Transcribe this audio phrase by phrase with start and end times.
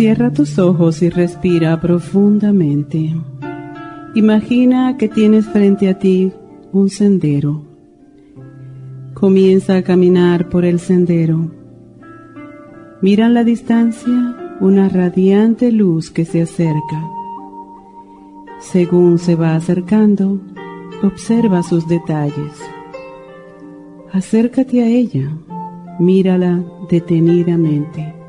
[0.00, 3.14] Cierra tus ojos y respira profundamente.
[4.14, 6.32] Imagina que tienes frente a ti
[6.72, 7.66] un sendero.
[9.12, 11.50] Comienza a caminar por el sendero.
[13.02, 17.04] Mira en la distancia una radiante luz que se acerca.
[18.58, 20.40] Según se va acercando,
[21.02, 22.54] observa sus detalles.
[24.14, 25.30] Acércate a ella,
[25.98, 28.19] mírala detenidamente.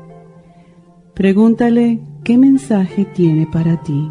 [1.14, 4.10] Pregúntale qué mensaje tiene para ti.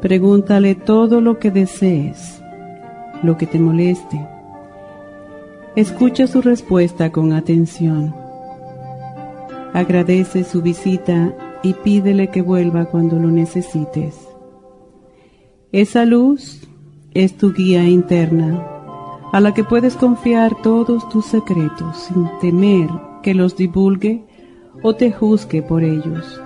[0.00, 2.42] Pregúntale todo lo que desees,
[3.22, 4.18] lo que te moleste.
[5.76, 8.14] Escucha su respuesta con atención.
[9.74, 14.16] Agradece su visita y pídele que vuelva cuando lo necesites.
[15.70, 16.66] Esa luz
[17.12, 18.66] es tu guía interna,
[19.32, 22.88] a la que puedes confiar todos tus secretos sin temer
[23.22, 24.24] que los divulgue
[24.82, 26.40] o te juzgue por ellos.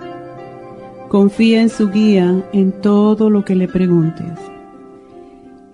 [1.08, 4.38] Confía en su guía en todo lo que le preguntes.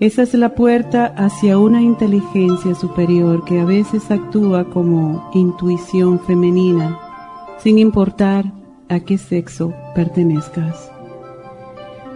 [0.01, 6.99] Esa es la puerta hacia una inteligencia superior que a veces actúa como intuición femenina,
[7.59, 8.51] sin importar
[8.89, 10.91] a qué sexo pertenezcas.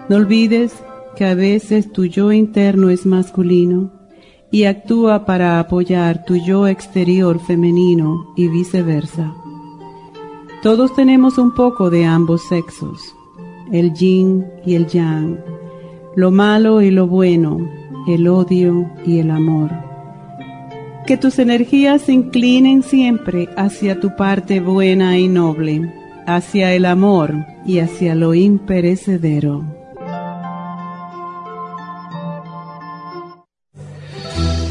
[0.09, 0.75] No olvides
[1.15, 3.91] que a veces tu yo interno es masculino
[4.51, 9.35] y actúa para apoyar tu yo exterior femenino y viceversa.
[10.65, 13.15] Todos tenemos un poco de ambos sexos,
[13.71, 15.39] el yin y el yang,
[16.17, 17.71] lo malo y lo bueno,
[18.09, 19.71] el odio y el amor.
[21.07, 25.93] Que tus energías se inclinen siempre hacia tu parte buena y noble,
[26.27, 27.35] hacia el amor
[27.67, 29.84] y hacia lo imperecedero.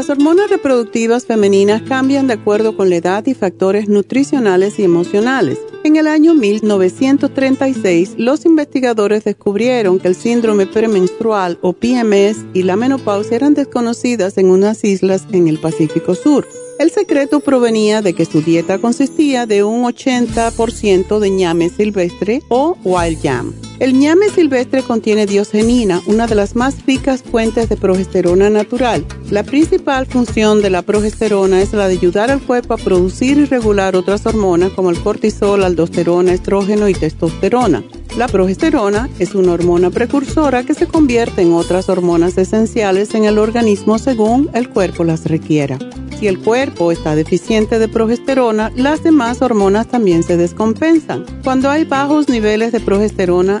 [0.00, 5.58] Las hormonas reproductivas femeninas cambian de acuerdo con la edad y factores nutricionales y emocionales.
[5.84, 12.76] En el año 1936, los investigadores descubrieron que el síndrome premenstrual o PMS y la
[12.76, 16.48] menopausia eran desconocidas en unas islas en el Pacífico Sur.
[16.78, 22.78] El secreto provenía de que su dieta consistía de un 80% de ñame silvestre o
[22.84, 23.69] wild yam.
[23.80, 29.06] El ñame silvestre contiene diosgenina, una de las más ricas fuentes de progesterona natural.
[29.30, 33.46] La principal función de la progesterona es la de ayudar al cuerpo a producir y
[33.46, 37.82] regular otras hormonas como el cortisol, aldosterona, estrógeno y testosterona.
[38.18, 43.38] La progesterona es una hormona precursora que se convierte en otras hormonas esenciales en el
[43.38, 45.78] organismo según el cuerpo las requiera.
[46.20, 51.24] Si el cuerpo está deficiente de progesterona, las demás hormonas también se descompensan.
[51.42, 53.60] Cuando hay bajos niveles de progesterona,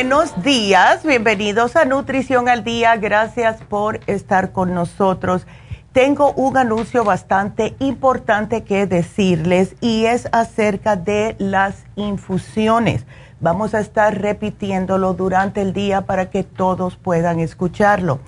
[0.00, 5.46] Buenos días, bienvenidos a Nutrición al Día, gracias por estar con nosotros.
[5.92, 13.04] tengo un anuncio bastante importante que decirles y es acerca de las infusiones.
[13.40, 18.20] Vamos a estar repitiéndolo durante el día para que todos puedan escucharlo.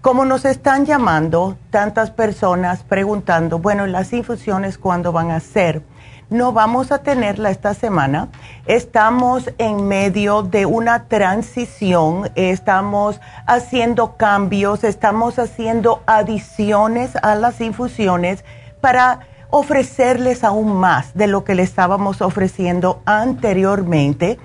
[0.00, 5.84] Como nos están llamando tantas personas preguntando, bueno, las infusiones, ¿cuándo van a ser?
[6.30, 8.28] No vamos a tenerla esta semana.
[8.66, 18.44] Estamos en medio de una transición, estamos haciendo cambios, estamos haciendo adiciones a las infusiones
[18.80, 24.38] para ofrecerles aún más de lo que le estábamos ofreciendo anteriormente.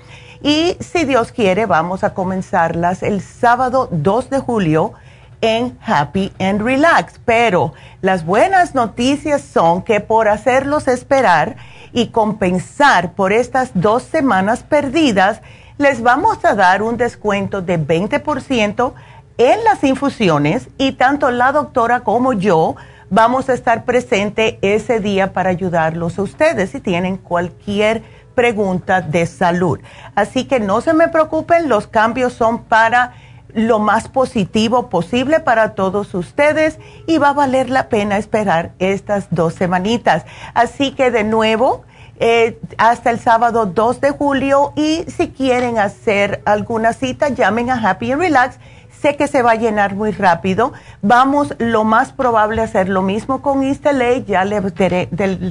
[0.43, 4.93] Y si Dios quiere, vamos a comenzarlas el sábado 2 de julio
[5.41, 7.19] en Happy and Relax.
[7.25, 11.55] Pero las buenas noticias son que por hacerlos esperar
[11.93, 15.41] y compensar por estas dos semanas perdidas,
[15.77, 18.93] les vamos a dar un descuento de 20%
[19.37, 22.75] en las infusiones y tanto la doctora como yo
[23.09, 28.03] vamos a estar presente ese día para ayudarlos a ustedes si tienen cualquier
[28.35, 29.79] pregunta de salud.
[30.15, 33.13] Así que no se me preocupen, los cambios son para
[33.59, 39.27] lo más positivo posible para todos ustedes y va a valer la pena esperar estas
[39.31, 40.25] dos semanitas.
[40.53, 41.83] Así que de nuevo,
[42.19, 47.89] eh, hasta el sábado 2 de julio y si quieren hacer alguna cita, llamen a
[47.89, 48.59] Happy and Relax.
[49.01, 50.73] Sé que se va a llenar muy rápido.
[51.01, 54.25] Vamos, lo más probable, a hacer lo mismo con Isteley.
[54.25, 54.59] Ya le,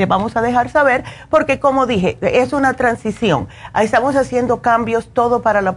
[0.06, 3.48] vamos a dejar saber, porque como dije, es una transición.
[3.80, 5.76] Estamos haciendo cambios, todo para lo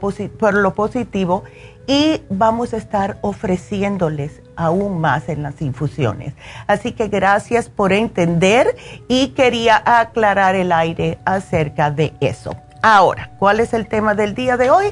[0.74, 1.44] positivo
[1.88, 6.34] y vamos a estar ofreciéndoles aún más en las infusiones.
[6.68, 8.76] Así que gracias por entender
[9.08, 12.56] y quería aclarar el aire acerca de eso.
[12.82, 14.88] Ahora, ¿cuál es el tema del día de hoy?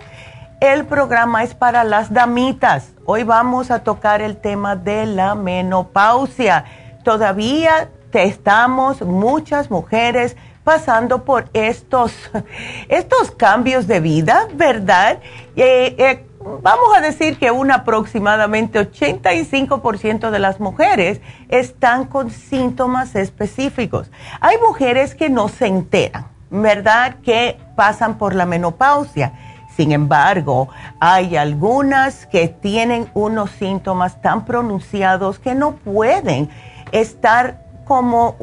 [0.59, 2.91] El programa es para las damitas.
[3.06, 6.65] Hoy vamos a tocar el tema de la menopausia.
[7.03, 12.13] Todavía estamos muchas mujeres pasando por estos,
[12.89, 15.19] estos cambios de vida, ¿verdad?
[15.56, 16.29] Eh, eh,
[16.62, 24.12] vamos a decir que un aproximadamente 85% de las mujeres están con síntomas específicos.
[24.42, 27.18] Hay mujeres que no se enteran, ¿verdad?
[27.24, 29.34] Que pasan por la menopausia.
[29.75, 30.69] Sin embargo,
[31.00, 36.50] hay algunas que tienen unos síntomas tan pronunciados que no pueden
[36.92, 38.36] estar como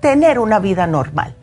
[0.00, 1.34] tener una vida normal.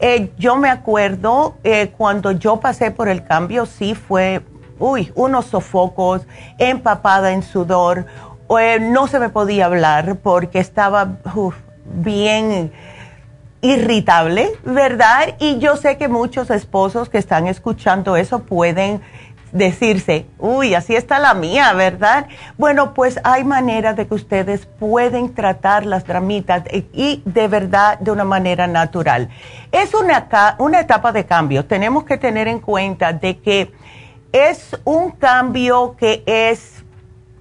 [0.00, 4.42] Eh, yo me acuerdo eh, cuando yo pasé por el cambio, sí fue
[4.82, 6.22] uy, unos sofocos,
[6.58, 8.06] empapada en sudor,
[8.58, 11.18] eh, no se me podía hablar porque estaba
[11.84, 12.72] bien
[13.60, 15.36] irritable, ¿verdad?
[15.38, 19.00] Y yo sé que muchos esposos que están escuchando eso pueden
[19.52, 22.26] decirse, uy, así está la mía, ¿verdad?
[22.58, 28.10] Bueno, pues hay maneras de que ustedes pueden tratar las dramitas y de verdad de
[28.10, 29.28] una manera natural.
[29.70, 30.26] Es una,
[30.58, 31.66] una etapa de cambio.
[31.66, 33.72] Tenemos que tener en cuenta de que
[34.32, 36.82] es un cambio que es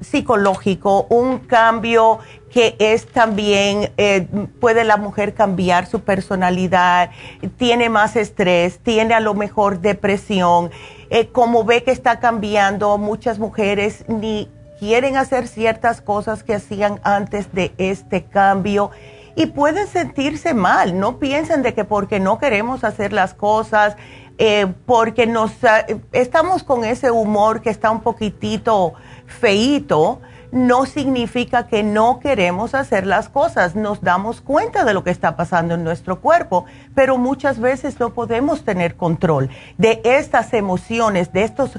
[0.02, 2.20] psicológico, un cambio
[2.52, 4.28] que es también, eh,
[4.60, 7.12] puede la mujer cambiar su personalidad,
[7.58, 10.70] tiene más estrés, tiene a lo mejor depresión,
[11.10, 14.50] eh, como ve que está cambiando, muchas mujeres ni
[14.80, 18.92] quieren hacer ciertas cosas que hacían antes de este cambio
[19.36, 23.96] y pueden sentirse mal, no piensen de que porque no queremos hacer las cosas,
[24.44, 28.96] eh, porque nos eh, estamos con ese humor que está un poquitito
[29.28, 30.20] feito,
[30.52, 35.36] no significa que no queremos hacer las cosas, nos damos cuenta de lo que está
[35.36, 41.44] pasando en nuestro cuerpo, pero muchas veces no podemos tener control de estas emociones, de
[41.44, 41.78] estos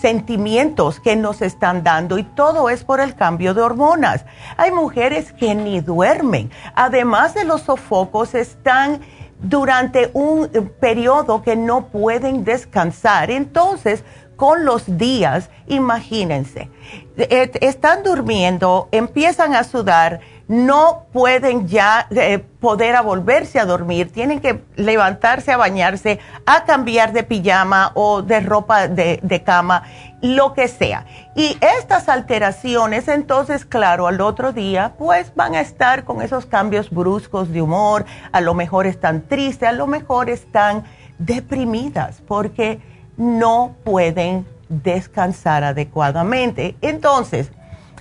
[0.00, 4.24] sentimientos que nos están dando y todo es por el cambio de hormonas.
[4.56, 9.00] Hay mujeres que ni duermen, además de los sofocos, están
[9.40, 10.48] durante un
[10.80, 13.30] periodo que no pueden descansar.
[13.30, 14.04] Entonces,
[14.36, 16.70] con los días, imagínense,
[17.16, 24.10] eh, están durmiendo, empiezan a sudar, no pueden ya eh, poder a volverse a dormir,
[24.10, 29.84] tienen que levantarse a bañarse, a cambiar de pijama o de ropa de, de cama,
[30.22, 31.04] lo que sea.
[31.36, 36.90] Y estas alteraciones, entonces, claro, al otro día, pues van a estar con esos cambios
[36.90, 40.84] bruscos de humor, a lo mejor están tristes, a lo mejor están
[41.18, 42.80] deprimidas porque
[43.18, 46.76] no pueden descansar adecuadamente.
[46.80, 47.50] Entonces,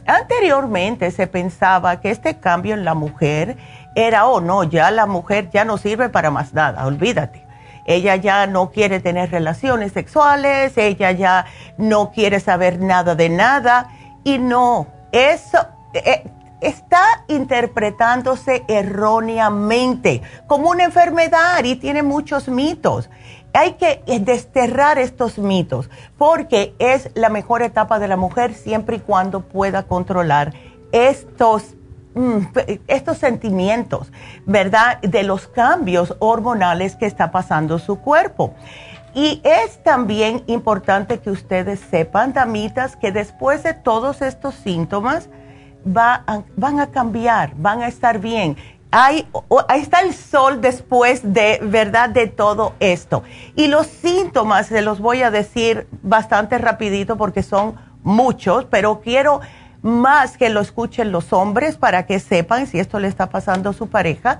[0.07, 3.57] Anteriormente se pensaba que este cambio en la mujer
[3.93, 7.45] era, oh no, ya la mujer ya no sirve para más nada, olvídate.
[7.85, 11.45] Ella ya no quiere tener relaciones sexuales, ella ya
[11.77, 13.89] no quiere saber nada de nada
[14.23, 15.57] y no, eso,
[15.93, 16.23] eh,
[16.61, 23.09] está interpretándose erróneamente como una enfermedad y tiene muchos mitos.
[23.57, 28.99] Hay que desterrar estos mitos porque es la mejor etapa de la mujer siempre y
[28.99, 30.53] cuando pueda controlar
[30.91, 31.73] estos
[32.13, 32.37] mm,
[32.85, 34.11] estos sentimientos,
[34.45, 35.01] ¿verdad?
[35.01, 38.53] De los cambios hormonales que está pasando su cuerpo.
[39.15, 45.29] Y es también importante que ustedes sepan, damitas, que después de todos estos síntomas
[45.83, 48.55] van a cambiar, van a estar bien.
[48.91, 49.27] Hay,
[49.67, 53.23] ahí está el sol después de, ¿verdad?, de todo esto.
[53.55, 59.41] Y los síntomas se los voy a decir bastante rapidito porque son muchos, pero quiero
[59.81, 63.73] más que lo escuchen los hombres para que sepan si esto le está pasando a
[63.73, 64.39] su pareja.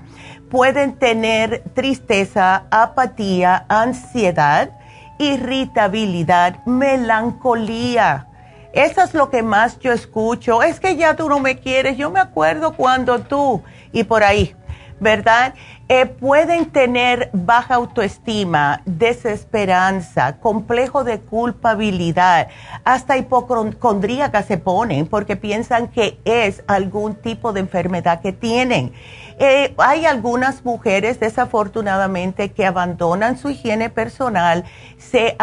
[0.50, 4.70] Pueden tener tristeza, apatía, ansiedad,
[5.18, 8.26] irritabilidad, melancolía.
[8.72, 10.62] Eso es lo que más yo escucho.
[10.62, 11.96] Es que ya tú no me quieres.
[11.96, 14.54] Yo me acuerdo cuando tú y por ahí,
[15.00, 15.54] ¿verdad?
[15.90, 22.48] Eh, pueden tener baja autoestima, desesperanza, complejo de culpabilidad,
[22.84, 28.92] hasta hipocondríaca se ponen porque piensan que es algún tipo de enfermedad que tienen.
[29.38, 34.64] Eh, hay algunas mujeres, desafortunadamente, que abandonan su higiene personal,
[34.98, 35.36] se,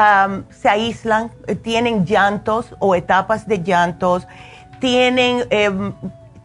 [0.63, 1.31] aíslan,
[1.63, 4.27] tienen llantos o etapas de llantos,
[4.79, 5.45] tienen...
[5.49, 5.93] Em,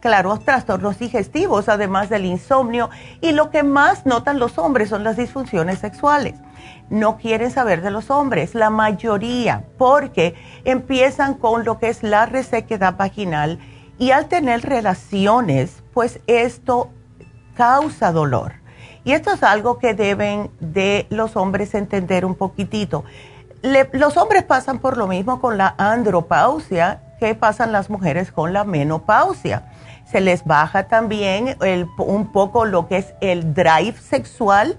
[0.01, 2.89] claro, trastornos digestivos, además del insomnio,
[3.21, 6.35] y lo que más notan los hombres son las disfunciones sexuales.
[6.89, 12.25] No quieren saber de los hombres, la mayoría, porque empiezan con lo que es la
[12.25, 13.59] resequedad vaginal
[13.97, 16.89] y al tener relaciones, pues esto
[17.55, 18.53] causa dolor.
[19.03, 23.03] Y esto es algo que deben de los hombres entender un poquitito.
[23.93, 28.63] los hombres pasan por lo mismo con la andropausia que pasan las mujeres con la
[28.63, 29.71] menopausia
[30.11, 31.57] se les baja también
[31.97, 34.77] un poco lo que es el drive sexual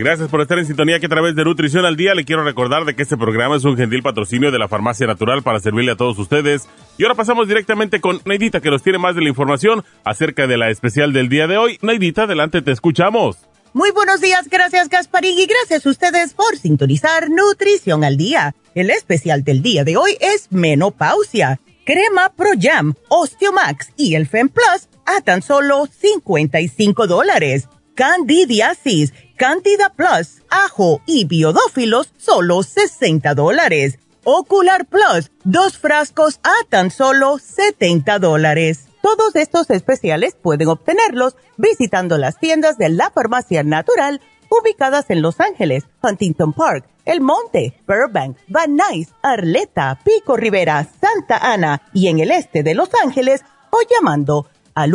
[0.00, 2.86] Gracias por estar en sintonía que a través de Nutrición al Día le quiero recordar
[2.86, 5.96] de que este programa es un gentil patrocinio de la Farmacia Natural para servirle a
[5.96, 6.66] todos ustedes.
[6.96, 10.56] Y ahora pasamos directamente con Neidita que nos tiene más de la información acerca de
[10.56, 11.78] la especial del día de hoy.
[11.82, 13.36] Neidita, adelante, te escuchamos.
[13.74, 18.54] Muy buenos días, gracias Gasparín y gracias a ustedes por sintonizar Nutrición al Día.
[18.74, 24.48] El especial del día de hoy es menopausia, crema Pro Jam, Osteomax y el Fem
[24.48, 27.68] Plus a tan solo 55 dólares.
[28.00, 33.98] Candidiasis Cantida Plus, ajo y biodófilos, solo 60 dólares.
[34.24, 38.86] Ocular Plus, dos frascos a tan solo 70 dólares.
[39.02, 45.38] Todos estos especiales pueden obtenerlos visitando las tiendas de la farmacia natural ubicadas en Los
[45.38, 52.20] Ángeles, Huntington Park, El Monte, Burbank, Van Nuys, Arleta, Pico Rivera, Santa Ana y en
[52.20, 54.94] el este de Los Ángeles o llamando al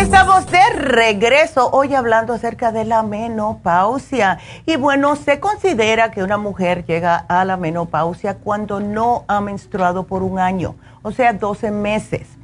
[0.00, 4.38] Estamos de regreso hoy hablando acerca de la menopausia.
[4.64, 10.04] Y bueno, se considera que una mujer llega a la menopausia cuando no ha menstruado
[10.04, 12.37] por un año, o sea, 12 meses.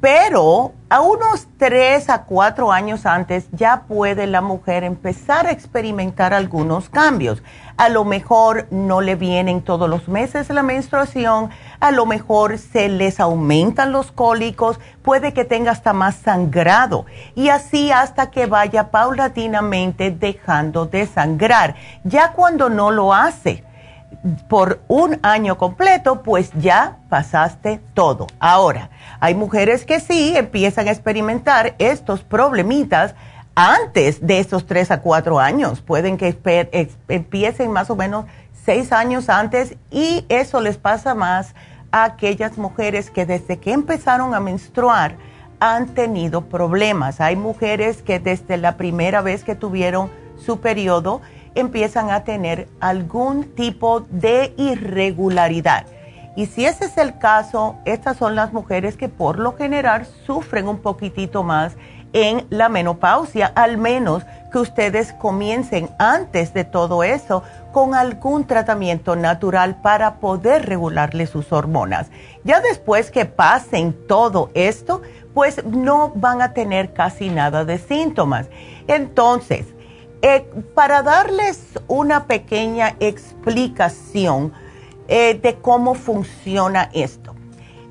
[0.00, 6.34] Pero a unos 3 a 4 años antes ya puede la mujer empezar a experimentar
[6.34, 7.42] algunos cambios.
[7.78, 11.50] A lo mejor no le vienen todos los meses la menstruación,
[11.80, 17.48] a lo mejor se les aumentan los cólicos, puede que tenga hasta más sangrado y
[17.48, 21.74] así hasta que vaya paulatinamente dejando de sangrar.
[22.04, 23.64] Ya cuando no lo hace,
[24.48, 28.26] por un año completo, pues ya pasaste todo.
[28.38, 33.14] Ahora, hay mujeres que sí empiezan a experimentar estos problemitas
[33.54, 35.80] antes de esos tres a cuatro años.
[35.80, 36.36] Pueden que
[37.08, 38.26] empiecen más o menos
[38.64, 41.54] seis años antes y eso les pasa más
[41.90, 45.16] a aquellas mujeres que desde que empezaron a menstruar
[45.60, 47.20] han tenido problemas.
[47.20, 51.22] Hay mujeres que desde la primera vez que tuvieron su periodo,
[51.56, 55.86] empiezan a tener algún tipo de irregularidad.
[56.36, 60.68] Y si ese es el caso, estas son las mujeres que por lo general sufren
[60.68, 61.76] un poquitito más
[62.12, 64.22] en la menopausia, al menos
[64.52, 71.52] que ustedes comiencen antes de todo eso con algún tratamiento natural para poder regularle sus
[71.52, 72.08] hormonas.
[72.44, 75.02] Ya después que pasen todo esto,
[75.34, 78.48] pues no van a tener casi nada de síntomas.
[78.88, 79.66] Entonces,
[80.22, 84.52] eh, para darles una pequeña explicación
[85.08, 87.34] eh, de cómo funciona esto,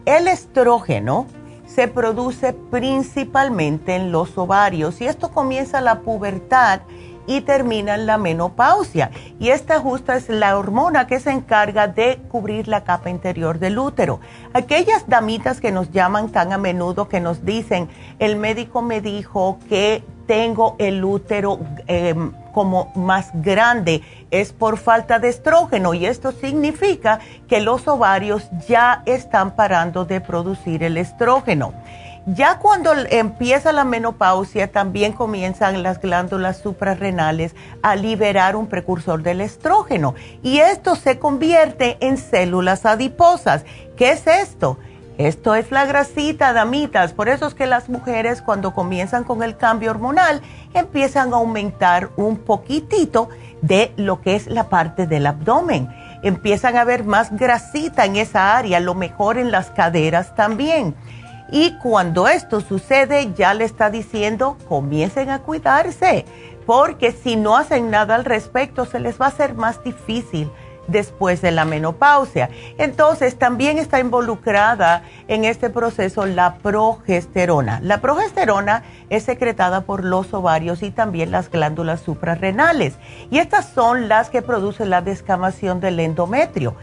[0.06, 1.28] el estrógeno
[1.66, 6.82] se produce principalmente en los ovarios y esto comienza la pubertad
[7.28, 9.12] y termina en la menopausia.
[9.40, 13.80] Y esta justa es la hormona que se encarga de cubrir la capa interior del
[13.80, 14.20] útero.
[14.54, 19.58] Aquellas damitas que nos llaman tan a menudo que nos dicen, el médico me dijo
[19.70, 26.32] que tengo el útero em, como más grande, es por falta de estrógeno y esto
[26.32, 31.74] significa que los ovarios ya están parando de producir el estrógeno.
[32.28, 39.42] Ya cuando empieza la menopausia, también comienzan las glándulas suprarrenales a liberar un precursor del
[39.42, 43.64] estrógeno y esto se convierte en células adiposas.
[43.96, 44.80] ¿Qué es esto?
[45.18, 47.14] Esto es la grasita, damitas.
[47.14, 50.42] Por eso es que las mujeres cuando comienzan con el cambio hormonal
[50.74, 53.30] empiezan a aumentar un poquitito
[53.62, 55.88] de lo que es la parte del abdomen.
[56.22, 60.96] Empiezan a ver más grasita en esa área, lo mejor en las caderas también.
[61.50, 66.26] Y cuando esto sucede, ya le está diciendo, comiencen a cuidarse,
[66.66, 70.52] porque si no hacen nada al respecto, se les va a hacer más difícil
[70.88, 72.50] después de la menopausia.
[72.78, 77.80] Entonces, también está involucrada en este proceso la progesterona.
[77.82, 82.96] La progesterona es secretada por los ovarios y también las glándulas suprarrenales.
[83.32, 86.76] Y estas son las que producen la descamación del endometrio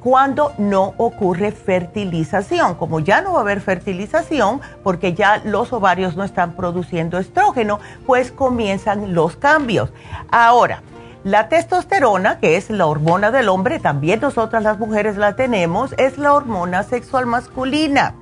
[0.00, 2.74] cuando no ocurre fertilización.
[2.74, 7.80] Como ya no va a haber fertilización, porque ya los ovarios no están produciendo estrógeno,
[8.06, 9.92] pues comienzan los cambios.
[10.30, 10.82] Ahora,
[11.24, 16.18] la testosterona, que es la hormona del hombre, también nosotras las mujeres la tenemos, es
[16.18, 18.14] la hormona sexual masculina.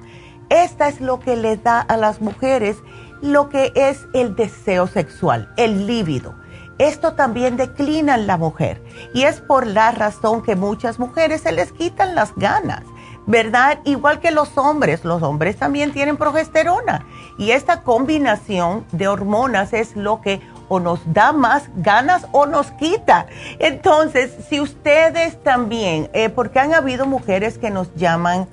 [0.51, 2.77] Esta es lo que le da a las mujeres
[3.21, 6.35] lo que es el deseo sexual, el líbido
[6.79, 8.81] esto también declina en la mujer
[9.13, 12.85] y es por la razón que muchas mujeres se les quitan las ganas,
[13.27, 13.81] ¿verdad?
[13.85, 17.05] Igual que los hombres, los hombres también tienen progesterona
[17.37, 22.71] y esta combinación de hormonas es lo que o nos da más ganas o nos
[22.73, 23.27] quita.
[23.59, 28.47] Entonces, si ustedes también, eh, porque han habido mujeres que nos llaman,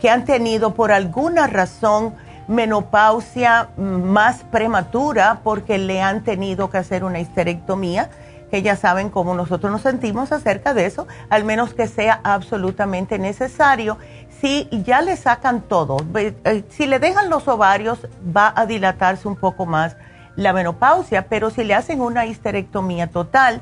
[0.00, 2.14] que han tenido por alguna razón,
[2.48, 8.08] menopausia más prematura porque le han tenido que hacer una histerectomía,
[8.50, 13.18] que ya saben cómo nosotros nos sentimos acerca de eso, al menos que sea absolutamente
[13.18, 13.98] necesario.
[14.40, 19.36] Si ya le sacan todo, eh, si le dejan los ovarios, va a dilatarse un
[19.36, 19.96] poco más
[20.38, 23.60] la menopausia, pero si le hacen una histerectomía total,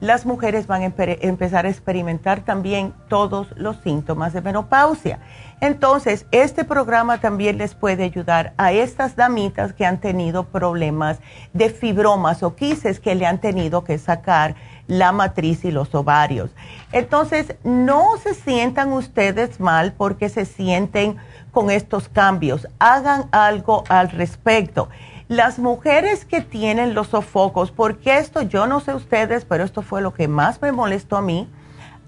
[0.00, 5.20] las mujeres van a empezar a experimentar también todos los síntomas de menopausia.
[5.60, 11.20] Entonces, este programa también les puede ayudar a estas damitas que han tenido problemas
[11.52, 14.56] de fibromas o quises que le han tenido que sacar
[14.88, 16.50] la matriz y los ovarios.
[16.90, 21.18] Entonces, no se sientan ustedes mal porque se sienten
[21.52, 22.66] con estos cambios.
[22.80, 24.88] Hagan algo al respecto.
[25.28, 30.00] Las mujeres que tienen los sofocos, porque esto yo no sé ustedes, pero esto fue
[30.00, 31.48] lo que más me molestó a mí,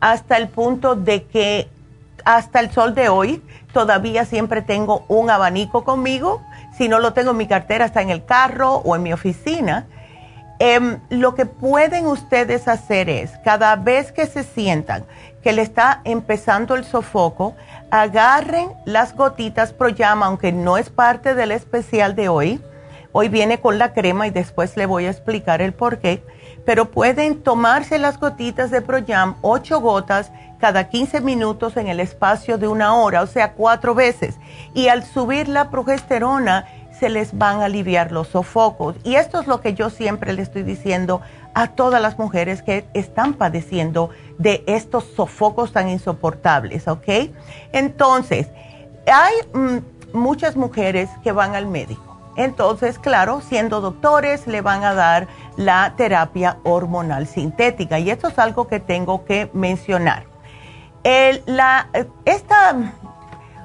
[0.00, 1.68] hasta el punto de que
[2.24, 6.42] hasta el sol de hoy todavía siempre tengo un abanico conmigo.
[6.76, 9.86] Si no lo tengo en mi cartera, está en el carro o en mi oficina
[10.60, 15.04] Em, lo que pueden ustedes hacer es, cada vez que se sientan
[15.40, 17.54] que le está empezando el sofoco,
[17.92, 22.60] agarren las gotitas Proyama, aunque no es parte del especial de hoy.
[23.20, 26.22] Hoy viene con la crema y después le voy a explicar el por qué.
[26.64, 32.58] Pero pueden tomarse las gotitas de Proyam, ocho gotas cada 15 minutos en el espacio
[32.58, 34.36] de una hora, o sea, cuatro veces.
[34.72, 38.94] Y al subir la progesterona, se les van a aliviar los sofocos.
[39.02, 41.20] Y esto es lo que yo siempre le estoy diciendo
[41.54, 47.32] a todas las mujeres que están padeciendo de estos sofocos tan insoportables, ¿ok?
[47.72, 48.46] Entonces,
[49.12, 49.78] hay mm,
[50.16, 52.07] muchas mujeres que van al médico.
[52.38, 57.98] Entonces, claro, siendo doctores, le van a dar la terapia hormonal sintética.
[57.98, 60.24] Y esto es algo que tengo que mencionar.
[61.02, 62.76] esta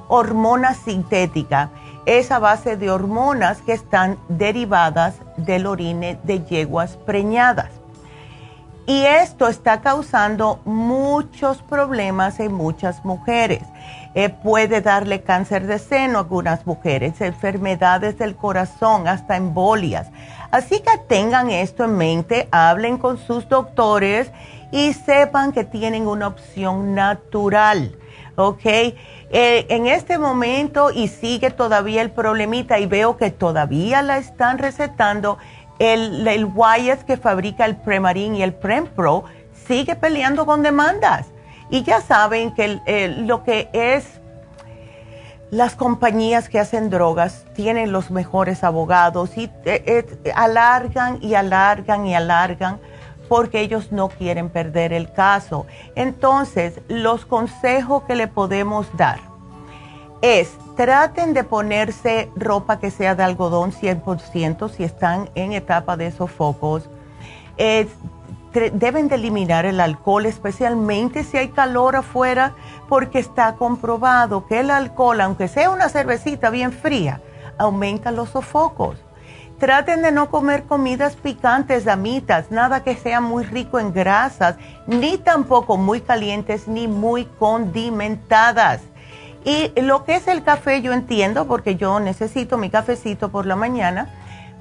[0.07, 1.69] hormona sintética,
[2.07, 7.82] es a base de hormonas que están derivadas del orine de yeguas preñadas.
[8.85, 13.63] Y esto está causando muchos problemas en muchas mujeres.
[14.15, 20.09] Eh, puede darle cáncer de seno a algunas mujeres, enfermedades del corazón, hasta embolias.
[20.51, 24.31] Así que tengan esto en mente, hablen con sus doctores
[24.71, 27.95] y sepan que tienen una opción natural,
[28.35, 28.65] ¿ok?
[28.65, 28.95] Eh,
[29.69, 35.39] en este momento y sigue todavía el problemita y veo que todavía la están recetando,
[35.79, 39.23] el, el Wyeth que fabrica el Premarin y el Prempro
[39.67, 41.27] sigue peleando con demandas.
[41.69, 42.79] Y ya saben que
[43.25, 44.21] lo que es
[45.49, 49.83] las compañías que hacen drogas tienen los mejores abogados y eh,
[50.25, 52.79] eh, alargan y alargan y alargan
[53.29, 55.65] porque ellos no quieren perder el caso.
[55.95, 59.32] Entonces, los consejos que le podemos dar
[60.23, 66.11] es, traten de ponerse ropa que sea de algodón 100% si están en etapa de
[66.11, 66.89] sofocos.
[67.57, 72.53] deben de eliminar el alcohol, especialmente si hay calor afuera,
[72.87, 77.19] porque está comprobado que el alcohol, aunque sea una cervecita bien fría,
[77.57, 79.03] aumenta los sofocos.
[79.59, 84.55] Traten de no comer comidas picantes, damitas, nada que sea muy rico en grasas,
[84.87, 88.81] ni tampoco muy calientes ni muy condimentadas.
[89.45, 93.55] Y lo que es el café yo entiendo porque yo necesito mi cafecito por la
[93.55, 94.09] mañana,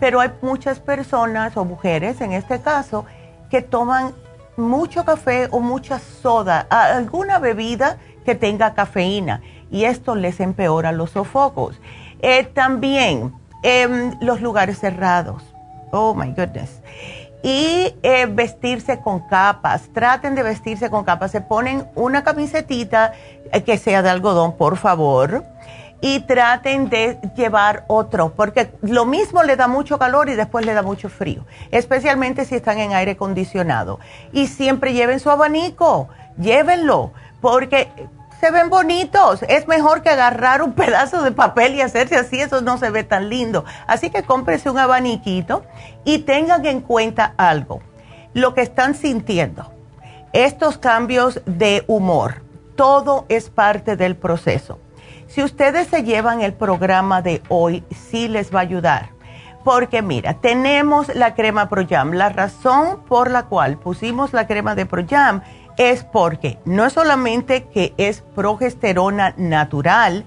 [0.01, 3.05] pero hay muchas personas o mujeres en este caso
[3.51, 4.13] que toman
[4.57, 9.41] mucho café o mucha soda, alguna bebida que tenga cafeína
[9.71, 11.81] y esto les empeora los sofocos.
[12.21, 15.43] Eh, también en los lugares cerrados.
[15.91, 16.81] Oh my goodness.
[17.43, 19.89] Y eh, vestirse con capas.
[19.93, 21.31] Traten de vestirse con capas.
[21.31, 23.13] Se ponen una camisetita
[23.53, 25.45] eh, que sea de algodón, por favor.
[26.01, 30.75] Y traten de llevar otro, porque lo mismo le da mucho calor y después le
[30.75, 34.01] da mucho frío, especialmente si están en aire acondicionado.
[34.33, 37.89] Y siempre lleven su abanico, llévenlo, porque
[38.43, 39.45] se ven bonitos.
[39.45, 43.05] Es mejor que agarrar un pedazo de papel y hacerse así, eso no se ve
[43.05, 43.65] tan lindo.
[43.87, 45.63] Así que cómprese un abaniquito
[46.05, 47.83] y tengan en cuenta algo,
[48.35, 49.73] lo que están sintiendo,
[50.33, 52.43] estos cambios de humor,
[52.75, 54.81] todo es parte del proceso.
[55.29, 59.11] Si ustedes se llevan el programa de hoy, sí les va a ayudar.
[59.63, 62.15] Porque mira, tenemos la crema ProYam.
[62.15, 65.43] La razón por la cual pusimos la crema de ProYam
[65.77, 70.25] es porque no es solamente que es progesterona natural,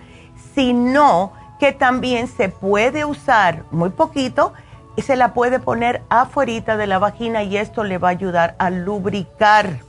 [0.54, 4.54] sino que también se puede usar muy poquito
[4.96, 8.56] y se la puede poner afuera de la vagina y esto le va a ayudar
[8.60, 9.80] a lubricar.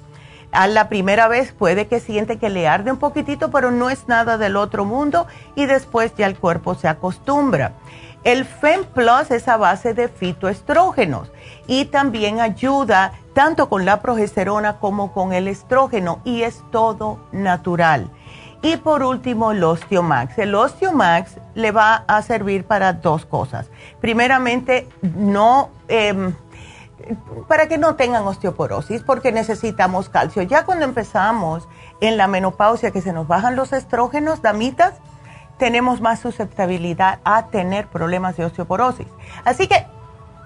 [0.52, 4.08] A la primera vez puede que siente que le arde un poquitito, pero no es
[4.08, 7.72] nada del otro mundo y después ya el cuerpo se acostumbra.
[8.26, 11.30] El FEM Plus es a base de fitoestrógenos
[11.68, 18.10] y también ayuda tanto con la progesterona como con el estrógeno y es todo natural.
[18.62, 20.38] Y por último, el Osteomax.
[20.38, 23.70] El Osteomax le va a servir para dos cosas.
[24.00, 26.34] Primeramente, no, em,
[27.46, 30.42] para que no tengan osteoporosis, porque necesitamos calcio.
[30.42, 31.68] Ya cuando empezamos
[32.00, 34.94] en la menopausia, que se nos bajan los estrógenos, damitas,
[35.58, 39.06] tenemos más susceptibilidad a tener problemas de osteoporosis.
[39.44, 39.86] Así que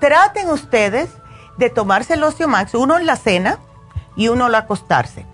[0.00, 1.10] traten ustedes
[1.56, 3.58] de tomarse el Osteomax, uno en la cena
[4.16, 5.26] y uno al acostarse.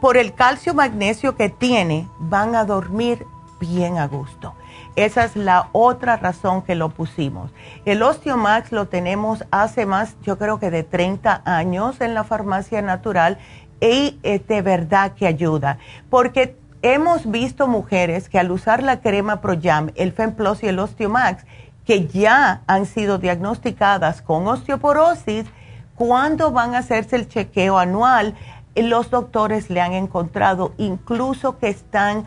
[0.00, 3.26] Por el calcio magnesio que tiene, van a dormir
[3.60, 4.54] bien a gusto.
[4.96, 7.50] Esa es la otra razón que lo pusimos.
[7.84, 12.80] El Osteomax lo tenemos hace más, yo creo que de 30 años en la farmacia
[12.80, 13.38] natural
[13.80, 15.78] y de verdad que ayuda.
[16.10, 21.46] Porque hemos visto mujeres que al usar la crema ProYam, el FemPlus y el Osteomax,
[21.86, 25.46] que ya han sido diagnosticadas con osteoporosis,
[25.94, 28.34] cuando van a hacerse el chequeo anual,
[28.76, 32.26] los doctores le han encontrado incluso que están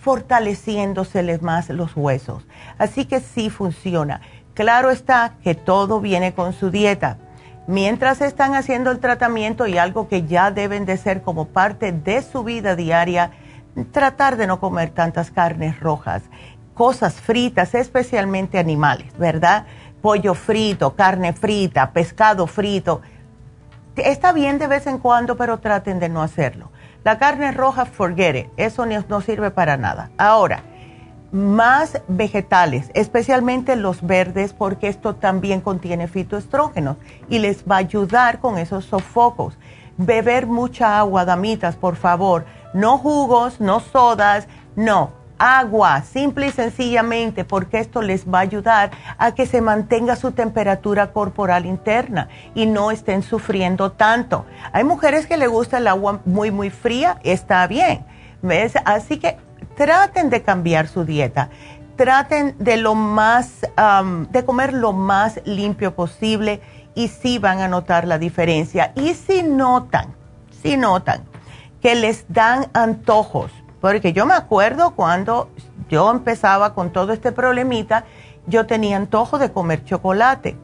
[0.00, 2.46] fortaleciéndoseles más los huesos.
[2.76, 4.20] Así que sí funciona.
[4.52, 7.16] Claro está que todo viene con su dieta.
[7.66, 12.20] Mientras están haciendo el tratamiento y algo que ya deben de ser como parte de
[12.20, 13.30] su vida diaria,
[13.92, 16.22] tratar de no comer tantas carnes rojas,
[16.74, 19.66] cosas fritas, especialmente animales, ¿verdad?
[20.02, 23.00] Pollo frito, carne frita, pescado frito.
[23.96, 26.70] Está bien de vez en cuando, pero traten de no hacerlo.
[27.04, 28.46] La carne roja, forget it.
[28.56, 30.10] Eso no sirve para nada.
[30.18, 30.62] Ahora,
[31.32, 36.96] más vegetales, especialmente los verdes, porque esto también contiene fitoestrógenos
[37.28, 39.58] y les va a ayudar con esos sofocos.
[39.96, 42.44] Beber mucha agua, damitas, por favor.
[42.74, 48.90] No jugos, no sodas, no agua, simple y sencillamente, porque esto les va a ayudar
[49.18, 54.46] a que se mantenga su temperatura corporal interna y no estén sufriendo tanto.
[54.72, 58.04] Hay mujeres que le gusta el agua muy, muy fría, está bien.
[58.42, 58.74] ¿ves?
[58.84, 59.36] Así que
[59.76, 61.48] traten de cambiar su dieta.
[61.96, 63.60] Traten de lo más,
[64.30, 66.60] de comer lo más limpio posible
[66.94, 68.92] y sí van a notar la diferencia.
[68.96, 70.14] Y si notan,
[70.62, 71.33] si notan
[71.84, 75.50] que les dan antojos, porque yo me acuerdo cuando
[75.90, 78.06] yo empezaba con todo este problemita,
[78.46, 80.56] yo tenía antojo de comer chocolate.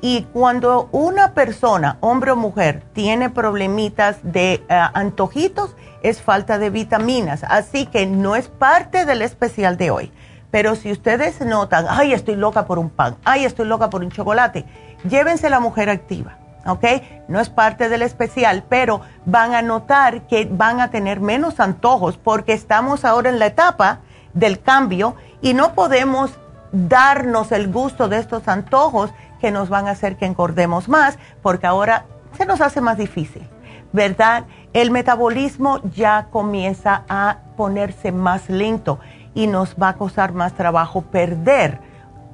[0.00, 6.70] Y cuando una persona, hombre o mujer, tiene problemitas de eh, antojitos, es falta de
[6.70, 7.44] vitaminas.
[7.44, 10.12] Así que no es parte del especial de hoy.
[10.50, 14.10] Pero si ustedes notan, ay, estoy loca por un pan, ay, estoy loca por un
[14.10, 14.64] chocolate,
[15.08, 16.36] llévense la mujer activa.
[16.68, 16.84] ¿Ok?
[17.28, 22.18] No es parte del especial, pero van a notar que van a tener menos antojos
[22.18, 24.00] porque estamos ahora en la etapa
[24.34, 26.38] del cambio y no podemos
[26.72, 31.66] darnos el gusto de estos antojos que nos van a hacer que engordemos más porque
[31.66, 32.04] ahora
[32.36, 33.48] se nos hace más difícil,
[33.92, 34.44] ¿verdad?
[34.72, 38.98] El metabolismo ya comienza a ponerse más lento
[39.34, 41.80] y nos va a costar más trabajo perder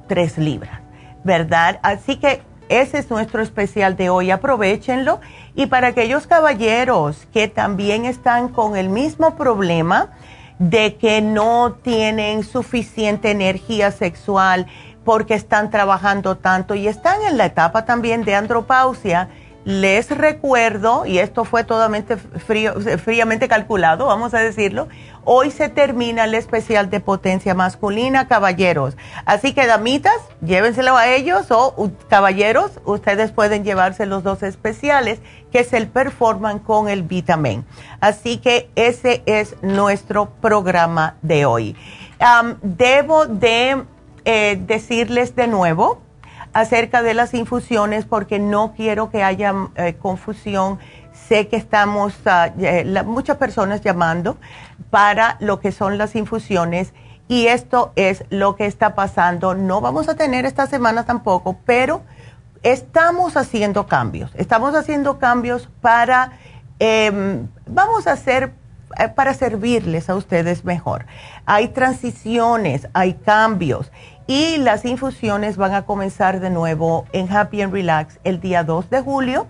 [0.07, 0.81] tres libras,
[1.23, 1.79] ¿verdad?
[1.81, 5.19] Así que ese es nuestro especial de hoy, aprovechenlo.
[5.55, 10.09] Y para aquellos caballeros que también están con el mismo problema
[10.59, 14.67] de que no tienen suficiente energía sexual
[15.03, 19.29] porque están trabajando tanto y están en la etapa también de andropausia,
[19.65, 24.87] les recuerdo, y esto fue totalmente frío, fríamente calculado, vamos a decirlo,
[25.23, 28.95] hoy se termina el especial de potencia masculina, caballeros.
[29.25, 35.19] Así que, damitas, llévenselo a ellos o caballeros, ustedes pueden llevarse los dos especiales,
[35.51, 37.65] que es el Performan con el Vitamin.
[38.01, 41.75] Así que ese es nuestro programa de hoy.
[42.61, 43.83] debo de
[44.25, 46.04] eh, decirles de nuevo,
[46.55, 50.79] acerca de las infusiones porque no quiero que haya eh, confusión.
[51.27, 54.37] Sé que estamos ah, eh, muchas personas llamando
[54.89, 56.93] para lo que son las infusiones
[57.27, 59.53] y esto es lo que está pasando.
[59.53, 62.03] No vamos a tener esta semana tampoco, pero
[62.63, 64.31] estamos haciendo cambios.
[64.35, 66.39] Estamos haciendo cambios para,
[66.79, 68.53] em, vamos a hacer
[68.97, 71.05] eh, para servirles a ustedes mejor.
[71.45, 73.91] Hay transiciones, hay cambios
[74.27, 78.89] y las infusiones van a comenzar de nuevo en Happy and Relax el día 2
[78.89, 79.47] de julio.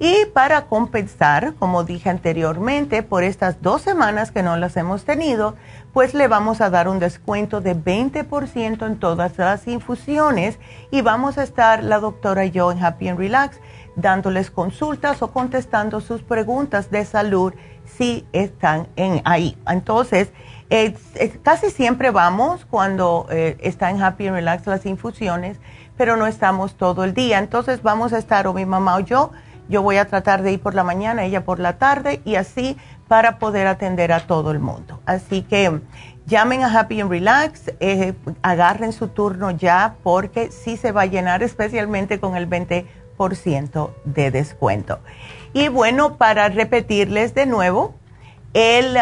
[0.00, 5.56] Y para compensar, como dije anteriormente, por estas dos semanas que no las hemos tenido,
[5.92, 10.60] pues le vamos a dar un descuento de 20% en todas las infusiones
[10.92, 13.58] y vamos a estar la doctora y yo en Happy and Relax
[13.96, 17.52] dándoles consultas o contestando sus preguntas de salud
[17.84, 19.58] si están en ahí.
[19.66, 20.30] Entonces,
[21.42, 25.58] casi siempre vamos cuando eh, está en Happy and Relax las infusiones,
[25.96, 27.38] pero no estamos todo el día.
[27.38, 29.30] Entonces vamos a estar o mi mamá o yo.
[29.68, 32.76] Yo voy a tratar de ir por la mañana, ella por la tarde y así
[33.06, 35.00] para poder atender a todo el mundo.
[35.04, 35.80] Así que
[36.26, 41.06] llamen a Happy and Relax, eh, agarren su turno ya porque sí se va a
[41.06, 42.86] llenar, especialmente con el 20
[43.18, 45.00] 10% de descuento.
[45.52, 47.94] Y bueno, para repetirles de nuevo,
[48.54, 48.96] el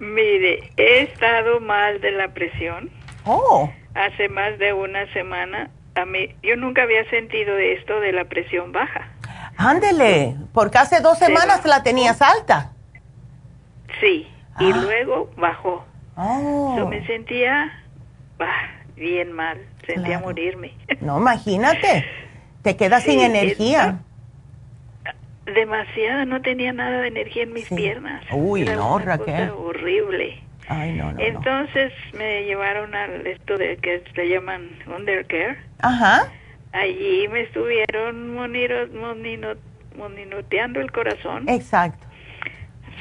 [0.00, 2.90] Mire, he estado mal de la presión.
[3.24, 3.70] Oh.
[3.98, 5.70] Hace más de una semana.
[5.96, 9.08] A mí, yo nunca había sentido esto de la presión baja.
[9.56, 12.70] Ándele, porque hace dos semanas la tenías alta.
[14.00, 14.28] Sí,
[14.60, 14.80] y ah.
[14.82, 15.84] luego bajó.
[16.14, 16.76] Oh.
[16.78, 17.72] Yo me sentía
[18.94, 20.74] bien mal, sentía morirme.
[21.00, 22.04] No, imagínate,
[22.62, 23.98] te quedas sin energía.
[25.44, 28.24] demasiada, no tenía nada de energía en mis piernas.
[28.30, 29.50] Uy, no, Raquel.
[29.50, 30.47] horrible.
[30.68, 31.20] Ay, no, no.
[31.20, 35.58] Entonces me llevaron al esto de que se llaman undercare.
[35.80, 36.30] Ajá.
[36.72, 41.48] Allí me estuvieron monitoreando el corazón.
[41.48, 42.06] Exacto.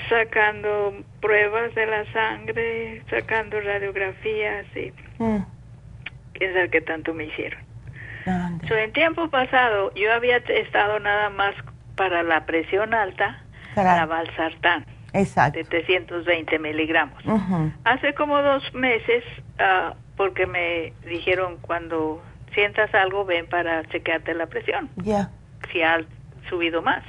[0.09, 5.57] Sacando pruebas de la sangre, sacando radiografías y mm
[6.37, 7.59] quién sabe qué tanto me hicieron.
[8.67, 11.55] So, en tiempo pasado yo había estado nada más
[11.95, 13.41] para la presión alta,
[13.73, 14.85] para valsartán.
[15.17, 15.59] Exacto.
[15.59, 17.23] De 320 miligramos.
[17.83, 19.23] Hace como dos meses,
[19.59, 22.21] uh, porque me dijeron cuando
[22.53, 24.89] sientas algo, ven para chequearte la presión.
[24.97, 25.29] Ya.
[25.71, 25.99] Si ha
[26.49, 27.03] subido más.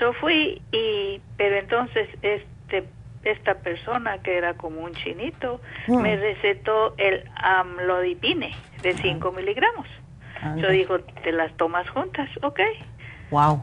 [0.00, 2.84] Yo fui y, pero entonces este
[3.24, 9.86] esta persona que era como un chinito me recetó el amlodipine de 5 miligramos.
[10.56, 12.60] Yo digo, te las tomas juntas, ok.
[13.30, 13.62] Wow.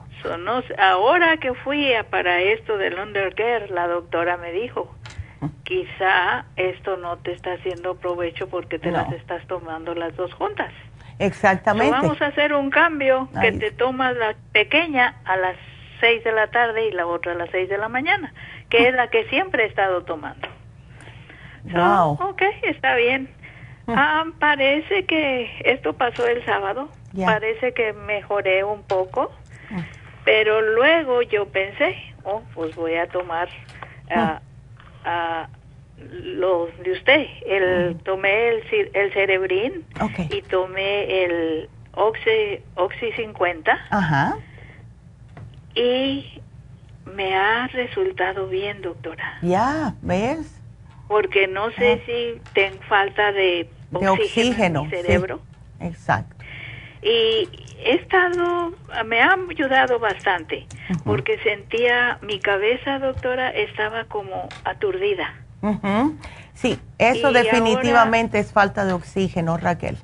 [0.77, 4.93] ahora que fui a, para esto del undercare, la doctora me dijo,
[5.63, 10.71] quizá esto no te está haciendo provecho porque te las estás tomando las dos juntas.
[11.19, 11.91] Exactamente.
[11.91, 15.55] vamos a hacer un cambio que te tomas la pequeña a las
[15.99, 18.33] 6 de la tarde y la otra a las 6 de la mañana
[18.71, 20.47] que es la que siempre he estado tomando.
[21.65, 22.13] wow.
[22.13, 23.29] ok, está bien.
[23.87, 26.89] Ah, parece que esto pasó el sábado.
[27.13, 29.31] Parece que mejoré un poco.
[30.23, 33.49] Pero luego yo pensé, oh, pues voy a tomar
[34.09, 34.39] uh,
[35.97, 37.27] lo de usted.
[37.45, 39.85] El, Tomé el, el cerebrín
[40.29, 43.77] y tomé el Oxy, Oxy 50.
[43.89, 44.37] Ajá.
[45.75, 46.41] Y
[47.05, 49.39] me ha resultado bien, doctora.
[49.41, 50.59] Ya, ¿ves?
[51.07, 55.41] Porque no sé si tengo falta de, oxígeno, en mi cerebro.
[55.79, 56.40] exacto.
[57.01, 57.49] Y
[57.83, 58.73] he estado,
[59.05, 60.67] me ha ayudado bastante,
[61.03, 65.33] porque sentía mi cabeza, doctora, estaba como aturdida.
[66.53, 69.97] Sí, eso definitivamente es falta de oxígeno, Raquel.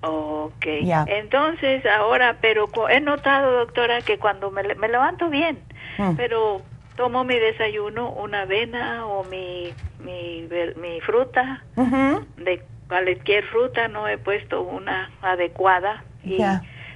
[0.00, 0.64] Ok.
[1.06, 5.58] Entonces, ahora, pero he notado, doctora, que cuando me, levanto bien,
[5.98, 6.14] mm.
[6.16, 6.62] pero
[6.96, 14.18] tomo mi desayuno, una avena o mi, mi, mi fruta, de cualquier fruta, no he
[14.18, 16.04] puesto una adecuada.
[16.24, 16.38] Y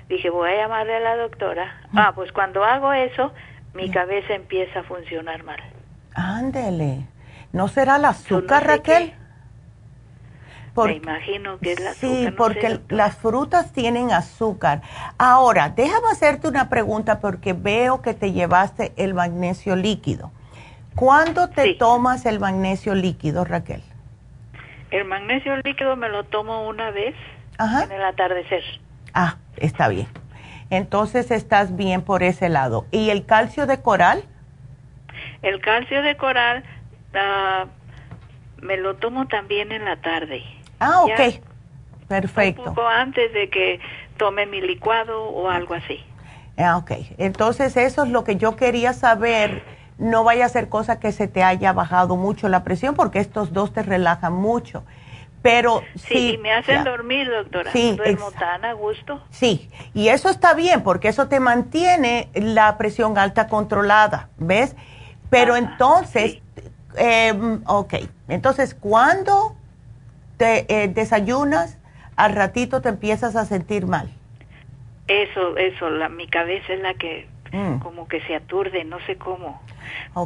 [0.09, 1.81] dije, voy a llamarle a la doctora.
[1.93, 1.99] Mm.
[1.99, 3.33] Ah, pues cuando hago eso,
[3.75, 5.61] mi cabeza empieza a funcionar mal.
[6.15, 7.07] Ándele.
[7.53, 9.15] ¿No será el azúcar, Raquel?
[10.75, 14.81] Me imagino que es la Sí, porque las frutas tienen azúcar.
[15.19, 20.31] Ahora, déjame hacerte una pregunta porque veo que te llevaste el magnesio líquido.
[20.95, 23.83] ¿Cuándo te tomas el magnesio líquido, Raquel?
[24.93, 27.15] El magnesio líquido me lo tomo una vez
[27.59, 28.63] en el atardecer.
[29.15, 30.07] Ah, está bien.
[30.69, 32.87] Entonces estás bien por ese lado.
[32.91, 34.23] ¿Y el calcio de coral?
[35.41, 36.63] El calcio de coral
[37.15, 37.67] uh,
[38.65, 40.43] me lo tomo también en la tarde.
[40.79, 41.41] Ah, ok.
[42.09, 42.63] Perfecto.
[42.63, 43.81] Un poco antes de que
[44.19, 46.05] tome mi licuado o algo así.
[46.59, 46.93] Ah, ok.
[47.17, 49.63] Entonces eso es lo que yo quería saber.
[50.03, 53.53] No vaya a ser cosa que se te haya bajado mucho la presión porque estos
[53.53, 54.85] dos te relajan mucho.
[55.43, 57.73] Pero sí, me hacen dormir, doctora.
[57.73, 59.21] Sí, duermo tan a gusto.
[59.31, 64.77] Sí, y eso está bien porque eso te mantiene la presión alta controlada, ¿ves?
[65.31, 66.41] Pero entonces,
[66.97, 67.33] eh,
[67.67, 67.95] ok,
[68.29, 69.57] entonces, ¿cuándo
[70.37, 71.79] te eh, desayunas,
[72.17, 74.11] al ratito te empiezas a sentir mal.
[75.07, 77.79] Eso, eso, la, mi cabeza es la que mm.
[77.79, 79.63] como que se aturde, no sé cómo.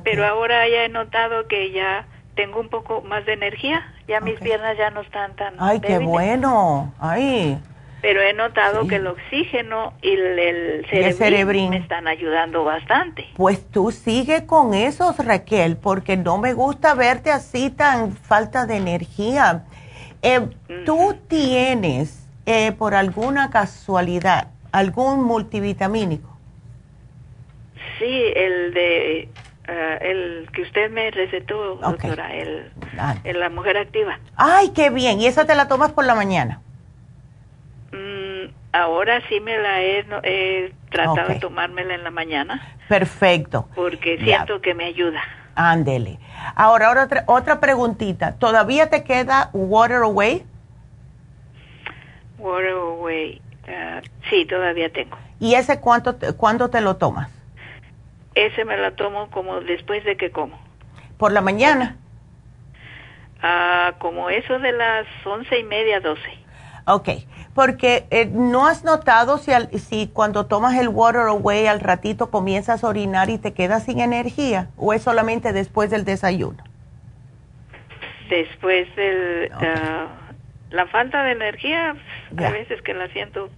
[0.05, 4.39] Pero ahora ya he notado que ya tengo un poco más de energía, ya mis
[4.39, 5.55] piernas ya no están tan...
[5.59, 7.59] Ay, qué bueno, ay.
[8.03, 13.27] Pero he notado que el oxígeno y el, cerebrín, me están ayudando bastante.
[13.35, 18.77] Pues tú sigue con esos, Raquel, porque no me gusta verte así tan falta de
[18.77, 19.64] energía.
[20.22, 20.47] Eh,
[20.85, 26.36] ¿Tú tienes, eh, por alguna casualidad, algún multivitamínico?
[27.99, 29.28] Sí, el de
[29.68, 32.70] eh, el que usted me recetó, doctora, el,
[33.24, 34.18] la mujer activa.
[34.36, 35.20] Ay, qué bien.
[35.20, 36.61] ¿Y esa te la tomas por la mañana?
[37.90, 42.76] Mm, ahora sí me la he, tratado de tomármela en la mañana.
[42.88, 43.68] Perfecto.
[43.74, 45.20] Porque siento que me ayuda.
[45.57, 46.20] Ándele.
[46.55, 48.38] Ahora, otra, otra preguntita.
[48.38, 50.44] ¿Todavía te queda Water Away?
[52.38, 53.42] Water Away.
[53.66, 55.16] Uh, sí, todavía tengo.
[55.40, 57.36] ¿Y ese cuánto, cuándo te lo tomas?
[58.37, 60.61] Ese me lo tomo como después de que como.
[61.16, 61.97] ¿Por la mañana?
[63.43, 66.39] Ah, como eso de las once y media, doce.
[66.87, 67.09] Ok,
[67.55, 72.84] porque eh, ¿no has notado si, si cuando tomas el Water Away al ratito comienzas
[72.84, 74.68] a orinar y te quedas sin energía?
[74.76, 76.62] ¿O es solamente después del desayuno?
[78.28, 79.51] Después del...
[79.55, 80.09] Ah,
[80.70, 81.97] la falta de energía,
[82.37, 83.49] a veces que la siento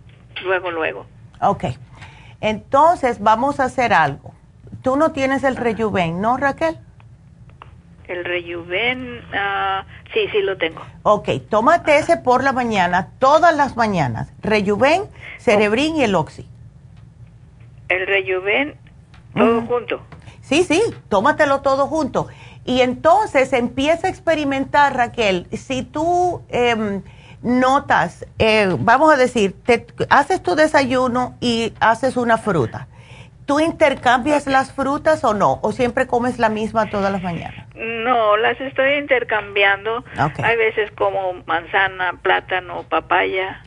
[0.44, 1.06] luego, luego.
[1.40, 1.64] Ok,
[2.40, 4.37] entonces vamos a hacer algo.
[4.88, 6.78] Tú no tienes el Rejuven, ¿no, Raquel?
[8.06, 9.84] El Rejuven, uh,
[10.14, 10.80] sí, sí lo tengo.
[11.02, 14.32] Ok, tómate ese por la mañana, todas las mañanas.
[14.40, 15.02] Rejuven,
[15.36, 16.48] Cerebrin y el Oxy.
[17.90, 18.78] El Rejuven,
[19.36, 20.00] todo junto.
[20.40, 20.80] Sí, sí,
[21.10, 22.28] tómatelo todo junto.
[22.64, 27.02] Y entonces empieza a experimentar, Raquel, si tú em,
[27.42, 32.88] notas, eh, vamos a decir, te, haces tu desayuno y haces una fruta
[33.48, 35.58] ¿Tú intercambias las frutas o no?
[35.62, 37.66] ¿O siempre comes la misma todas las mañanas?
[37.74, 40.04] No, las estoy intercambiando.
[40.42, 43.62] Hay veces como manzana, plátano, papaya,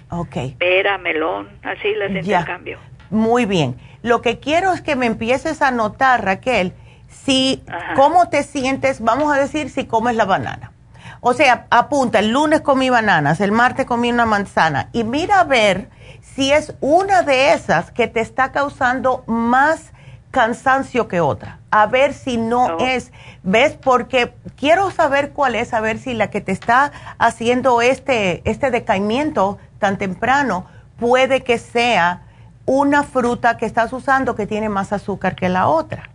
[0.59, 2.77] pera, melón, así las intercambio.
[3.09, 3.75] Muy bien.
[4.03, 6.73] Lo que quiero es que me empieces a notar, Raquel,
[7.07, 7.63] si
[7.95, 10.73] cómo te sientes, vamos a decir, si comes la banana.
[11.21, 15.43] O sea, apunta, el lunes comí bananas, el martes comí una manzana y mira a
[15.43, 15.89] ver
[16.36, 19.91] si es una de esas que te está causando más
[20.32, 21.59] cansancio que otra.
[21.71, 23.11] A ver si no, es,
[23.43, 23.73] ¿ves?
[23.73, 28.71] Porque quiero saber cuál es, a ver si la que te está haciendo este, este
[28.71, 30.65] decaimiento tan temprano
[30.97, 32.23] puede que sea
[32.65, 36.09] una fruta que estás usando que tiene más azúcar que la otra.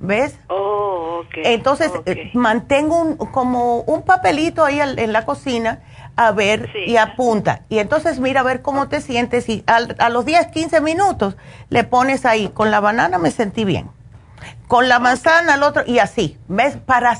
[0.00, 0.38] ¿Ves?
[0.48, 5.80] Oh, Entonces, eh, mantengo un, como un papelito ahí en la cocina
[6.16, 7.62] a ver y apunta.
[7.68, 11.36] Y entonces mira a ver cómo te sientes y a los 10, 15 minutos
[11.70, 13.90] le pones ahí, con la banana me sentí bien.
[14.68, 16.38] Con la manzana, al otro, y así.
[16.48, 16.76] ¿Ves?
[16.76, 17.12] Para,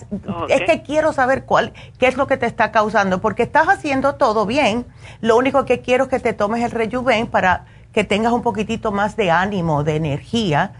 [0.48, 4.14] Es que quiero saber cuál, qué es lo que te está causando, porque estás haciendo
[4.14, 4.86] todo bien.
[5.20, 8.92] Lo único que quiero es que te tomes el rejuven para que tengas un poquitito
[8.92, 10.72] más de ánimo, de energía,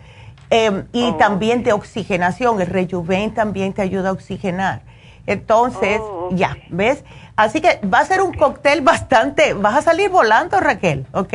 [0.50, 2.60] em, y oh, también de oxigenación.
[2.60, 4.82] El rejuven también te ayuda a oxigenar.
[5.26, 7.04] Entonces, oh, ya, ¿ves?
[7.36, 11.34] Así que va a ser un cóctel bastante, vas a salir volando, Raquel, ¿ok?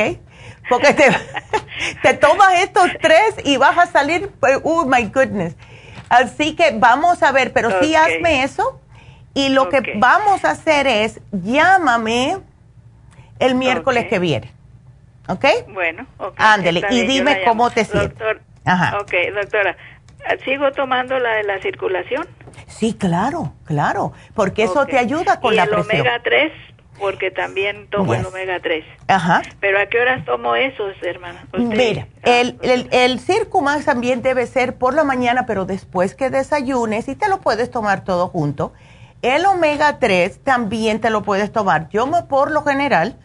[0.68, 1.10] Porque te,
[2.02, 4.30] te tomas estos tres y vas a salir,
[4.62, 5.56] oh my goodness.
[6.08, 8.80] Así que vamos a ver, pero sí hazme eso.
[9.34, 12.38] Y lo que vamos a hacer es, llámame
[13.38, 14.52] el miércoles que viene.
[15.28, 15.44] ¿Ok?
[15.68, 16.34] Bueno, ok.
[16.36, 18.38] Ándele, y dime cómo te sientes.
[18.64, 18.98] Ajá.
[19.00, 19.76] Ok, doctora,
[20.44, 22.26] ¿sigo tomando la de la circulación?
[22.66, 25.86] Sí, claro, claro, porque eso te ayuda con la presión.
[25.90, 26.52] el omega 3,
[26.98, 28.84] porque también tomo el omega 3.
[29.08, 29.42] Ajá.
[29.60, 31.46] Pero ¿a qué horas tomo esos, hermana?
[31.56, 36.30] Mira, ah, el, el, el Circumax también debe ser por la mañana, pero después que
[36.30, 38.72] desayunes y te lo puedes tomar todo junto.
[39.22, 41.88] El omega 3 también te lo puedes tomar.
[41.90, 43.18] Yo me, por lo general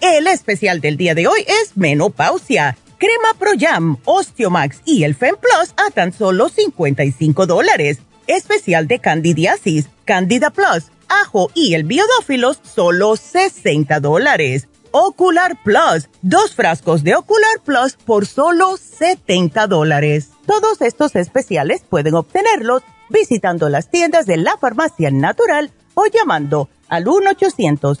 [0.00, 2.78] El especial del día de hoy es menopausia.
[2.96, 7.98] Crema Pro Jam, Osteomax y el Fem Plus a tan solo 55 dólares.
[8.26, 14.68] Especial de candidiasis, Candida Plus, ajo y el biodófilos solo 60 dólares.
[14.90, 20.30] Ocular Plus, dos frascos de Ocular Plus por solo 70 dólares.
[20.46, 27.06] Todos estos especiales pueden obtenerlos visitando las tiendas de la farmacia natural o llamando al
[27.06, 28.00] 1 800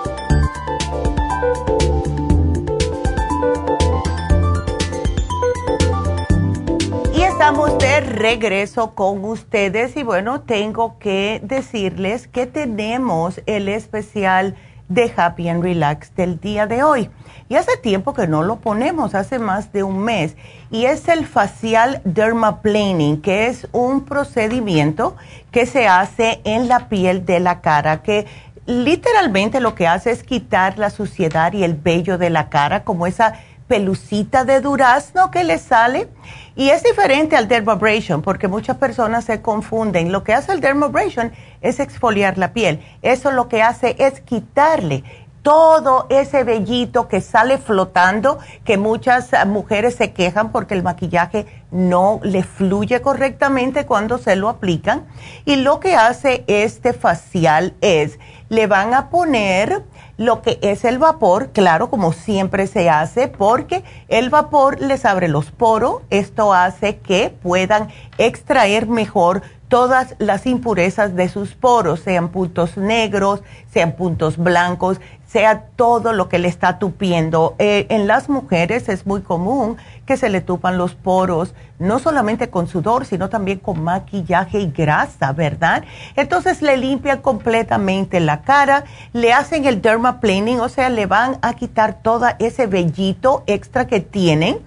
[7.51, 14.55] Estamos de regreso con ustedes y bueno, tengo que decirles que tenemos el especial
[14.87, 17.09] de Happy and Relax del día de hoy.
[17.49, 20.37] Y hace tiempo que no lo ponemos, hace más de un mes.
[20.69, 25.17] Y es el facial dermaplaning, que es un procedimiento
[25.51, 28.27] que se hace en la piel de la cara, que
[28.65, 33.07] literalmente lo que hace es quitar la suciedad y el vello de la cara, como
[33.07, 33.33] esa
[33.71, 36.09] pelucita de durazno que le sale.
[36.57, 40.11] Y es diferente al dermabrasion porque muchas personas se confunden.
[40.11, 42.81] Lo que hace el dermabrasion es exfoliar la piel.
[43.01, 45.05] Eso lo que hace es quitarle
[45.41, 52.19] todo ese vellito que sale flotando, que muchas mujeres se quejan porque el maquillaje no
[52.23, 55.05] le fluye correctamente cuando se lo aplican.
[55.45, 58.19] Y lo que hace este facial es,
[58.49, 59.83] le van a poner
[60.21, 65.27] lo que es el vapor, claro, como siempre se hace, porque el vapor les abre
[65.27, 72.29] los poros, esto hace que puedan extraer mejor todas las impurezas de sus poros, sean
[72.29, 73.41] puntos negros,
[73.73, 75.01] sean puntos blancos,
[75.31, 77.55] sea todo lo que le está tupiendo.
[77.57, 82.49] Eh, en las mujeres es muy común que se le tupan los poros, no solamente
[82.49, 85.85] con sudor, sino también con maquillaje y grasa, ¿verdad?
[86.17, 91.53] Entonces le limpian completamente la cara, le hacen el dermaplaning, o sea, le van a
[91.53, 94.59] quitar todo ese vellito extra que tienen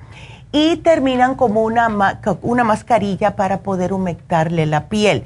[0.50, 1.88] y terminan como una,
[2.40, 5.24] una mascarilla para poder humectarle la piel.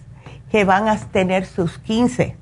[0.51, 2.35] que van a tener sus 15,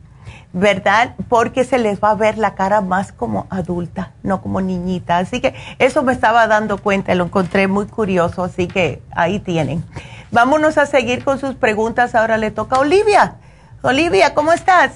[0.54, 1.16] ¿verdad?
[1.30, 5.18] Porque se les va a ver la cara más como adulta, no como niñita.
[5.18, 9.84] Así que eso me estaba dando cuenta, lo encontré muy curioso, así que ahí tienen.
[10.32, 12.16] Vámonos a seguir con sus preguntas.
[12.16, 13.36] Ahora le toca a Olivia.
[13.82, 14.94] Olivia, ¿cómo estás?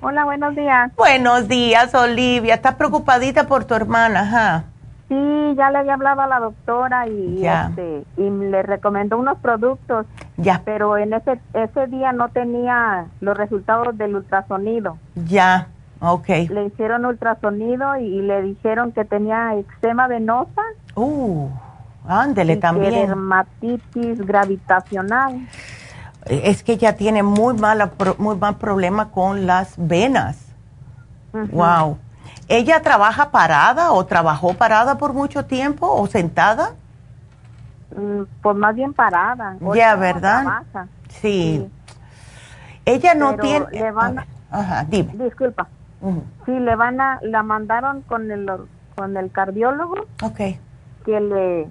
[0.00, 0.92] Hola, buenos días.
[0.96, 2.54] Buenos días, Olivia.
[2.54, 4.20] ¿Estás preocupadita por tu hermana?
[4.20, 4.64] Ajá.
[5.08, 10.06] Sí, ya le había hablado a la doctora y, este, y le recomendó unos productos.
[10.36, 10.62] Ya.
[10.64, 14.98] Pero en ese, ese día no tenía los resultados del ultrasonido.
[15.14, 15.66] Ya,
[16.00, 16.28] ok.
[16.50, 20.62] Le hicieron ultrasonido y, le dijeron que tenía eczema venosa.
[20.94, 21.48] Uh,
[22.06, 22.94] ándele también.
[22.94, 25.40] dermatitis gravitacional.
[26.28, 30.46] Es que ella tiene muy, mala, muy mal problema con las venas.
[31.32, 31.98] Wow.
[32.48, 36.72] ¿Ella trabaja parada o trabajó parada por mucho tiempo o sentada?
[37.94, 39.56] Mm, pues más bien parada.
[39.74, 40.62] Ya, ¿verdad?
[41.08, 41.68] Sí.
[42.84, 43.66] Ella no tiene...
[43.70, 45.12] Le van a, Ajá, dime.
[45.24, 45.68] Disculpa.
[46.46, 47.18] Sí, le van a...
[47.22, 48.50] La mandaron con el,
[48.96, 50.06] con el cardiólogo.
[50.22, 50.38] Ok.
[51.04, 51.68] Que le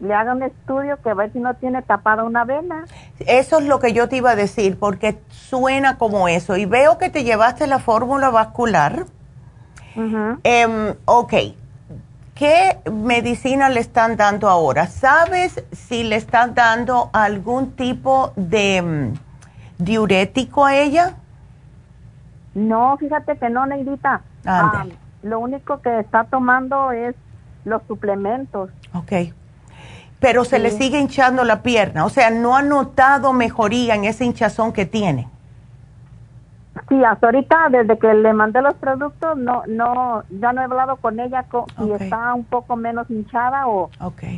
[0.00, 2.84] le haga un estudio que a ver si no tiene tapada una vena.
[3.20, 6.56] Eso es lo que yo te iba a decir, porque suena como eso.
[6.56, 9.04] Y veo que te llevaste la fórmula vascular.
[9.94, 11.34] Em, ok,
[12.34, 14.86] ¿qué medicina le están dando ahora?
[14.86, 21.16] ¿Sabes si le están dando algún tipo de mm, diurético a ella?
[22.54, 24.22] No, fíjate que no, Neidita.
[24.46, 24.86] Ah,
[25.22, 27.14] lo único que está tomando es
[27.64, 28.70] los suplementos.
[28.94, 29.12] Ok.
[30.20, 32.04] Pero se le sigue hinchando la pierna.
[32.04, 35.28] O sea, no ha notado mejoría en ese hinchazón que tiene.
[36.88, 40.96] Sí, hasta ahorita, desde que le mandé los productos, no, no, ya no he hablado
[40.96, 41.44] con ella
[41.78, 43.90] si está un poco menos hinchada o,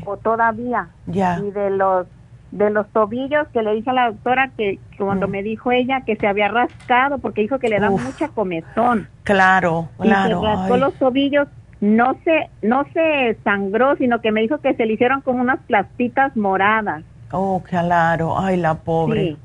[0.06, 0.88] o todavía.
[1.06, 1.38] Ya.
[1.40, 2.06] Y de los
[2.52, 5.30] de los tobillos que le dije a la doctora que, cuando mm.
[5.30, 9.08] me dijo ella que se había rascado porque dijo que le da mucha comezón.
[9.24, 10.38] Claro, claro.
[10.38, 11.48] Y se rascó los tobillos,
[11.82, 15.58] no se, no se sangró, sino que me dijo que se le hicieron como unas
[15.64, 17.02] plastitas moradas.
[17.32, 19.36] Oh, claro, ay, la pobre.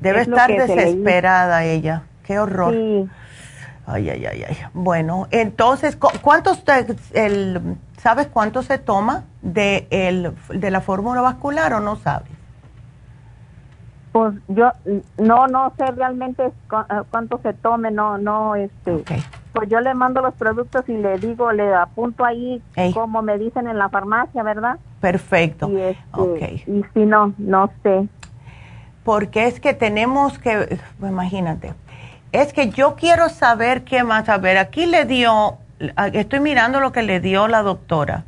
[0.00, 2.04] Debe estar desesperada ella.
[2.24, 2.72] Qué horror.
[3.86, 4.56] Ay, ay, ay, ay.
[4.72, 6.62] Bueno, entonces, ¿cuántos,
[7.12, 12.30] el, ¿sabes cuánto se toma de, el, de la fórmula vascular o no sabes?
[14.12, 14.72] Pues yo
[15.18, 16.52] no, no sé realmente eh,
[17.10, 19.04] cuánto se tome, no, no, este.
[19.52, 22.62] Pues yo le mando los productos y le digo, le apunto ahí
[22.94, 24.78] como me dicen en la farmacia, ¿verdad?
[25.00, 25.68] Perfecto.
[25.68, 28.08] Y, este, y si no, no sé.
[29.02, 31.74] Porque es que tenemos que, imagínate,
[32.32, 34.28] es que yo quiero saber qué más.
[34.28, 35.58] A ver, aquí le dio,
[36.12, 38.24] estoy mirando lo que le dio la doctora.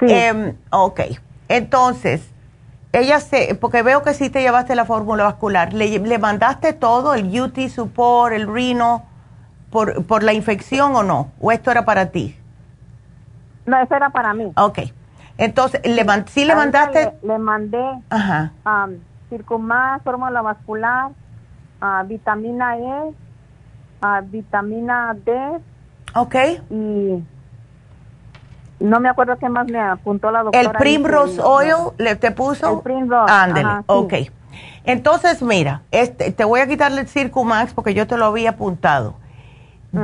[0.00, 0.06] Sí.
[0.08, 1.00] Em, ok,
[1.48, 2.32] entonces,
[2.92, 7.14] ella se, porque veo que sí te llevaste la fórmula vascular, ¿Le, ¿le, mandaste todo,
[7.14, 9.04] el UT support, el rino,
[9.72, 11.32] por, por la infección o no?
[11.40, 12.38] ¿O esto era para ti?
[13.66, 14.52] No, eso era para mí.
[14.56, 14.78] Ok,
[15.38, 17.14] entonces, ¿le, ¿sí le mandaste?
[17.22, 18.52] Le, mandé Ajá.
[18.64, 18.98] Um,
[19.28, 21.10] circumás, fórmula vascular,
[22.06, 23.14] vitamina E,
[24.24, 25.32] vitamina D.
[26.14, 26.34] Ok.
[26.70, 27.24] Y
[28.80, 30.62] no me acuerdo qué más me apuntó la doctora.
[30.62, 32.76] El Primrose Oil le te puso.
[32.76, 33.32] El Primrose.
[33.32, 34.14] Ándele, ok.
[34.84, 39.14] Entonces, mira, este, te voy a quitarle el Circumax porque yo te lo había apuntado.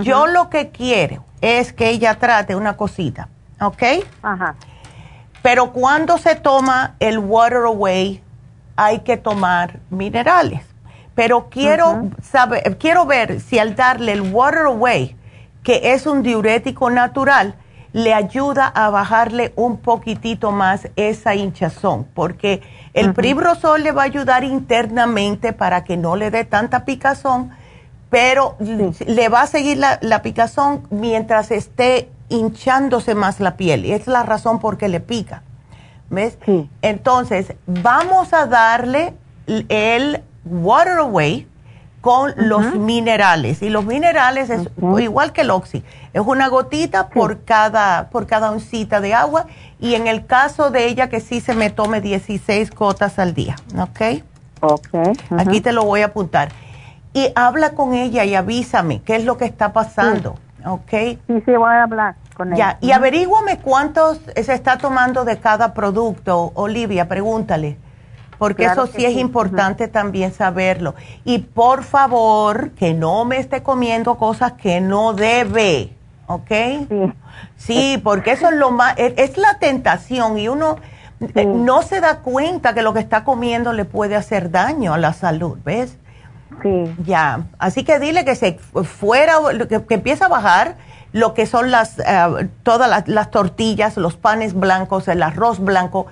[0.00, 3.28] Yo lo que quiero es que ella trate una cosita,
[3.60, 3.82] ¿ok?
[4.22, 4.54] Ajá.
[5.42, 8.22] Pero cuando se toma el Water Away,
[8.76, 10.62] hay que tomar minerales
[11.18, 15.16] pero quiero saber, quiero ver si al darle el Water Away,
[15.64, 17.56] que es un diurético natural,
[17.92, 22.62] le ayuda a bajarle un poquitito más esa hinchazón, porque
[22.94, 27.50] el uh le va a ayudar internamente para que no le dé tanta picazón,
[28.10, 33.84] pero le va a seguir la, la, picazón mientras esté hinchándose más la piel.
[33.84, 35.42] Y es la razón por qué le pica.
[36.10, 36.38] ¿Ves?
[36.80, 39.14] Entonces, vamos a darle
[39.46, 41.46] el Water Away
[42.00, 43.60] con los minerales.
[43.60, 45.84] Y los minerales es igual que el Oxy.
[46.14, 49.46] Es una gotita por, cada, por cada oncita de agua.
[49.80, 53.56] Y en el caso de ella, que sí se me tome 16 gotas al día.
[53.78, 54.22] ¿Ok?
[54.60, 54.88] Ok.
[55.36, 56.50] Aquí te lo voy a apuntar.
[57.12, 60.34] Y habla con ella y avísame qué es lo que está pasando.
[60.64, 60.90] ¿Ok?
[60.90, 62.78] Sí, sí, voy a hablar con ella.
[62.80, 66.52] Ya, y averíguame cuántos se está tomando de cada producto.
[66.54, 67.78] Olivia, pregúntale
[68.38, 70.94] porque eso sí, es importante también saberlo.
[71.24, 75.92] Y por favor, que no me esté comiendo cosas que no debe,
[76.26, 76.50] ¿ok?
[76.88, 77.12] Sí,
[77.56, 80.76] sí porque eso es lo más, es, la tentación y uno
[81.34, 84.98] eh, no se da cuenta que lo que está comiendo le puede hacer daño a
[84.98, 85.98] la salud, ¿ves?
[86.62, 86.94] Sí.
[87.04, 89.34] Ya, así que dile que se fuera,
[89.68, 90.76] que, que empiece a bajar
[91.12, 96.06] lo que son las, eh, todas las, las tortillas, los panes blancos, el arroz blanco,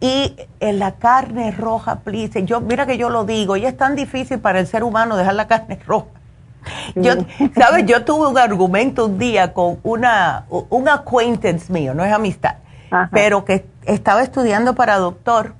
[0.00, 2.44] y en la carne roja, please.
[2.44, 5.34] Yo, mira que yo lo digo, y es tan difícil para el ser humano dejar
[5.34, 6.08] la carne roja.
[6.94, 7.12] Yo,
[7.54, 7.84] ¿sabes?
[7.86, 12.56] Yo tuve un argumento un día con una, un acquaintance mío, no es amistad,
[13.10, 15.54] pero que estaba estudiando para doctor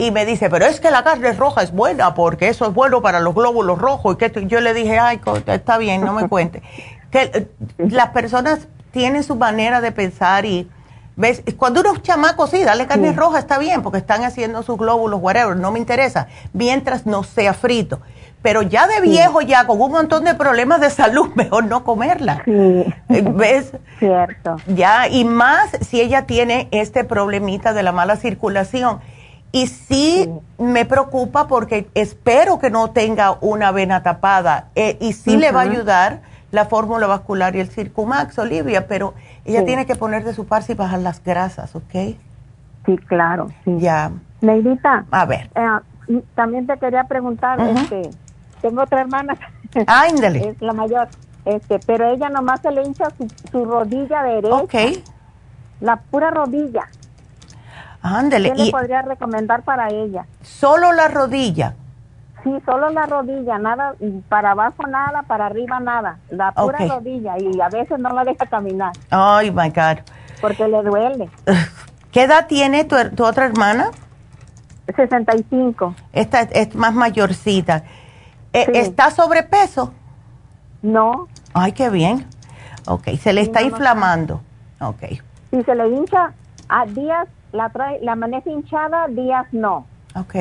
[0.00, 3.02] y me dice, pero es que la carne roja es buena porque eso es bueno
[3.02, 4.14] para los glóbulos rojos.
[4.14, 6.62] Y que yo le dije, ay, está bien, no me cuente.
[7.10, 10.70] Que eh, las personas tienen su manera de pensar y
[11.16, 11.42] ¿Ves?
[11.58, 15.20] Cuando uno es chamaco, sí, dale carne roja, está bien, porque están haciendo sus glóbulos,
[15.20, 18.00] whatever, no me interesa, mientras no sea frito.
[18.40, 22.42] Pero ya de viejo, ya con un montón de problemas de salud, mejor no comerla.
[22.46, 22.52] Sí.
[22.52, 23.72] Eh, ¿Ves?
[23.98, 24.56] Cierto.
[24.66, 29.00] Ya, y más si ella tiene este problemita de la mala circulación.
[29.52, 34.68] Y sí, me preocupa porque espero que no tenga una vena tapada.
[34.76, 36.20] Eh, y sí le va a ayudar
[36.52, 40.72] la fórmula vascular y el Circumax, Olivia, pero ella tiene que poner de su parte
[40.72, 42.16] y bajar las grasas, ¿ok?
[42.86, 43.48] Sí, claro.
[43.64, 43.76] Sí.
[43.78, 44.10] Ya.
[44.40, 45.04] Neidita.
[45.10, 45.50] A ver.
[45.54, 48.10] Eh, también te quería preguntar, este,
[48.60, 49.36] tengo otra hermana.
[49.86, 50.48] Ándale.
[50.48, 51.08] es la mayor.
[51.44, 53.08] Este, pero ella nomás se le hincha
[53.50, 54.54] su, rodilla derecha.
[54.56, 54.74] Ok.
[55.80, 56.88] La pura rodilla.
[58.02, 58.52] Ándale.
[58.52, 60.26] ¿Qué le podría recomendar para ella?
[60.42, 61.74] Solo la rodilla.
[62.42, 63.94] Sí, solo la rodilla, nada,
[64.30, 68.46] para abajo nada, para arriba nada, la pura rodilla y a veces no la deja
[68.46, 68.92] caminar.
[69.10, 69.98] Ay, my God.
[70.40, 71.28] Porque le duele.
[72.12, 73.90] ¿Qué edad tiene tu, tu otra hermana?
[74.96, 75.94] 65.
[76.12, 77.84] Esta es más mayorcita.
[78.52, 79.92] Eh, ¿Está sobrepeso?
[80.82, 81.28] No.
[81.52, 82.26] Ay, qué bien.
[82.86, 84.40] Ok, se le está inflamando.
[84.80, 85.02] ok.
[85.50, 86.32] Si se le hincha,
[86.68, 89.86] a días la, trae, la maneja hinchada, días no.
[90.14, 90.34] Ok.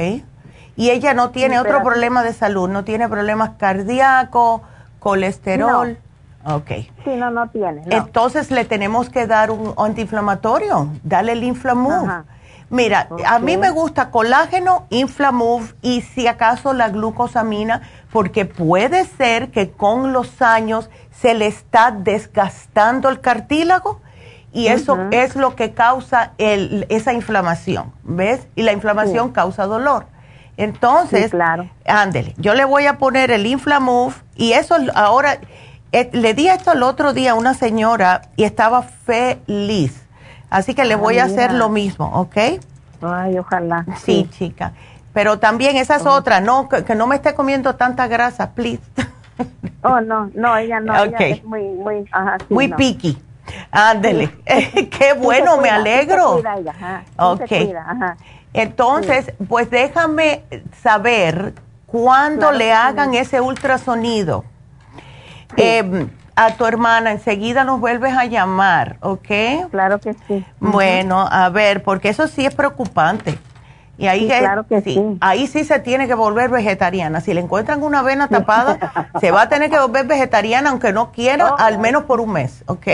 [0.75, 4.61] Y ella no tiene otro problema de salud, no tiene problemas cardíacos,
[4.99, 5.97] colesterol.
[6.45, 6.55] No.
[6.55, 6.71] Ok.
[7.03, 7.83] Sí, no, no tiene.
[7.89, 12.23] Entonces le tenemos que dar un antiinflamatorio, dale el Inflamove.
[12.69, 17.81] Mira, a mí me gusta colágeno, Inflamove y si acaso la glucosamina,
[18.11, 23.99] porque puede ser que con los años se le está desgastando el cartílago
[24.51, 28.47] y eso es lo que causa el, esa inflamación, ¿ves?
[28.55, 30.05] Y la inflamación causa dolor.
[30.57, 31.69] Entonces, claro.
[31.85, 35.39] ándele, yo le voy a poner el Inflamove y eso ahora,
[35.91, 40.03] eh, le di esto el otro día a una señora y estaba feliz.
[40.49, 42.37] Así que le voy a hacer lo mismo, ¿ok?
[43.01, 43.85] Ay, ojalá.
[44.03, 44.73] Sí, chica.
[45.13, 48.81] Pero también esa es otra, no, que, no me esté comiendo tanta grasa, please.
[49.81, 53.17] Oh, no, no, ella no, ella es muy, muy, ajá, muy picky.
[53.71, 54.29] Ándele.
[54.45, 56.41] Qué bueno, me alegro.
[57.17, 57.51] ok.
[57.85, 58.17] ajá.
[58.53, 60.43] Entonces, pues déjame
[60.81, 61.53] saber
[61.85, 64.43] cuando le hagan ese ultrasonido
[65.55, 69.69] em, a tu hermana, enseguida nos vuelves a llamar, ¿ok?
[69.71, 70.45] Claro que sí.
[70.59, 73.37] Bueno, a ver, porque eso sí es preocupante.
[73.99, 77.19] Y ahí, claro que sí, ahí sí se tiene que volver vegetariana.
[77.19, 81.11] Si le encuentran una vena tapada, se va a tener que volver vegetariana aunque no
[81.11, 81.55] quiera, oh.
[81.59, 82.87] al menos por un mes, ¿ok?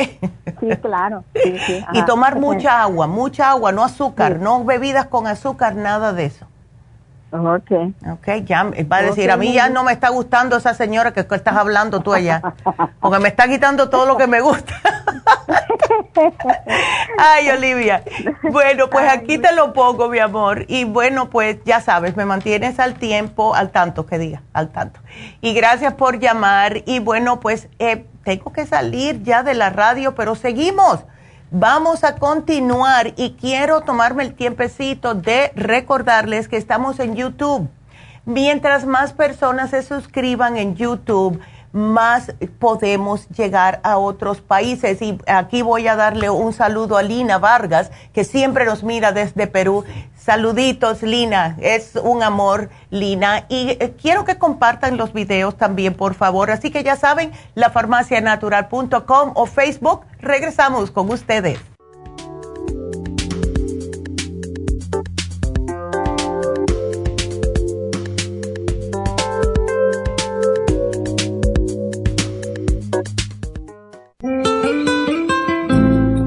[0.60, 1.24] Sí, claro.
[1.94, 6.48] y tomar mucha agua, mucha agua, no azúcar, no bebidas con azúcar, nada de eso.
[7.32, 7.72] Ok.
[8.12, 11.22] Ok, ya va a decir, a mí ya no me está gustando esa señora que
[11.22, 12.42] estás hablando tú allá,
[13.00, 14.74] porque me está quitando todo lo que me gusta.
[17.18, 18.04] Ay, Olivia.
[18.52, 20.66] Bueno, pues aquí te lo pongo, mi amor.
[20.68, 25.00] Y bueno, pues ya sabes, me mantienes al tiempo, al tanto que diga, al tanto.
[25.42, 26.84] Y gracias por llamar.
[26.86, 31.06] Y bueno, pues eh, tengo que salir ya de la radio, pero seguimos.
[31.52, 37.70] Vamos a continuar y quiero tomarme el tiempecito de recordarles que estamos en YouTube.
[38.26, 41.40] Mientras más personas se suscriban en YouTube,
[41.76, 45.02] más podemos llegar a otros países.
[45.02, 49.46] Y aquí voy a darle un saludo a Lina Vargas, que siempre nos mira desde
[49.46, 49.84] Perú.
[50.16, 51.58] Saluditos, Lina.
[51.60, 53.46] Es un amor, Lina.
[53.50, 56.50] Y eh, quiero que compartan los videos también, por favor.
[56.50, 60.02] Así que ya saben, lafarmacianatural.com o Facebook.
[60.20, 61.60] Regresamos con ustedes.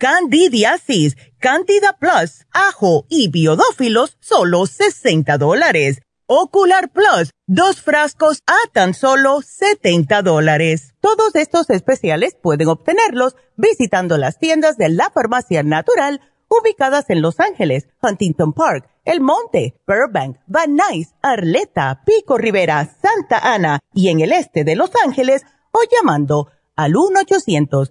[0.00, 6.02] Candidiasis, Candida Plus, ajo y biodófilos, solo 60 dólares.
[6.26, 10.94] Ocular Plus, dos frascos a tan solo 70 dólares.
[11.00, 17.40] Todos estos especiales pueden obtenerlos visitando las tiendas de la farmacia natural ubicadas en Los
[17.40, 24.20] Ángeles, Huntington Park, El Monte, Burbank, Van Nuys, Arleta, Pico Rivera, Santa Ana y en
[24.20, 25.42] el este de Los Ángeles
[25.72, 27.90] o llamando al 1 800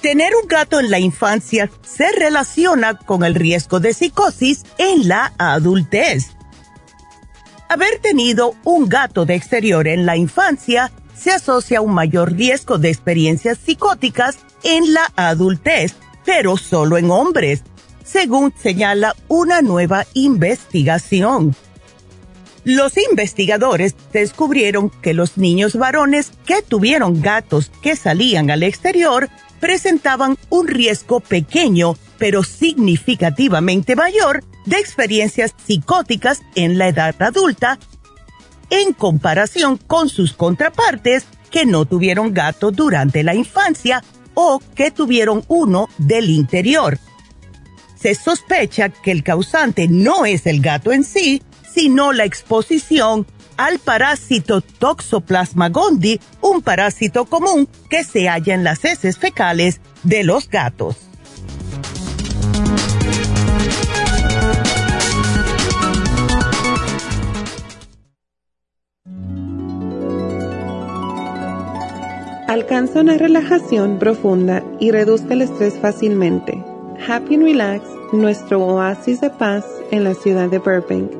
[0.00, 5.34] Tener un gato en la infancia se relaciona con el riesgo de psicosis en la
[5.36, 6.30] adultez.
[7.68, 12.78] Haber tenido un gato de exterior en la infancia se asocia a un mayor riesgo
[12.78, 15.94] de experiencias psicóticas en la adultez,
[16.24, 17.62] pero solo en hombres,
[18.02, 21.54] según señala una nueva investigación.
[22.64, 29.28] Los investigadores descubrieron que los niños varones que tuvieron gatos que salían al exterior
[29.60, 37.78] presentaban un riesgo pequeño, pero significativamente mayor, de experiencias psicóticas en la edad adulta
[38.70, 44.02] en comparación con sus contrapartes que no tuvieron gato durante la infancia
[44.34, 46.98] o que tuvieron uno del interior.
[47.96, 53.26] Se sospecha que el causante no es el gato en sí, sino la exposición
[53.60, 60.24] al parásito Toxoplasma gondii, un parásito común que se halla en las heces fecales de
[60.24, 60.96] los gatos.
[72.48, 76.64] Alcanza una relajación profunda y reduzca el estrés fácilmente.
[77.06, 81.19] Happy Relax, nuestro oasis de paz en la ciudad de Burbank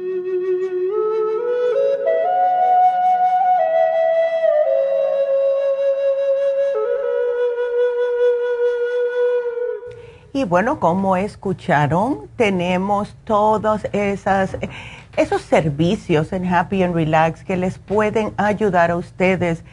[10.41, 14.57] Y bueno, como escucharon, tenemos todos esas,
[15.15, 19.63] esos servicios en Happy and Relax que les pueden ayudar a ustedes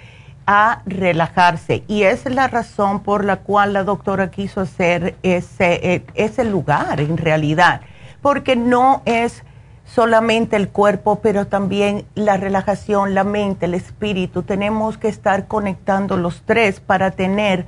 [0.46, 1.84] a relajarse.
[1.88, 7.16] Y es la razón por la cual la doctora quiso hacer ese, ese lugar en
[7.16, 7.80] realidad.
[8.20, 9.44] Porque no es
[9.86, 14.42] solamente el cuerpo, pero también la relajación, la mente, el espíritu.
[14.42, 17.64] Tenemos que estar conectando los tres para tener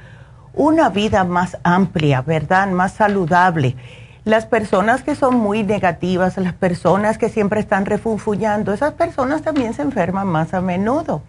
[0.55, 2.69] una vida más amplia, ¿verdad?
[2.69, 3.77] Más saludable.
[4.25, 9.73] Las personas que son muy negativas, las personas que siempre están refunfuñando, esas personas también
[9.73, 11.23] se enferman más a menudo.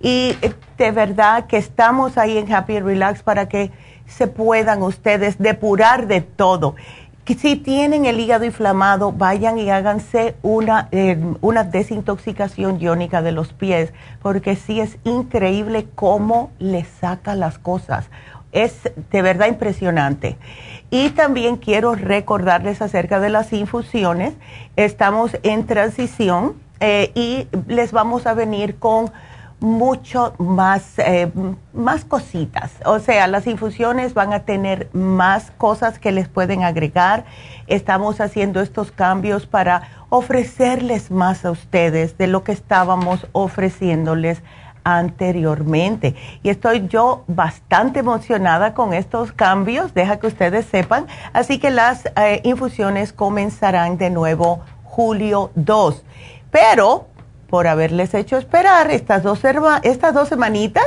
[0.00, 3.72] Y eh, de verdad que estamos ahí en Happy Relax para que
[4.06, 6.76] se puedan ustedes depurar de todo.
[7.36, 13.52] Si tienen el hígado inflamado, vayan y háganse una, eh, una desintoxicación iónica de los
[13.52, 13.92] pies,
[14.22, 18.08] porque sí es increíble cómo le saca las cosas.
[18.52, 20.36] Es de verdad impresionante.
[20.90, 24.34] Y también quiero recordarles acerca de las infusiones.
[24.76, 29.10] Estamos en transición eh, y les vamos a venir con
[29.60, 31.30] mucho más, eh,
[31.72, 32.72] más cositas.
[32.84, 37.24] O sea, las infusiones van a tener más cosas que les pueden agregar.
[37.66, 44.42] Estamos haciendo estos cambios para ofrecerles más a ustedes de lo que estábamos ofreciéndoles
[44.96, 46.14] anteriormente.
[46.42, 51.06] Y estoy yo bastante emocionada con estos cambios, deja que ustedes sepan.
[51.32, 56.04] Así que las eh, infusiones comenzarán de nuevo julio 2.
[56.50, 57.06] Pero
[57.48, 59.40] por haberles hecho esperar estas dos,
[59.82, 60.84] estas dos semanitas,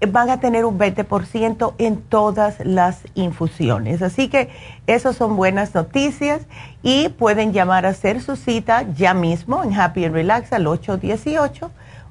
[0.00, 4.02] eh, van a tener un 20% en todas las infusiones.
[4.02, 4.50] Así que
[4.86, 6.42] esas son buenas noticias
[6.82, 10.66] y pueden llamar a hacer su cita ya mismo en Happy and Relax al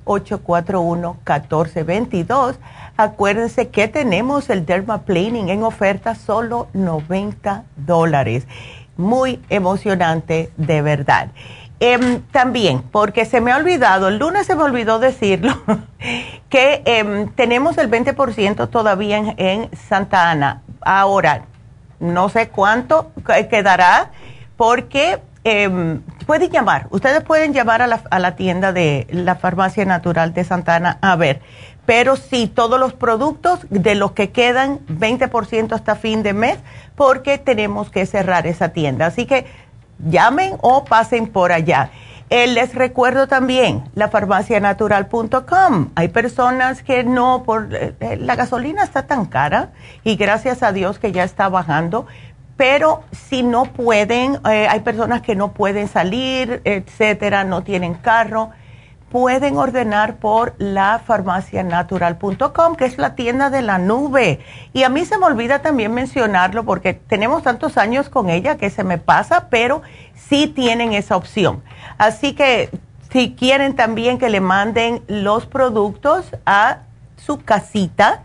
[0.05, 2.55] 818-841-1422.
[2.97, 8.47] Acuérdense que tenemos el dermaplaning en oferta solo 90 dólares.
[8.97, 11.29] Muy emocionante de verdad.
[11.85, 15.53] Em, también, porque se me ha olvidado, el lunes se me olvidó decirlo,
[16.49, 20.61] que em, tenemos el 20% todavía en, Santa Ana.
[20.79, 21.43] Ahora,
[21.99, 23.11] no sé cuánto
[23.49, 24.11] quedará,
[24.55, 29.85] porque em, pueden llamar, ustedes pueden llamar a la, a la tienda de la Farmacia
[29.85, 31.41] Natural de Santa Ana a ver,
[31.85, 36.57] pero sí, todos los productos de los que quedan 20% hasta fin de mes,
[36.95, 39.07] porque tenemos que cerrar esa tienda.
[39.07, 39.45] Así que
[39.99, 41.89] llamen o pasen por allá.
[42.29, 45.89] Eh, les recuerdo también la farmacianatural.com.
[45.95, 49.71] Hay personas que no, por eh, eh, la gasolina está tan cara
[50.03, 52.07] y gracias a Dios que ya está bajando,
[52.57, 58.51] pero si no pueden, hay personas que no pueden salir, etcétera, no tienen carro
[59.13, 64.39] pueden ordenar por la farmacianatural.com, que es la tienda de la nube.
[64.73, 68.71] Y a mí se me olvida también mencionarlo porque tenemos tantos años con ella que
[68.71, 69.83] se me pasa, pero
[70.15, 71.61] sí tienen esa opción.
[71.99, 72.71] Así que
[73.11, 76.79] si quieren también que le manden los productos a
[77.15, 78.23] su casita,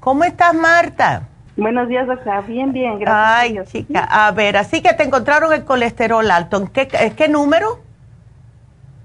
[0.00, 1.28] ¿cómo estás, Marta?
[1.56, 2.42] Buenos días, doctora.
[2.42, 3.16] Bien, bien, gracias.
[3.16, 6.58] Ay, chica, a ver, así que te encontraron el colesterol alto.
[6.58, 6.86] ¿En qué,
[7.16, 7.80] qué número?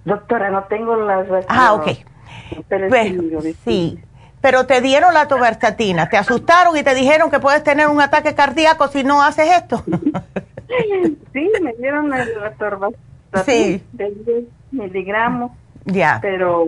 [0.03, 1.27] Doctora, no tengo las...
[1.47, 1.87] Ah, ok.
[2.67, 2.89] Pero,
[3.63, 3.99] sí,
[4.41, 8.35] pero te dieron la tobertatina, te asustaron y te dijeron que puedes tener un ataque
[8.35, 9.83] cardíaco si no haces esto.
[11.33, 12.25] sí, me dieron la
[12.57, 12.97] tobertatina
[13.45, 13.81] sí.
[13.93, 15.51] de 10 miligramos.
[15.85, 16.19] Ya.
[16.21, 16.67] Pero,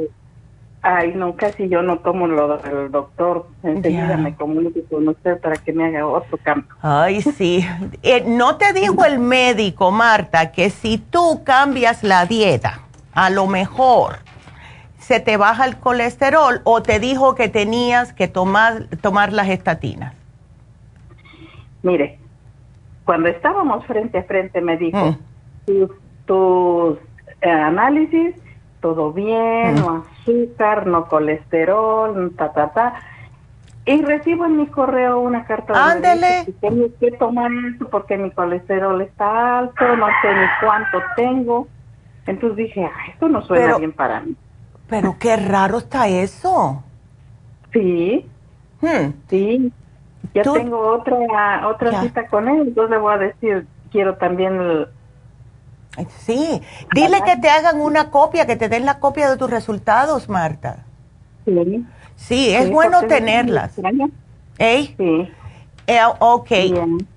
[0.83, 3.47] ay, no, casi yo no tomo lo del doctor.
[3.63, 6.69] Enseguida me comunico con usted para que me haga otro cambio.
[6.81, 7.65] Ay, sí.
[8.03, 12.81] Eh, ¿No te dijo el médico, Marta, que si tú cambias la dieta,
[13.13, 14.17] a lo mejor
[14.99, 20.13] se te baja el colesterol o te dijo que tenías que tomar, tomar las estatinas?
[21.81, 22.19] Mire,
[23.05, 25.89] cuando estábamos frente a frente me dijo, mm.
[26.25, 26.97] tus,
[27.41, 28.35] eh, análisis,
[28.83, 29.79] todo bien, mm.
[29.79, 32.93] no azúcar, no colesterol, ta, ta, ta.
[33.85, 36.43] Y recibo en mi correo una carta Ándele.
[36.45, 41.67] que tengo que tomar esto porque mi colesterol está alto, no sé ni cuánto tengo.
[42.27, 44.35] Entonces dije, ah, esto no suena bien para mí.
[44.87, 46.83] Pero qué raro está eso.
[47.71, 48.25] Sí.
[48.81, 49.11] Hmm.
[49.29, 49.71] Sí.
[50.33, 54.87] Ya tengo otra otra cita con él, entonces le voy a decir, quiero también el,
[56.19, 56.61] Sí,
[56.93, 60.85] dile que te hagan una copia, que te den la copia de tus resultados, Marta.
[61.45, 61.85] Sí.
[62.15, 63.73] Sí, es bueno tenerlas.
[64.59, 64.95] ¿Eh?
[64.97, 65.29] Sí.
[66.19, 66.51] ok,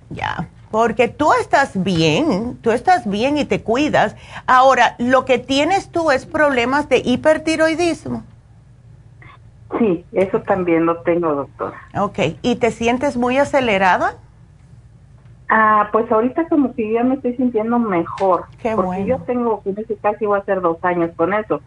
[0.09, 0.49] ya.
[0.71, 4.15] Porque tú estás bien, tú estás bien y te cuidas.
[4.47, 8.23] Ahora, lo que tienes tú es problemas de hipertiroidismo.
[9.79, 11.77] Sí, eso también lo tengo, doctora.
[11.97, 14.15] Ok, ¿y te sientes muy acelerada?
[15.49, 18.45] Ah, pues ahorita como que ya me estoy sintiendo mejor.
[18.61, 19.63] Qué porque yo tengo,
[20.01, 21.61] casi voy a hacer dos años con eso,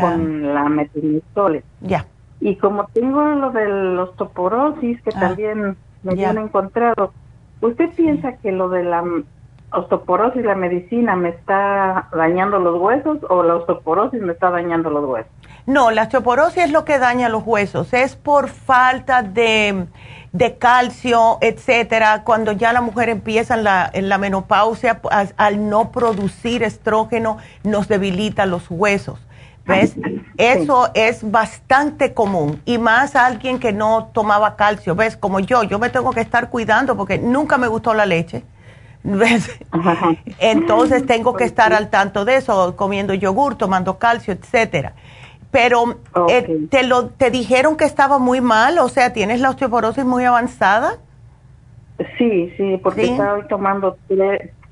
[0.00, 1.64] con la metinistoles.
[1.80, 2.06] Ya.
[2.40, 5.20] Y como tengo lo de la osteoporosis, que ah.
[5.20, 7.12] también me han encontrado,
[7.60, 9.02] ¿usted piensa que lo de la
[9.72, 15.08] osteoporosis, la medicina, me está dañando los huesos o la osteoporosis me está dañando los
[15.08, 15.32] huesos?
[15.66, 19.86] No, la osteoporosis es lo que daña los huesos, es por falta de
[20.32, 25.00] de calcio, etcétera, cuando ya la mujer empieza en la, en la menopausia,
[25.36, 29.20] al, no producir estrógeno, nos debilita los huesos.
[29.64, 29.94] ¿Ves?
[30.38, 35.16] Eso es bastante común y más alguien que no tomaba calcio, ¿ves?
[35.16, 38.42] Como yo, yo me tengo que estar cuidando porque nunca me gustó la leche.
[39.04, 39.50] ¿Ves?
[40.38, 44.94] Entonces tengo que estar al tanto de eso, comiendo yogur, tomando calcio, etcétera.
[45.52, 45.96] Pero
[46.28, 50.24] eh, te lo te dijeron que estaba muy mal, o sea, tienes la osteoporosis muy
[50.24, 50.98] avanzada.
[52.18, 53.96] Sí, sí, porque estaba tomando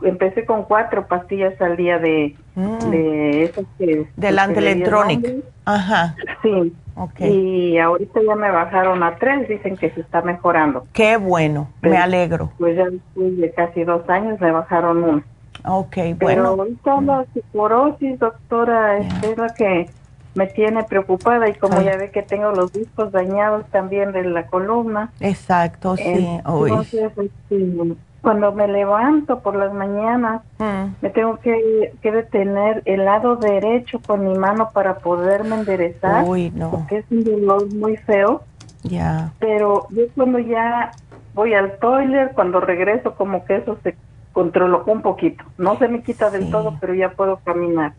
[0.03, 2.91] empecé con cuatro pastillas al día de mm.
[2.91, 5.45] de esas que del.
[5.67, 6.17] Ajá.
[6.43, 6.73] Sí.
[6.97, 7.31] Okay.
[7.33, 10.87] Y ahorita ya me bajaron a tres, dicen que se está mejorando.
[10.93, 12.53] Qué bueno, me alegro.
[12.59, 15.23] Pues ya después de casi dos años me bajaron uno.
[15.65, 16.17] Ok, bueno.
[16.19, 19.89] Pero ahorita la osteoporosis, doctora, es la que
[20.35, 24.47] me tiene preocupada y como ya ve que tengo los discos dañados también de la
[24.47, 25.11] columna.
[25.21, 26.05] Exacto, sí.
[26.45, 30.85] Entonces, este, cuando me levanto por las mañanas, mm.
[31.01, 36.25] me tengo que, que, detener el lado derecho con mi mano para poderme enderezar.
[36.29, 36.71] Uy, no.
[36.71, 38.43] Porque es un dolor muy feo.
[38.83, 39.33] Ya.
[39.39, 40.93] Pero yo cuando ya
[41.35, 43.97] voy al toilet, cuando regreso, como que eso se
[44.33, 45.45] controló un poquito.
[45.59, 47.93] No se me quita del todo, pero ya puedo caminar.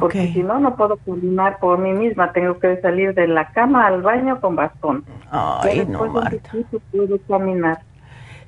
[0.00, 2.32] Porque si no, no puedo caminar por mí misma.
[2.32, 5.04] Tengo que salir de la cama al baño con bastón.
[5.30, 6.52] Ay, no, Marta.
[6.92, 7.80] puedo caminar.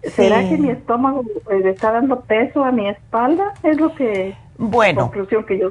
[0.02, 3.52] ¿Será que mi estómago le eh, está dando peso a mi espalda?
[3.62, 4.34] Es lo que...
[4.56, 5.02] Bueno.
[5.02, 5.70] conclusión que yo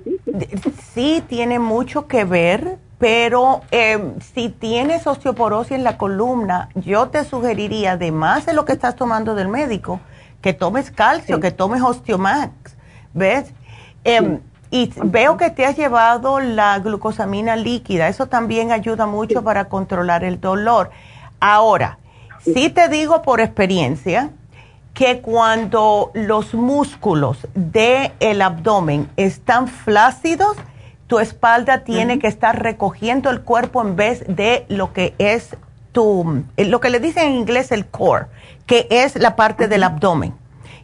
[0.82, 7.24] Sí, tiene mucho que ver, pero em, si tienes osteoporosis en la columna, yo te
[7.24, 10.00] sugeriría, además de lo que estás tomando del médico,
[10.42, 12.76] que tomes calcio, que tomes osteomax.
[13.14, 13.54] ¿Ves?
[14.04, 14.40] Eh,
[14.72, 18.08] y veo que te has llevado la glucosamina líquida.
[18.08, 20.92] Eso también ayuda mucho para controlar el dolor.
[21.40, 21.98] Ahora,
[22.44, 24.30] sí te digo por experiencia
[24.94, 30.58] que cuando los músculos del el abdomen están flácidos,
[31.08, 35.56] tu espalda tiene que estar recogiendo el cuerpo en vez de lo que es
[35.92, 38.28] tu, lo que le dicen en inglés el core,
[38.68, 40.36] que es la parte del abdomen.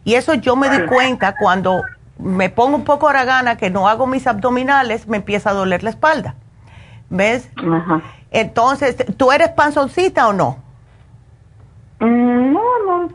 [0.02, 1.82] Y eso yo me di cuenta cuando
[2.18, 5.90] me pongo un poco gana que no hago mis abdominales, me empieza a doler la
[5.90, 6.34] espalda.
[7.08, 7.50] ¿Ves?
[8.30, 10.58] Entonces, ¿tú eres panzoncita o no?
[12.00, 13.08] Mm, no, no.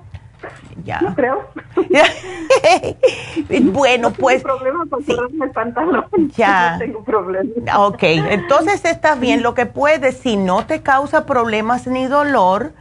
[0.84, 0.99] Ya.
[1.02, 1.47] No creo.
[3.74, 4.41] bueno, pues.
[4.41, 5.14] Tengo problema con sí.
[5.41, 6.06] el pantalón.
[6.36, 6.72] Ya.
[6.74, 7.80] No tengo problema.
[7.80, 9.43] Ok, entonces está bien.
[9.43, 12.73] Lo que puedes, si no te causa problemas ni dolor,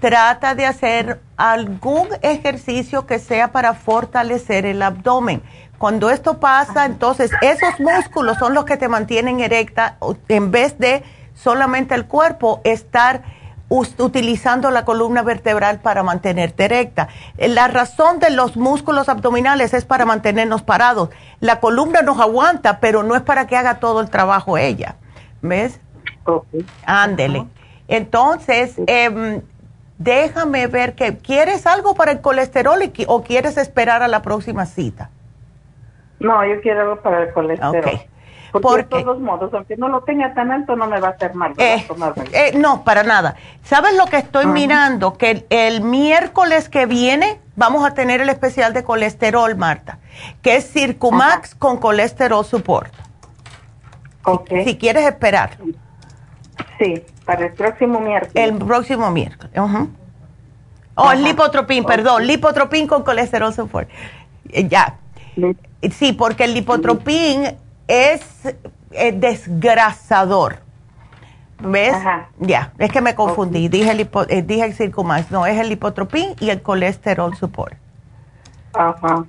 [0.00, 5.42] trata de hacer algún ejercicio que sea para fortalecer el abdomen
[5.78, 9.98] cuando esto pasa, entonces esos músculos son los que te mantienen erecta
[10.28, 11.02] en vez de
[11.34, 13.22] solamente el cuerpo estar
[13.68, 17.08] utilizando la columna vertebral para mantenerte erecta.
[17.36, 21.10] La razón de los músculos abdominales es para mantenernos parados.
[21.40, 24.96] La columna nos aguanta, pero no es para que haga todo el trabajo ella.
[25.42, 25.80] ¿Ves?
[26.84, 27.46] Ándele.
[27.88, 29.42] Entonces, em,
[29.98, 32.78] déjame ver que quieres algo para el colesterol
[33.08, 35.10] o quieres esperar a la próxima cita.
[36.20, 37.78] No, yo quiero algo para el colesterol.
[37.78, 38.08] Okay.
[38.52, 41.34] Porque de todos modos, aunque no lo tenga tan alto, no me va a hacer
[41.34, 41.52] mal.
[41.58, 41.86] Eh,
[42.32, 43.36] eh, no, para nada.
[43.62, 45.14] ¿Sabes lo que estoy mirando?
[45.14, 49.98] Que el, miércoles que viene vamos a tener el especial de colesterol, Marta,
[50.42, 52.92] que es Circumax con colesterol support.
[54.24, 54.50] Ok.
[54.64, 55.50] Si, quieres esperar.
[56.78, 57.04] Sí.
[57.24, 58.32] Para el próximo miércoles.
[58.34, 59.52] El próximo miércoles.
[59.56, 59.88] Uh
[60.98, 63.86] Oh, el lipotropín, perdón, lipotropín con colesterol sulfur.
[64.48, 64.96] Eh, ya.
[65.90, 68.20] Sí, porque el lipotropín es,
[69.14, 70.60] desgrasador.
[71.58, 71.96] ¿Ves?
[72.38, 73.68] Ya, es que me confundí.
[73.68, 75.30] Dije, el eh, dije el circumax.
[75.30, 77.76] No, es el lipotropín y el colesterol support.
[78.74, 79.24] Ajá.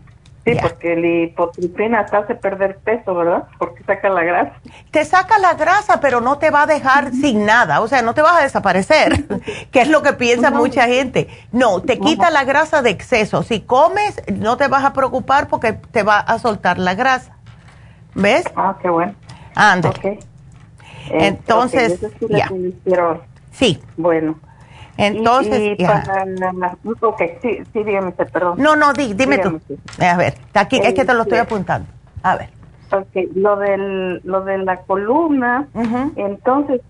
[0.47, 3.43] Sí, porque el hipotripina te hace perder peso, ¿verdad?
[3.57, 4.53] Porque saca la grasa.
[4.91, 8.13] Te saca la grasa, pero no te va a dejar sin nada, o sea, no
[8.13, 9.25] te vas a desaparecer,
[9.71, 11.27] que es lo que piensa mucha gente.
[11.51, 13.43] No, te quita la grasa de exceso.
[13.43, 17.35] Si comes, no te vas a preocupar porque te va a soltar la grasa.
[18.15, 18.45] ¿Ves?
[18.55, 19.13] Ah, qué bueno.
[19.53, 19.89] Ande.
[19.89, 20.19] Okay.
[21.09, 21.99] Entonces,
[22.29, 22.49] ya.
[23.51, 23.81] Sí.
[23.97, 24.39] Bueno.
[24.97, 26.25] Entonces, y, para
[27.01, 28.55] ok, sí, sí, dígame usted, perdón.
[28.57, 29.59] No, no, dime tú.
[29.99, 31.87] A ver, aquí es que te lo estoy este, apuntando.
[32.23, 32.49] A ver.
[32.91, 35.67] Ok, lo, del, lo de la columna,
[36.15, 36.81] entonces,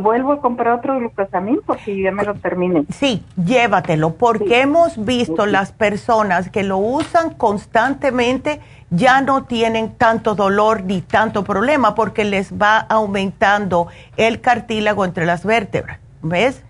[0.00, 2.84] vuelvo a comprar otro glucosamín porque ya me lo terminé.
[2.90, 8.60] Sí, llévatelo, porque hemos visto las personas que lo usan constantemente
[8.90, 15.26] ya no tienen tanto dolor ni tanto problema porque les va aumentando el cartílago entre
[15.26, 15.98] las vértebras.
[16.22, 16.62] ¿Ves?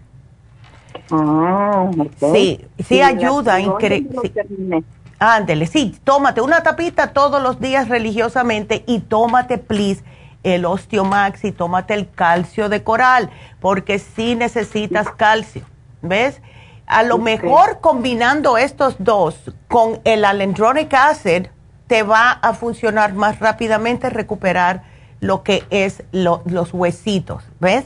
[1.13, 1.91] Ah,
[2.33, 3.61] sí, sí, ayuda.
[3.61, 4.83] increíble.
[5.19, 10.03] Ándele, sí, tómate una tapita todos los días religiosamente y tómate, please,
[10.43, 13.31] el Osteomax y tómate el calcio de coral,
[13.61, 15.63] porque sí necesitas calcio,
[16.01, 16.41] ¿ves?
[16.87, 21.47] A lo mejor combinando estos dos con el alendronic acid
[21.87, 24.83] te va a funcionar más rápidamente recuperar
[25.21, 27.85] lo que es los huesitos, ¿ves?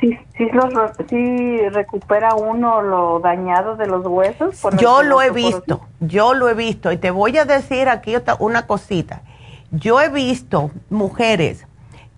[0.00, 0.50] Sí, sí,
[1.08, 4.60] sí recupera uno lo dañado de los huesos.
[4.78, 6.92] Yo lo he visto, yo lo he visto.
[6.92, 9.22] Y te voy a decir aquí una cosita.
[9.70, 11.66] Yo he visto mujeres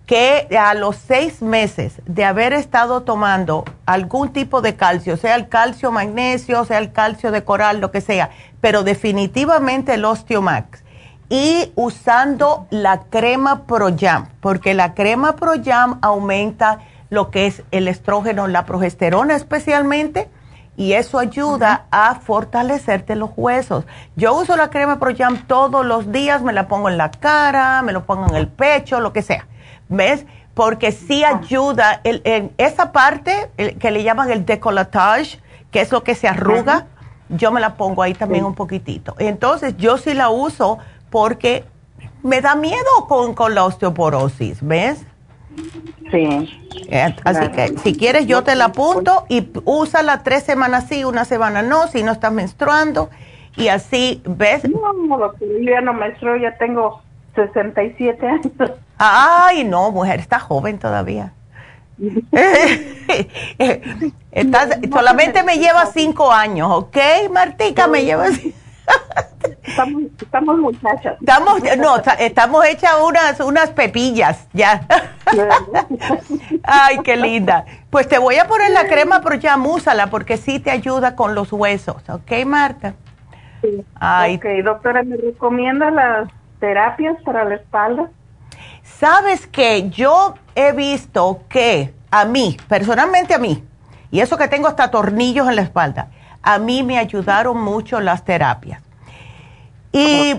[0.05, 5.49] que a los seis meses de haber estado tomando algún tipo de calcio, sea el
[5.49, 8.29] calcio magnesio, sea el calcio de coral, lo que sea,
[8.61, 10.83] pero definitivamente el Osteomax,
[11.29, 16.79] y usando la crema ProYam, porque la crema ProYam aumenta
[17.09, 20.29] lo que es el estrógeno, la progesterona especialmente,
[20.77, 23.85] y eso ayuda a fortalecerte los huesos.
[24.15, 27.93] Yo uso la crema ProYam todos los días, me la pongo en la cara, me
[27.93, 29.47] lo pongo en el pecho, lo que sea.
[29.87, 30.25] ¿Ves?
[30.53, 35.39] Porque sí ayuda en esa parte que le llaman el décolletage,
[35.71, 36.87] que es lo que se arruga,
[37.29, 39.15] yo me la pongo ahí también un poquitito.
[39.17, 40.79] Entonces, yo sí la uso
[41.09, 41.65] porque
[42.23, 45.05] me da miedo con, con la osteoporosis, ¿ves?
[46.11, 46.61] Sí.
[46.89, 51.25] Eh, así que si quieres yo te la apunto y úsala tres semanas sí, una
[51.25, 53.09] semana no, si no estás menstruando
[53.57, 54.67] y así, ¿ves?
[54.69, 57.01] No, no, ya no menstruo, ya tengo
[57.35, 58.51] 67 años.
[58.97, 61.33] Ay, no, mujer, está joven todavía.
[64.31, 66.97] Estás, solamente me lleva cinco años, ¿ok?
[67.31, 68.25] Martica me lleva
[69.63, 71.17] Estamos, estamos muchachas.
[71.19, 74.87] Estamos, no, estamos hechas unas, unas pepillas, ya.
[76.63, 77.65] Ay, qué linda.
[77.89, 81.35] Pues te voy a poner la crema, pero ya músala, porque sí te ayuda con
[81.35, 81.97] los huesos.
[82.09, 82.93] ¿Ok, Marta?
[83.61, 83.83] Sí.
[83.95, 84.35] Ay.
[84.35, 86.29] Ok, doctora, ¿me recomienda las
[86.59, 88.09] terapias para la espalda?
[88.83, 93.63] Sabes que yo he visto que a mí, personalmente a mí,
[94.09, 96.07] y eso que tengo hasta tornillos en la espalda,
[96.45, 98.81] a mí me ayudaron mucho las terapias.
[99.91, 100.35] Y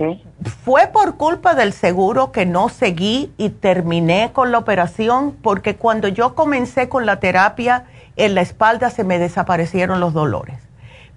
[0.64, 6.08] fue por culpa del seguro que no seguí y terminé con la operación, porque cuando
[6.08, 7.84] yo comencé con la terapia,
[8.16, 10.58] en la espalda se me desaparecieron los dolores.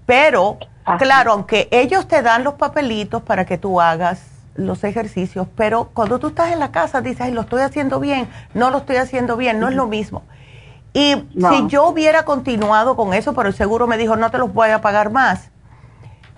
[0.06, 0.58] Pero,
[0.98, 4.22] claro, aunque ellos te dan los papelitos para que tú hagas
[4.56, 8.28] los ejercicios, pero cuando tú estás en la casa dices, ay, lo estoy haciendo bien,
[8.54, 10.24] no lo estoy haciendo bien, no es lo mismo.
[10.92, 14.52] Y si yo hubiera continuado con eso, pero el seguro me dijo, no te los
[14.52, 15.50] voy a pagar más,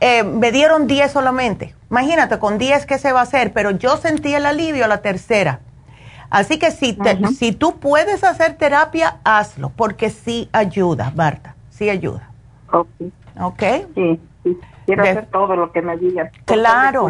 [0.00, 1.74] eh, me dieron 10 solamente.
[1.90, 3.52] Imagínate, con 10, ¿qué se va a hacer?
[3.52, 5.60] Pero yo sentí el alivio a la tercera.
[6.28, 6.98] Así que si,
[7.38, 12.30] si tú puedes hacer terapia, hazlo, porque sí ayuda, Marta, sí ayuda.
[12.72, 12.88] Ok.
[13.40, 13.62] ¿Ok?
[13.94, 14.58] Sí, sí.
[14.86, 16.30] Quiero hacer todo lo que me digan.
[16.44, 17.08] Claro.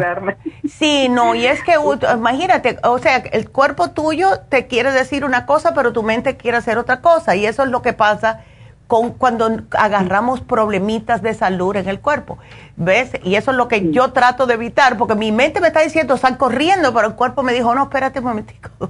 [0.67, 1.75] Sí, no, y es que
[2.13, 6.57] imagínate, o sea, el cuerpo tuyo te quiere decir una cosa, pero tu mente quiere
[6.57, 8.41] hacer otra cosa, y eso es lo que pasa
[8.87, 12.37] con cuando agarramos problemitas de salud en el cuerpo.
[12.75, 13.11] ¿Ves?
[13.23, 16.15] Y eso es lo que yo trato de evitar, porque mi mente me está diciendo,
[16.15, 18.69] están corriendo, pero el cuerpo me dijo, no, espérate un momentico.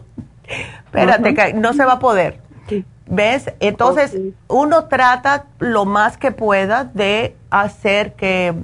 [0.86, 2.42] espérate, que no se va a poder.
[3.06, 3.54] ¿Ves?
[3.60, 8.56] Entonces, uno trata lo más que pueda de hacer que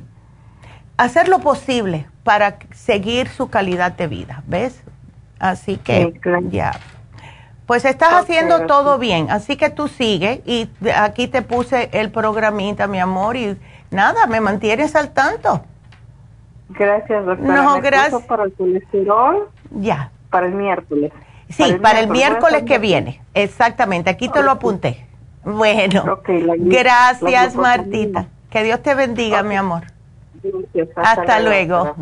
[1.00, 4.84] hacer lo posible para seguir su calidad de vida, ¿ves?
[5.40, 6.20] Así que
[6.50, 6.74] ya.
[7.66, 12.88] Pues estás haciendo todo bien, así que tú sigue y aquí te puse el programita,
[12.88, 13.58] mi amor, y
[13.92, 15.64] nada, me mantienes al tanto.
[16.70, 17.62] Gracias, doctora.
[17.62, 18.24] No, gracias.
[18.24, 19.48] Para el colesterol.
[19.72, 20.12] Ya.
[20.30, 21.14] Para el miércoles.
[21.50, 23.22] Sí, para el miércoles, que viene.
[23.34, 25.06] Exactamente, aquí te lo apunté.
[25.46, 28.28] Bueno, gracias Martita.
[28.50, 29.84] Que Dios te bendiga, mi amor.
[30.96, 31.96] Hasta, luego.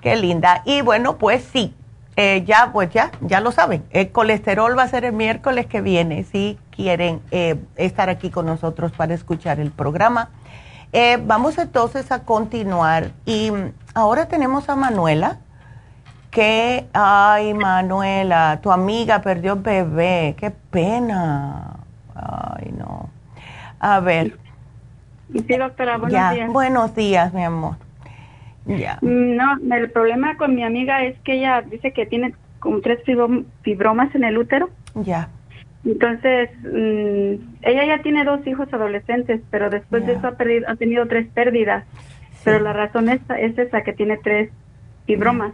[0.00, 0.62] Qué linda.
[0.64, 1.74] Y bueno, pues sí,
[2.16, 3.84] eh, ya, pues ya, ya lo saben.
[3.90, 8.46] El colesterol va a ser el miércoles que viene, si quieren eh, estar aquí con
[8.46, 10.30] nosotros para escuchar el programa.
[10.92, 13.10] Eh, vamos entonces a continuar.
[13.26, 13.52] Y
[13.94, 15.38] ahora tenemos a Manuela,
[16.30, 21.76] que, ay, Manuela, tu amiga perdió bebé, qué pena.
[22.14, 23.10] Ay, no.
[23.78, 24.45] A ver.
[25.32, 26.52] Sí, doctora, buenos días.
[26.52, 27.76] Buenos días, mi amor.
[28.64, 28.98] Ya.
[29.00, 33.00] Mm, no, el problema con mi amiga es que ella dice que tiene como tres
[33.62, 34.70] fibromas en el útero.
[34.94, 35.28] Ya.
[35.84, 40.76] Entonces, mm, ella ya tiene dos hijos adolescentes, pero después de eso ha, perdido, ha
[40.76, 41.84] tenido tres pérdidas.
[42.44, 44.50] Pero la razón es, es esa, que tiene tres
[45.06, 45.52] fibromas.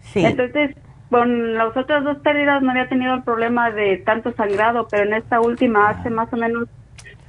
[0.00, 0.24] Sí.
[0.24, 0.74] Entonces,
[1.10, 5.14] con las otras dos pérdidas no había tenido el problema de tanto sangrado, pero en
[5.14, 6.68] esta última, hace más o menos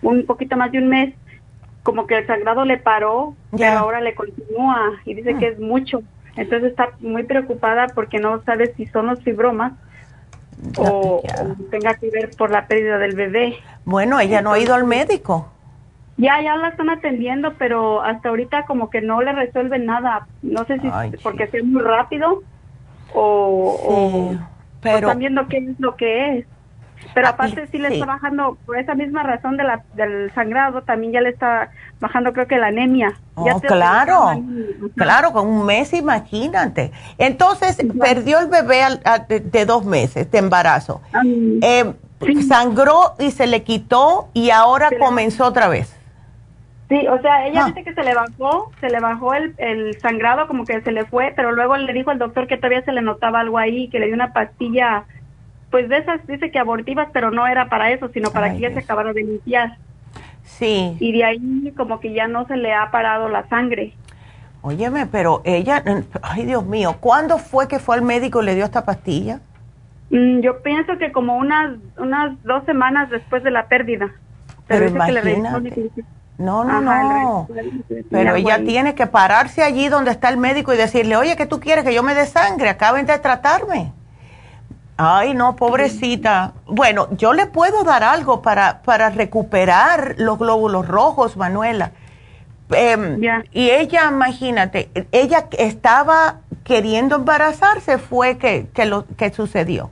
[0.01, 1.14] un poquito más de un mes,
[1.84, 6.01] como que el sangrado le paró, pero ahora le continúa y dice que es mucho.
[6.35, 9.73] Entonces está muy preocupada porque no sabe si son los fibromas
[10.77, 11.22] o,
[11.69, 13.57] tenga que ver por la pérdida del bebé.
[13.85, 15.49] Bueno, ella no ha ido al médico.
[16.15, 20.27] Ya, ya la están atendiendo, pero hasta ahorita como que no le resuelven nada.
[20.41, 20.89] No sé si
[21.22, 22.43] porque es muy rápido
[23.14, 24.35] o,
[24.81, 25.07] pero...
[25.07, 26.45] están viendo qué es lo que es.
[27.13, 31.13] Pero aparte sí le está bajando, por esa misma razón de la, del sangrado, también
[31.13, 31.69] ya le está
[31.99, 33.13] bajando creo que la anemia.
[33.35, 34.43] Oh, claro,
[34.95, 36.91] claro, con un mes, imagínate.
[37.17, 38.81] Entonces, perdió el bebé
[39.27, 41.01] de, dos meses de embarazo.
[41.61, 41.93] Eh,
[42.47, 45.99] sangró y se le quitó y ahora comenzó otra vez.
[46.89, 47.67] Sí, o sea, ella ah.
[47.67, 51.05] dice que se le bajó, se le bajó el, el, sangrado, como que se le
[51.05, 53.99] fue, pero luego le dijo al doctor que todavía se le notaba algo ahí, que
[53.99, 55.05] le dio una pastilla
[55.73, 58.73] pues de esas dice que abortivas, pero no era para eso, sino para que ella
[58.73, 59.77] se acabara de limpiar.
[60.43, 60.95] Sí.
[60.99, 63.95] Y de ahí como que ya no se le ha parado la sangre.
[64.61, 65.83] Óyeme, pero ella,
[66.21, 69.39] ay Dios mío, ¿cuándo fue que fue al médico y le dio esta pastilla?
[70.11, 74.11] Mm, yo pienso que como unas unas dos semanas después de la pérdida.
[74.67, 75.89] Pero, imagínate.
[76.37, 77.47] no, no, no.
[78.11, 81.59] Pero ella tiene que pararse allí donde está el médico y decirle, oye, ¿qué tú
[81.59, 81.83] quieres?
[81.83, 83.91] Que yo me dé sangre, acaben de tratarme.
[84.97, 86.53] Ay, no, pobrecita.
[86.67, 91.91] Bueno, yo le puedo dar algo para, para recuperar los glóbulos rojos, Manuela.
[92.69, 93.21] Em,
[93.51, 99.89] y ella, imagínate, ella estaba queriendo embarazarse, fue que, que, lo, que sucedió.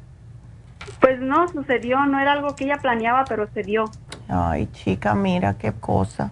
[0.99, 3.85] Pues no, sucedió, no era algo que ella planeaba, pero se dio.
[4.29, 6.31] Ay, chica, mira qué cosa.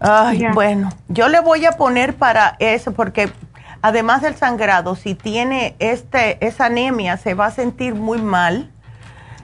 [0.00, 3.30] Ay, bueno, yo le voy a poner para eso, porque
[3.82, 8.70] además del sangrado, si tiene este, esa anemia, se va a sentir muy mal,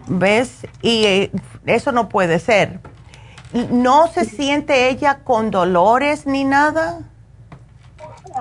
[0.07, 0.67] ¿ves?
[0.81, 1.31] Y eh,
[1.67, 2.81] eso no puede ser.
[3.71, 7.01] ¿No se siente ella con dolores ni nada?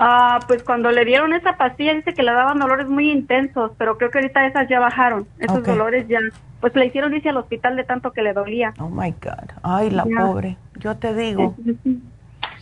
[0.00, 3.98] Ah, pues cuando le dieron esa pastilla dice que le daban dolores muy intensos, pero
[3.98, 5.26] creo que ahorita esas ya bajaron.
[5.38, 6.20] Esos dolores ya,
[6.60, 8.74] pues le hicieron dice al hospital de tanto que le dolía.
[8.78, 9.50] Oh my God.
[9.62, 10.56] Ay, la pobre.
[10.76, 11.56] Yo te digo.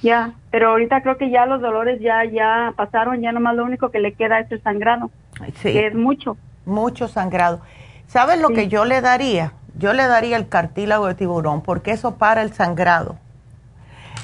[0.02, 3.90] Ya, pero ahorita creo que ya los dolores ya ya pasaron, ya nomás lo único
[3.90, 5.10] que le queda es el sangrado,
[5.56, 5.72] sí.
[5.72, 6.36] que es mucho.
[6.64, 7.60] Mucho sangrado.
[8.06, 9.52] ¿Sabes lo que yo le daría?
[9.78, 13.16] Yo le daría el cartílago de tiburón, porque eso para el sangrado.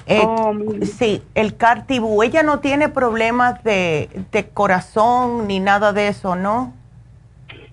[0.07, 6.09] Eh, oh, sí, el cartibú, ella no tiene problemas de, de, corazón ni nada de
[6.09, 6.73] eso, ¿no?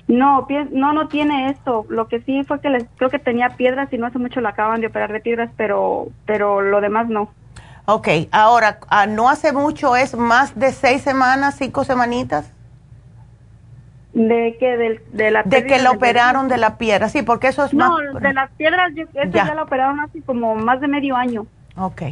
[0.07, 1.85] No, no, no tiene eso.
[1.89, 4.49] Lo que sí fue que les, creo que tenía piedras y no hace mucho la
[4.49, 7.30] acaban de operar de piedras, pero, pero lo demás no.
[7.91, 12.53] Ok, ahora, ah, ¿no hace mucho es más de seis semanas, cinco semanitas?
[14.14, 17.74] ¿De que De, la De que la operaron de la piedra, sí, porque eso es
[17.74, 18.14] no, más...
[18.14, 19.48] No, de las piedras, yo, ya.
[19.48, 21.48] ya la operaron hace como más de medio año.
[21.78, 22.03] Ok,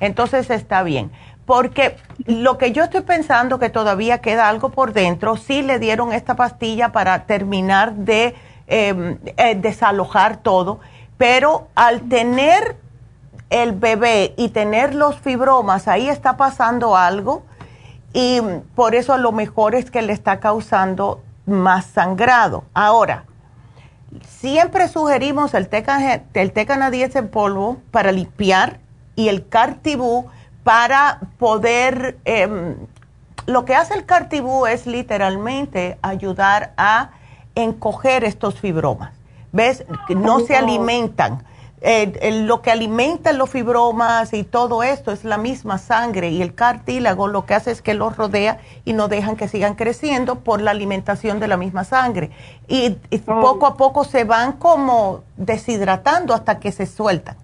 [0.00, 1.10] entonces está bien.
[1.46, 6.12] Porque lo que yo estoy pensando que todavía queda algo por dentro, sí le dieron
[6.12, 8.34] esta pastilla para terminar de
[8.66, 10.80] em, eh, desalojar todo,
[11.16, 12.76] pero al tener
[13.50, 17.44] el bebé y tener los fibromas, ahí está pasando algo
[18.12, 18.40] y
[18.74, 22.64] por eso lo mejor es que le está causando más sangrado.
[22.74, 23.24] Ahora,
[24.26, 25.84] siempre sugerimos el té,
[26.34, 28.80] el té canadiense en polvo para limpiar
[29.14, 30.26] y el cartibú
[30.64, 32.18] para poder...
[32.24, 32.76] Em,
[33.46, 37.10] lo que hace el cartibú es literalmente ayudar a
[37.54, 39.12] encoger estos fibromas.
[39.52, 39.84] ¿Ves?
[40.08, 41.44] No se alimentan.
[41.88, 46.52] Eh, lo que alimenta los fibromas y todo esto es la misma sangre y el
[46.52, 50.60] cartílago lo que hace es que los rodea y no dejan que sigan creciendo por
[50.60, 52.32] la alimentación de la misma sangre.
[52.66, 52.96] Y,
[53.28, 53.40] oh.
[53.40, 57.36] poco a poco se van como deshidratando hasta que se sueltan.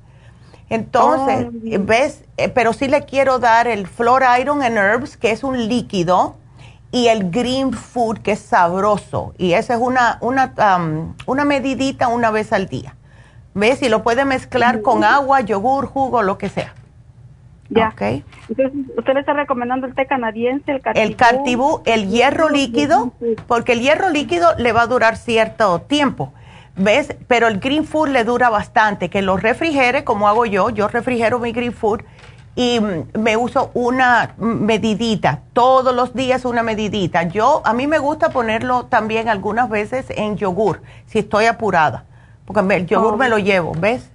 [0.69, 2.25] Entonces, oh, ¿ves?
[2.37, 6.35] Eh, pero sí le quiero dar el Flor Iron and Herbs, que es un líquido,
[6.91, 9.35] y el Green Food, que es sabroso.
[9.39, 10.53] Y esa es una, una,
[11.27, 12.97] una medidita una vez al día.
[13.55, 13.83] ¿Ves?
[13.83, 16.75] Y lo puede mezclar con agua, yogur, jugo, lo que sea.
[17.69, 17.91] Ya.
[17.95, 18.25] Okay.
[18.49, 21.07] Entonces, ¿usted le está recomendando el té canadiense, el cartibú?
[21.07, 23.13] El cartibú, el hierro líquido,
[23.47, 26.33] porque el hierro líquido le va a durar cierto tiempo.
[26.77, 27.15] ¿Ves?
[27.29, 31.39] Pero el green food le dura bastante, que lo refrigere como hago yo, yo refrigero
[31.39, 32.01] mi green food
[32.55, 32.81] y
[33.19, 37.25] me uso una medidita, todos los días una medidita.
[37.25, 42.05] Yo, a mí me gusta ponerlo también algunas veces en yogur, si estoy apurada,
[42.47, 44.11] porque el yogur me lo llevo, ¿ves?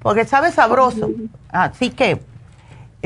[0.00, 1.10] Porque sabe sabroso,
[1.50, 2.20] así que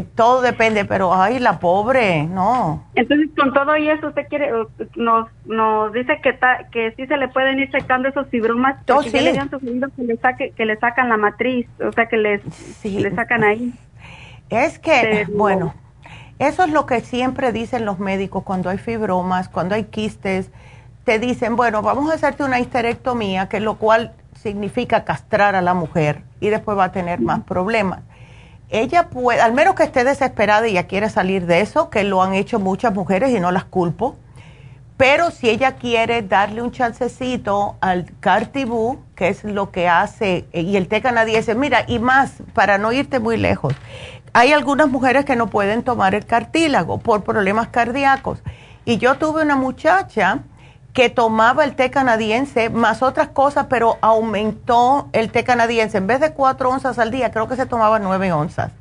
[0.03, 2.85] todo depende, pero ay, la pobre, no.
[2.95, 4.51] Entonces, con todo y eso, usted quiere,
[4.97, 6.39] nos, nos dice que
[6.71, 9.11] que sí se le pueden ir secando esos fibromas, oh, sí.
[9.11, 13.45] le que le, saque, que le sacan la matriz, o sea, que les, le sacan
[13.45, 13.73] ahí.
[14.51, 15.75] Es que, bueno,
[16.39, 20.51] eso es lo que siempre dicen los médicos cuando hay fibromas, cuando hay quistes,
[21.05, 24.13] te dicen, bueno, vamos a hacerte una histerectomía, que lo cual
[24.43, 28.01] significa castrar a la mujer y después va a tener más problemas
[28.71, 32.23] ella puede, al menos que esté desesperada y ya quiere salir de eso, que lo
[32.23, 34.17] han hecho muchas mujeres y no las culpo,
[34.97, 40.77] pero si ella quiere darle un chancecito al Cartibú, que es lo que hace, y
[40.77, 43.75] el té canadiense, mira, y más, para no irte muy lejos,
[44.33, 48.43] hay algunas mujeres que no pueden tomar el cartílago por problemas cardíacos.
[48.85, 50.41] Y yo tuve una muchacha
[50.99, 55.97] que tomaba el té canadiense más otras cosas, pero aumentó el té canadiense.
[55.97, 58.73] En vez de cuatro onzas al día, creo que se tomaba nueve onzas.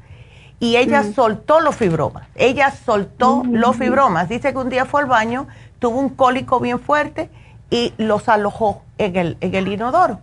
[0.59, 1.13] Y ella mm.
[1.13, 2.27] soltó los fibromas.
[2.33, 3.53] Ella soltó mm.
[3.53, 4.29] los fibromas.
[4.29, 7.29] Dice que un día fue al baño, tuvo un cólico bien fuerte
[7.69, 10.19] y los alojó en el, en el inodoro.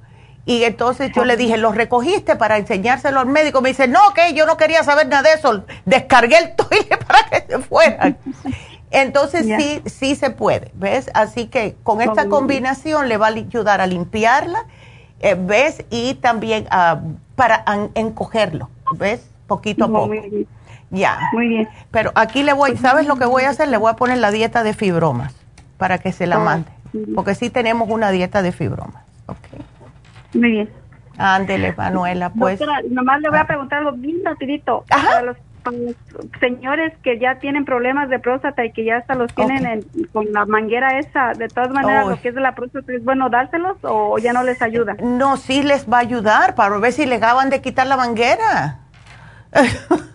[0.46, 3.60] Y entonces yo le dije, ¿los recogiste para enseñárselo al médico?
[3.60, 5.62] Me dice, no, que yo no quería saber nada de eso.
[5.84, 8.18] Descargué el toile para que se fueran.
[8.94, 11.10] Entonces sí, sí se puede, ¿ves?
[11.14, 14.66] Así que con esta combinación le va a ayudar a limpiarla,
[15.18, 15.84] eh, ¿ves?
[15.90, 16.96] Y también uh,
[17.34, 17.64] para
[17.94, 19.28] encogerlo, ¿ves?
[19.48, 20.12] Poquito a poco.
[20.90, 21.18] Ya.
[21.32, 21.68] Muy bien.
[21.90, 23.66] Pero aquí le voy, ¿sabes lo que voy a hacer?
[23.66, 25.34] Le voy a poner la dieta de fibromas
[25.76, 26.70] para que se la ah, mande.
[27.16, 29.02] Porque sí tenemos una dieta de fibromas.
[29.26, 30.40] Okay.
[30.40, 30.70] Muy bien.
[31.18, 32.60] Ándele, Manuela, pues.
[32.60, 33.46] Doctora, nomás le voy a ah.
[33.48, 34.84] preguntar algo bien rapidito.
[34.88, 35.22] Ajá.
[35.22, 35.36] los
[36.40, 40.44] señores que ya tienen problemas de próstata y que ya hasta los tienen con la
[40.46, 44.18] manguera esa, de todas maneras, lo que es de la próstata, ¿es bueno dárselos o
[44.18, 44.96] ya no les ayuda?
[45.02, 48.80] No, sí les va a ayudar para ver si le acaban de quitar la manguera.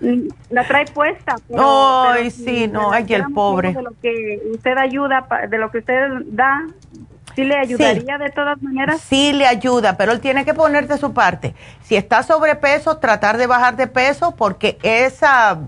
[0.01, 1.35] Mm, la trae puesta.
[1.57, 3.73] Ay, sí, no, ay, el pobre.
[3.73, 6.65] De lo que usted ayuda, de lo que usted da,
[7.39, 8.99] ¿Sí le ayudaría de todas maneras?
[8.99, 11.55] Sí le ayuda, pero él tiene que poner de su parte.
[11.83, 15.59] Si está sobrepeso, tratar de bajar de peso porque esa,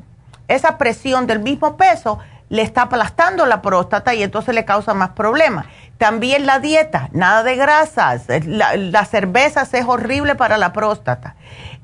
[0.50, 2.20] esa presión del mismo peso
[2.50, 5.66] le está aplastando la próstata y entonces le causa más problemas.
[5.98, 8.26] También la dieta, nada de grasas.
[8.28, 11.36] La, cerveza es horrible para la próstata.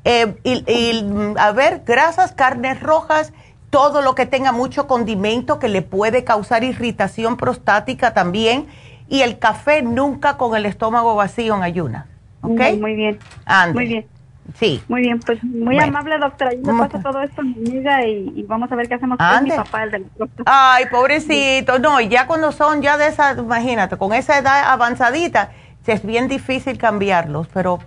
[0.04, 1.06] Eh, y,
[1.38, 3.32] a ver, grasas, carnes rojas,
[3.70, 8.68] todo lo que tenga mucho condimento que le puede causar irritación prostática también
[9.10, 12.06] y el café nunca con el estómago vacío en ayunas.
[12.42, 12.62] ¿Ok?
[12.80, 13.20] Muy, bien.
[13.74, 14.06] Muy bien.
[14.56, 14.82] Sí.
[14.88, 16.52] Muy bien, pues muy amable doctora.
[16.54, 19.44] Yo le paso todo esto a mi amiga y, vamos a ver qué hacemos con
[19.44, 20.06] mi papá, el del
[20.46, 21.80] Ay, pobrecito.
[21.80, 25.52] No, y ya cuando son ya de esa, imagínate, con esa edad avanzadita,
[25.86, 27.80] es bien difícil cambiarlos, pero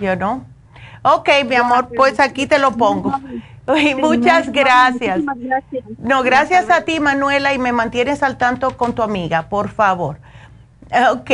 [0.00, 0.44] yo no.
[1.02, 3.12] Ok, mi amor, pues aquí te lo pongo.
[3.66, 5.20] Ay, muchas gracias.
[5.98, 10.18] No, gracias a ti, Manuela, y me mantienes al tanto con tu amiga, por favor.
[11.10, 11.30] Ok,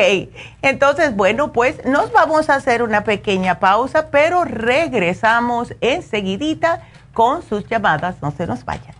[0.62, 6.82] entonces, bueno, pues nos vamos a hacer una pequeña pausa, pero regresamos enseguidita
[7.12, 8.16] con sus llamadas.
[8.22, 8.99] No se nos vayan.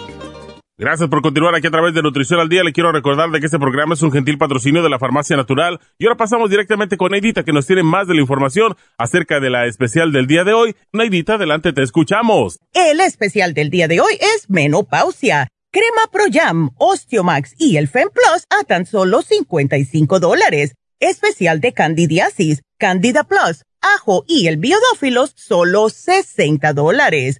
[0.81, 2.63] Gracias por continuar aquí a través de Nutrición al Día.
[2.63, 5.79] Le quiero recordar de que este programa es un gentil patrocinio de la Farmacia Natural.
[5.99, 9.51] Y ahora pasamos directamente con Neidita, que nos tiene más de la información acerca de
[9.51, 10.75] la especial del día de hoy.
[10.91, 12.57] Neidita, adelante, te escuchamos.
[12.73, 15.49] El especial del día de hoy es menopausia.
[15.71, 20.73] Crema Pro Jam, Osteomax y el Fem Plus a tan solo 55 dólares.
[20.99, 27.39] Especial de candidiasis, Candida Plus, ajo y el biodófilos, solo 60 dólares.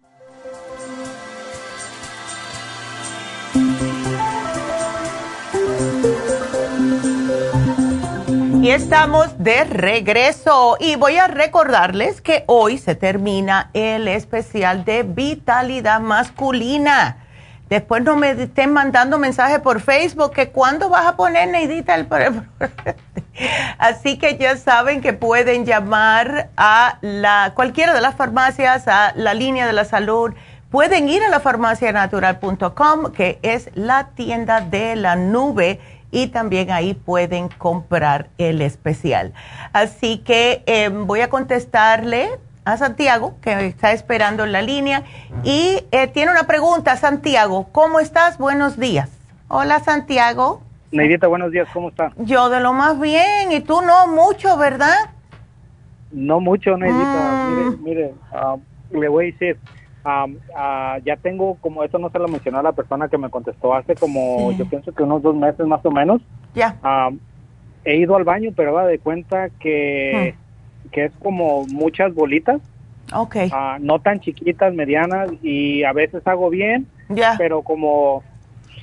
[8.61, 15.01] Y estamos de regreso y voy a recordarles que hoy se termina el especial de
[15.01, 17.25] vitalidad masculina.
[17.69, 22.07] Después no me estén mandando mensajes por Facebook que cuándo vas a poner Neidita el
[23.79, 29.33] Así que ya saben que pueden llamar a la cualquiera de las farmacias, a la
[29.33, 30.35] línea de la salud.
[30.69, 35.79] Pueden ir a la farmacianatural.com, que es la tienda de la nube
[36.11, 39.33] y también ahí pueden comprar el especial.
[39.73, 42.29] Así que em, voy a contestarle
[42.65, 45.03] a Santiago, que está esperando en la línea,
[45.43, 48.37] y eh, tiene una pregunta, Santiago, ¿cómo estás?
[48.37, 49.09] Buenos días.
[49.47, 50.61] Hola, Santiago.
[50.91, 52.11] Neidita, buenos días, ¿cómo está?
[52.17, 54.95] Yo de lo más bien, y tú no mucho, ¿verdad?
[56.11, 57.47] No mucho, Neidita.
[57.47, 57.55] Mm.
[57.55, 58.57] Mire, mire, ah,
[58.91, 59.57] le voy a decir,
[60.05, 63.73] uh, ya tengo, como eso no se lo mencionó a la persona que me contestó
[63.73, 66.21] hace como, yo pienso que unos dos meses más o menos.
[66.53, 66.77] Ya.
[67.85, 70.89] he ido al baño, pero va de cuenta que, hmm.
[70.89, 72.61] que es como muchas bolitas.
[73.13, 73.35] Ok.
[73.51, 77.35] Ah, no tan chiquitas, medianas, y a veces hago bien, ya.
[77.37, 78.23] pero como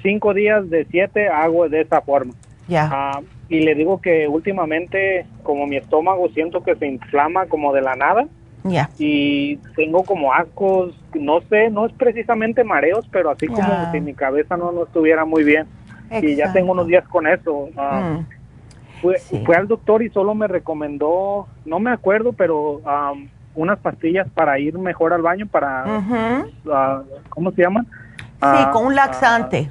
[0.02, 2.34] cinco días de siete hago de esa forma.
[2.66, 3.22] Ya.
[3.48, 7.96] y le digo que últimamente, como mi estómago siento que se inflama como de la
[7.96, 8.26] nada.
[8.98, 14.14] Y tengo como ascos, no sé, no es precisamente mareos, pero así como si mi
[14.14, 15.66] cabeza no, no estuviera muy bien.
[16.10, 17.68] Y ya tengo unos días con eso.
[17.76, 18.26] Ah, mm.
[19.00, 22.80] fue, al doctor y solo me recomendó, no me acuerdo, pero
[23.54, 25.84] unas pastillas para ir mejor al baño, para,
[26.70, 27.84] ah, ¿cómo se llaman?
[27.84, 29.70] Sí, ah, con un laxante.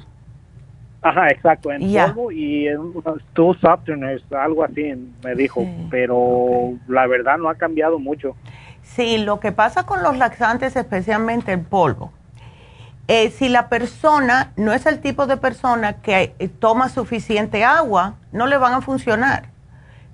[1.00, 2.92] Ajá, exacto, en polvo y en
[3.32, 8.34] two softeners, algo así me dijo, pero la verdad no ha cambiado mucho.
[8.94, 12.12] Sí, lo que pasa con los laxantes, especialmente el polvo,
[13.06, 18.16] eh, si la persona no es el tipo de persona que eh, toma suficiente agua,
[18.32, 19.50] no le van a funcionar.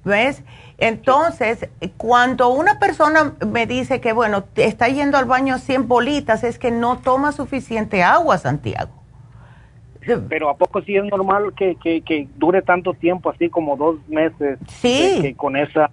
[0.04, 0.42] ¿Ves?
[0.76, 6.58] Entonces, cuando una persona me dice que, bueno, está yendo al baño 100 bolitas, es
[6.58, 9.03] que no toma suficiente agua, Santiago.
[10.28, 14.58] Pero ¿a poco sí es normal que, que, dure tanto tiempo, así como dos meses?
[14.68, 15.34] Sí.
[15.36, 15.90] con esa...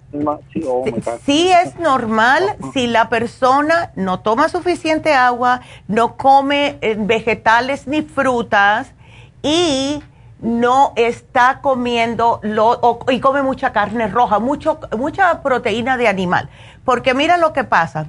[0.66, 0.84] Oh
[1.24, 8.02] sí, es normal si la persona no toma suficiente agua, no come eh, vegetales ni
[8.02, 8.94] frutas
[9.42, 10.02] y
[10.40, 16.48] no está comiendo lo, y come mucha carne roja, mucho, mucha proteína de animal.
[16.84, 18.08] Porque mira lo que pasa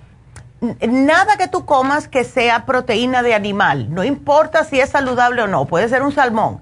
[0.88, 5.48] nada que tú comas que sea proteína de animal, no importa si es saludable o
[5.48, 6.62] no, puede ser un salmón,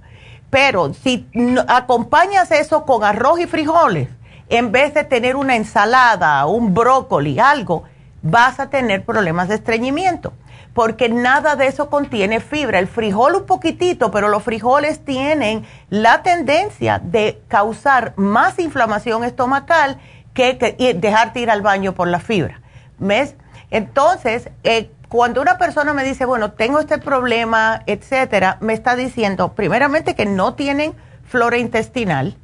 [0.50, 1.28] pero si
[1.68, 4.10] acompañas eso con arroz y frijoles,
[4.50, 7.84] en vez de tener una ensalada, un brócoli, algo,
[8.22, 10.34] vas a tener problemas de estreñimiento.
[10.74, 12.80] porque nada de eso contiene fibra.
[12.80, 20.00] El frijol un poquitito, pero los frijoles tienen la tendencia de causar más inflamación estomacal
[20.34, 20.54] que,
[20.98, 22.62] dejarte ir al baño por la fibra.
[23.00, 23.36] ¿Ves?
[23.72, 29.54] Entonces, eh, cuando una persona me dice, bueno, tengo este problema, etcétera, me está diciendo,
[29.54, 30.94] primeramente, que no tienen
[31.26, 32.36] flora intestinal.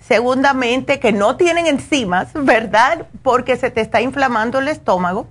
[0.00, 3.06] Segundamente, que no tienen enzimas, ¿verdad?
[3.22, 5.26] Porque se te está inflamando el estómago.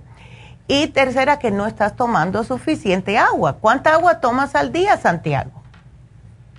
[0.68, 3.58] Y tercera, que no estás tomando suficiente agua.
[3.60, 5.50] ¿Cuánta agua tomas al día, Santiago?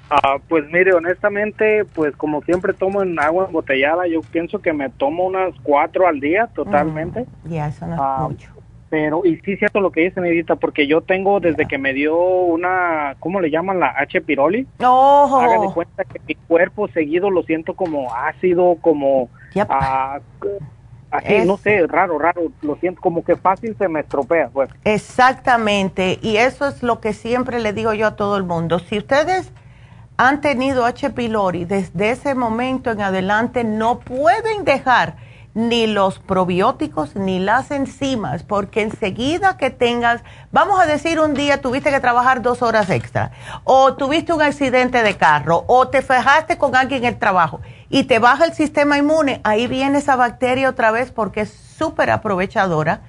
[0.10, 4.90] Ah, pues mire, honestamente, pues como siempre tomo en agua embotellada, yo pienso que me
[4.90, 7.26] tomo unas cuatro al día totalmente.
[7.44, 8.53] Mm, ya, eso no es ah, mucho
[8.94, 12.16] pero y sí cierto lo que dice Nedita porque yo tengo desde que me dio
[12.16, 14.22] una cómo le llaman la H.
[14.22, 15.40] pylori oh.
[15.42, 19.30] haga de cuenta que mi cuerpo seguido lo siento como ácido como
[19.68, 20.20] ah,
[21.10, 24.70] así no sé raro raro lo siento como que fácil se me estropea pues.
[24.84, 28.78] Exactamente y eso es lo que siempre le digo yo a todo el mundo.
[28.78, 29.52] Si ustedes
[30.18, 31.10] han tenido H.
[31.10, 35.16] pylori desde ese momento en adelante no pueden dejar
[35.54, 41.62] ni los probióticos ni las enzimas, porque enseguida que tengas, vamos a decir un día
[41.62, 43.32] tuviste que trabajar dos horas extra,
[43.64, 48.06] o tuviste un accidente de carro, o te fijaste con alguien en el trabajo y
[48.06, 53.02] te baja el sistema inmune, ahí viene esa bacteria otra vez porque es súper aprovechadora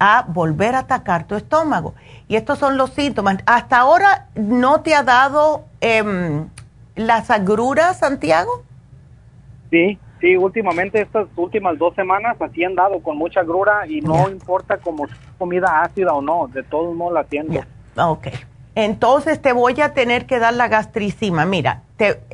[0.00, 1.94] a volver a atacar tu estómago.
[2.26, 3.38] Y estos son los síntomas.
[3.46, 6.44] Hasta ahora no te ha dado eh,
[6.96, 8.64] las agruras, Santiago.
[9.70, 14.30] Sí, Sí, últimamente estas últimas dos semanas así han dado con mucha grura y no
[14.30, 17.60] importa como comida ácida o no, de todos modos la siento.
[17.96, 18.28] Ok.
[18.76, 21.44] Entonces te voy a tener que dar la gastricima.
[21.44, 21.82] Mira,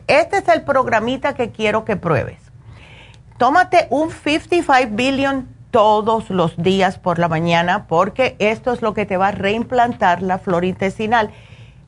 [0.06, 2.38] este es el programita que quiero que pruebes.
[3.38, 9.06] Tómate un 55 billion todos los días por la mañana porque esto es lo que
[9.06, 11.30] te va a reimplantar la flora intestinal.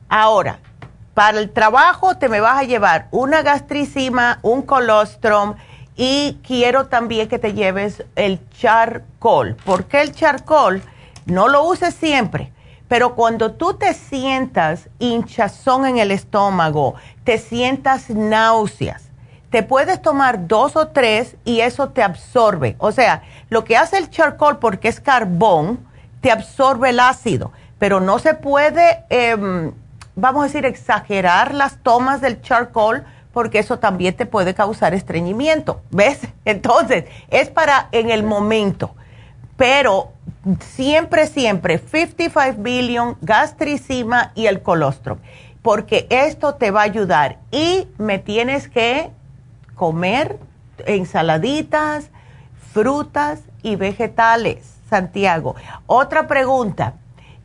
[0.09, 0.57] Ahora,
[1.13, 5.53] para el trabajo te me vas a llevar una gastricima, un colostrum,
[6.03, 9.55] y quiero también que te lleves el charcoal.
[9.63, 10.81] porque el charcoal?
[11.27, 12.51] No lo uses siempre,
[12.87, 19.11] pero cuando tú te sientas hinchazón en el estómago, te sientas náuseas,
[19.51, 22.75] te puedes tomar dos o tres y eso te absorbe.
[22.79, 25.85] O sea, lo que hace el charcoal, porque es carbón,
[26.19, 29.71] te absorbe el ácido, pero no se puede, em,
[30.15, 35.81] vamos a decir, exagerar las tomas del charcoal porque eso también te puede causar estreñimiento,
[35.91, 36.19] ¿ves?
[36.45, 38.95] Entonces, es para en el momento,
[39.57, 40.11] pero
[40.59, 45.19] siempre, siempre 55 billion, gastricima y el colostrum,
[45.61, 49.11] porque esto te va a ayudar y me tienes que
[49.75, 50.37] comer
[50.85, 52.09] ensaladitas,
[52.73, 55.55] frutas y vegetales, Santiago.
[55.85, 56.95] Otra pregunta,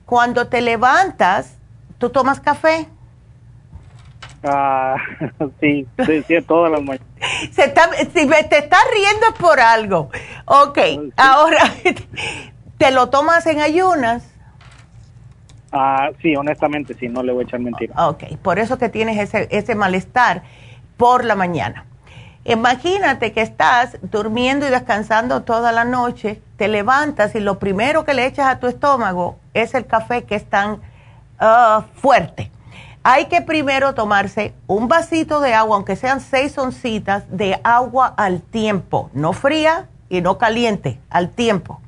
[0.07, 1.57] cuando te levantas,
[1.99, 2.89] ¿tú tomas café?
[4.47, 4.97] Ah,
[5.61, 7.07] sí, sí, sí, todas las mañanas.
[7.51, 7.75] Se
[8.15, 10.11] si me, te estás riendo por algo.
[10.45, 10.79] Ok,
[11.17, 11.63] ahora,
[12.79, 14.25] ¿te lo tomas en ayunas?
[15.73, 18.07] Ah, sí, honestamente, sí, no le voy a echar mentira.
[18.07, 20.43] Ok, por eso que tienes ese, ese malestar
[20.97, 21.85] por la mañana.
[22.45, 28.15] Imagínate que estás durmiendo y descansando toda la noche, te levantas y lo primero que
[28.15, 30.81] le echas a tu estómago es el café que es tan
[31.41, 32.53] ah, fuerte
[33.09, 38.43] hay que primero tomarse un vasito de agua, aunque sean seis oncitas de agua al
[38.43, 41.81] tiempo, no fría y no caliente, al tiempo.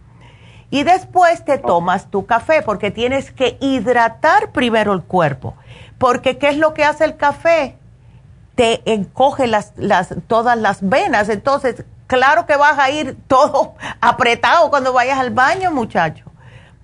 [0.70, 5.54] Y después te tomas tu café, porque tienes que hidratar primero el cuerpo.
[5.98, 7.76] Porque ¿qué es lo que hace el café?
[8.54, 11.28] Te encoge las, las, todas las venas.
[11.30, 16.26] Entonces, claro que vas a ir todo apretado cuando vayas al baño, muchacho.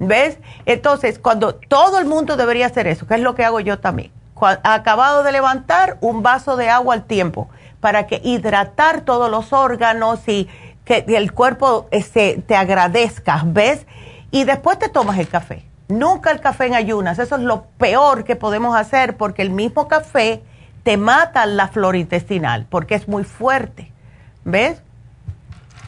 [0.01, 0.39] ¿Ves?
[0.67, 4.11] Entonces, cuando todo el mundo debería hacer eso, que es lo que hago yo también
[4.41, 7.49] acabado de levantar, un vaso de agua al tiempo
[7.81, 10.49] para que hidratar todos los órganos y
[10.85, 13.87] que el cuerpo este, te agradezca, ¿ves?
[14.31, 15.65] Y después te tomas el café.
[15.89, 19.87] Nunca el café en ayunas, eso es lo peor que podemos hacer porque el mismo
[19.87, 20.43] café
[20.83, 23.93] te mata la flora intestinal porque es muy fuerte,
[24.45, 24.83] ¿ves?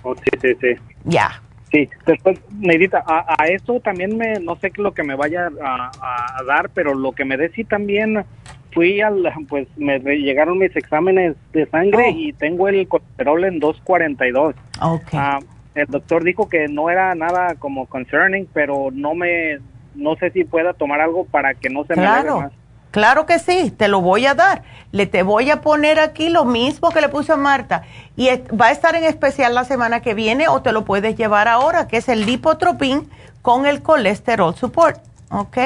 [0.02, 0.81] Oh, sí, sí, sí.
[1.05, 1.43] Ya.
[1.71, 5.51] Sí, después, Neidita, a, a, eso también me, no sé qué lo que me vaya
[5.63, 8.25] a, dar, pero lo que me dé sí también
[8.73, 12.17] fui al, pues me llegaron mis exámenes de sangre oh.
[12.17, 14.55] y tengo el colesterol en 242.
[14.81, 15.19] Okay.
[15.21, 15.41] Ah,
[15.75, 19.59] el doctor dijo que no era nada como concerning, pero no me,
[19.95, 22.53] no sé si pueda tomar algo para que no se me haga más.
[22.97, 24.62] Claro que sí, te lo voy a dar.
[24.90, 27.82] Le te voy a poner aquí lo mismo que le puse a Marta.
[28.16, 31.47] Y va a estar en especial la semana que viene o te lo puedes llevar
[31.47, 33.06] ahora, que es el lipotropin
[33.43, 34.98] con el colesterol support.
[35.31, 35.59] ¿Ok?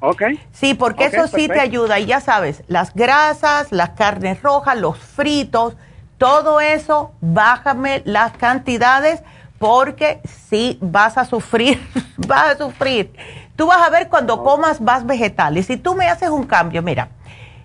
[0.00, 0.24] Ok.
[0.52, 1.98] Sí, porque eso sí te ayuda.
[1.98, 5.72] Y ya sabes, las grasas, las carnes rojas, los fritos,
[6.18, 9.22] todo eso, bájame las cantidades
[9.58, 10.20] porque
[10.50, 11.80] sí vas a sufrir,
[12.18, 13.10] vas a sufrir.
[13.56, 15.66] Tú vas a ver cuando comas más vegetales.
[15.66, 17.08] Si tú me haces un cambio, mira,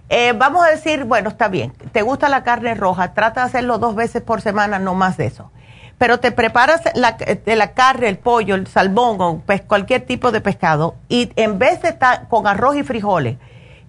[0.07, 3.77] eh, vamos a decir, bueno, está bien, te gusta la carne roja, trata de hacerlo
[3.77, 5.51] dos veces por semana, no más de eso.
[5.97, 10.41] Pero te preparas la, de la carne, el pollo, el salmón o cualquier tipo de
[10.41, 13.37] pescado y en vez de estar con arroz y frijoles,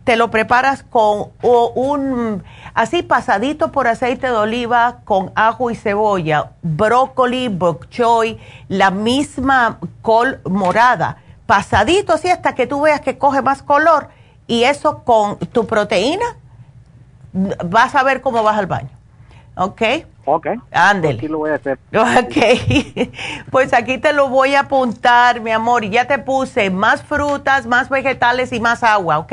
[0.05, 2.43] te lo preparas con un,
[2.75, 9.79] así pasadito por aceite de oliva, con ajo y cebolla, brócoli, bok choy, la misma
[10.03, 11.19] col morada,
[11.51, 14.07] pasadito así hasta que tú veas que coge más color
[14.47, 16.37] y eso con tu proteína,
[17.65, 18.91] vas a ver cómo vas al baño.
[19.57, 19.83] ¿Ok?
[20.27, 20.47] Ok.
[20.71, 21.19] Ándele.
[21.19, 21.77] Aquí lo voy a hacer.
[21.93, 23.11] Ok.
[23.51, 25.83] pues aquí te lo voy a apuntar, mi amor.
[25.83, 29.33] Y ya te puse más frutas, más vegetales y más agua, ¿ok?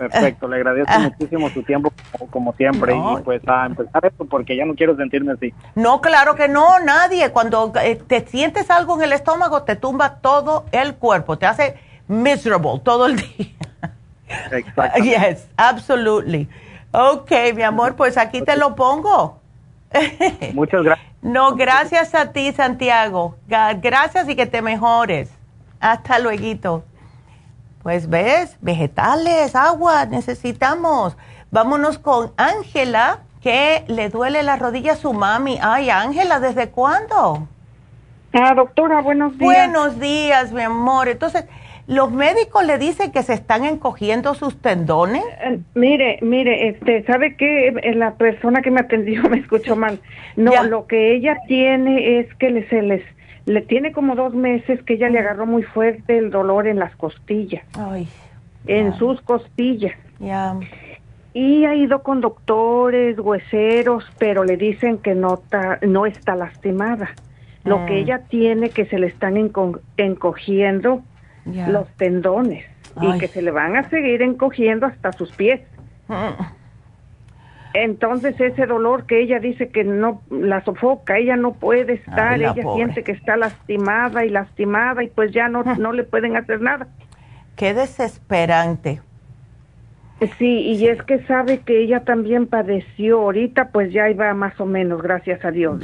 [0.00, 0.98] Perfecto, le agradezco ah.
[0.98, 1.92] muchísimo su tiempo
[2.30, 5.52] como, siempre y pues a empezar esto porque ya no quiero sentirme así.
[5.74, 7.30] No, claro que no, nadie.
[7.32, 11.76] Cuando eh, te sientes algo en el estómago te tumba todo el cuerpo, te hace
[12.08, 13.54] miserable todo el día.
[14.52, 15.02] Exacto.
[15.02, 16.48] Yes, absolutely.
[16.92, 19.38] Ok, mi amor, pues aquí te lo pongo.
[20.54, 21.06] Muchas gracias.
[21.20, 23.36] No, gracias a ti, Santiago.
[23.46, 25.30] Gracias y que te mejores.
[25.78, 26.84] Hasta luego.
[27.82, 31.16] Pues ves, vegetales, agua, necesitamos.
[31.50, 35.58] Vámonos con Ángela, que le duele la rodilla a su mami.
[35.62, 37.48] Ay, Ángela, ¿desde cuándo?
[38.32, 39.44] Ah, doctora, buenos días.
[39.44, 41.08] Buenos días, mi amor.
[41.08, 41.46] Entonces,
[41.90, 45.24] ¿Los médicos le dicen que se están encogiendo sus tendones?
[45.42, 47.66] Eh, mire, mire, este, ¿sabe qué?
[47.66, 49.98] Eh, la persona que me atendió me escuchó mal.
[50.36, 53.02] No, lo que ella tiene es que le, se les,
[53.50, 56.94] le tiene como dos meses que ella le agarró muy fuerte el dolor en las
[56.94, 57.64] costillas.
[57.76, 58.08] Ay.
[58.66, 59.96] En sus costillas.
[60.20, 60.56] Ya.
[61.34, 65.42] Y ha ido con doctores, hueseros, pero le dicen que no,
[65.82, 67.10] no está lastimada.
[67.64, 67.96] Lo que mm.
[67.96, 71.02] ella tiene que se le están encogiendo
[71.44, 72.64] los tendones
[73.00, 75.60] y que se le van a seguir encogiendo hasta sus pies.
[76.06, 76.59] Mm.
[77.74, 82.54] Entonces ese dolor que ella dice que no la sofoca, ella no puede estar, ella
[82.74, 86.88] siente que está lastimada y lastimada y pues ya no, no le pueden hacer nada.
[87.56, 89.00] Qué desesperante.
[90.38, 94.66] Sí, y es que sabe que ella también padeció, ahorita pues ya iba más o
[94.66, 95.82] menos, gracias a Dios.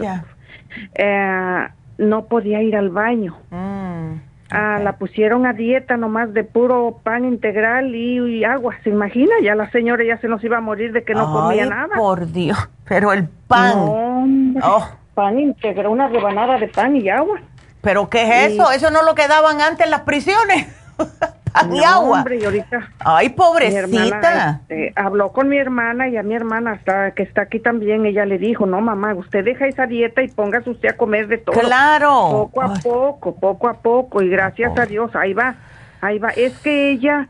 [0.95, 1.69] Eh,
[1.99, 3.37] no podía ir al baño.
[3.51, 4.26] Mm.
[4.51, 8.77] Ah, la pusieron a dieta nomás de puro pan integral y, agua.
[8.85, 9.33] ¿Se imagina?
[9.43, 11.97] Ya la señora ya se nos iba a morir de que no comía nada.
[11.97, 14.55] Por Dios, pero el pan.
[14.63, 14.89] Oh.
[15.15, 17.41] Pan integral, una rebanada de pan y agua.
[17.81, 18.71] ¿Pero qué es eso?
[18.71, 20.67] Eso no lo quedaban antes en las prisiones.
[21.65, 22.19] mi agua.
[22.19, 24.61] Hombre, y ahorita Ay, pobrecita.
[24.69, 28.27] Este, habló con mi hermana y a mi hermana hasta que está aquí también, ella
[28.27, 31.59] le dijo, no mamá, usted deja esa dieta y póngase usted a comer de todo.
[31.59, 32.29] Claro.
[32.31, 35.57] Poco a poco, poco a poco y gracias a Dios, ahí va,
[36.01, 36.31] ahí va.
[36.31, 37.29] Es que ella,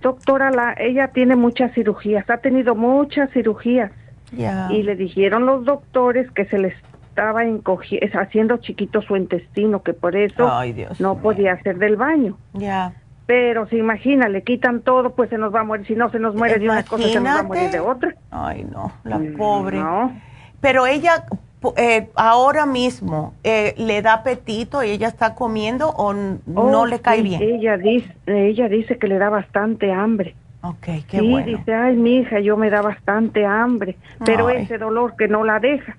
[0.00, 3.90] doctora, la, ella tiene muchas cirugías, ha tenido muchas cirugías.
[4.70, 6.74] Y le dijeron los doctores que se le
[7.12, 7.42] estaba
[8.14, 10.50] haciendo chiquito su intestino, que por eso
[10.98, 12.38] no podía hacer del baño.
[12.54, 12.94] Ya.
[13.26, 15.86] Pero se imagina, le quitan todo, pues se nos va a morir.
[15.86, 18.14] Si no se nos muere de una cosa, se nos va a morir de otra.
[18.30, 19.80] Ay, no, la mm, pobre.
[20.60, 21.24] Pero ella
[21.76, 27.00] eh, ahora mismo eh, le da apetito y ella está comiendo o no oh, le
[27.00, 27.40] cae bien.
[27.42, 30.34] Ella dice, ella dice que le da bastante hambre.
[30.62, 31.46] Ok, qué sí, bueno.
[31.46, 35.58] dice, ay, mi hija, yo me da bastante hambre, pero ese dolor que no la
[35.58, 35.96] deja.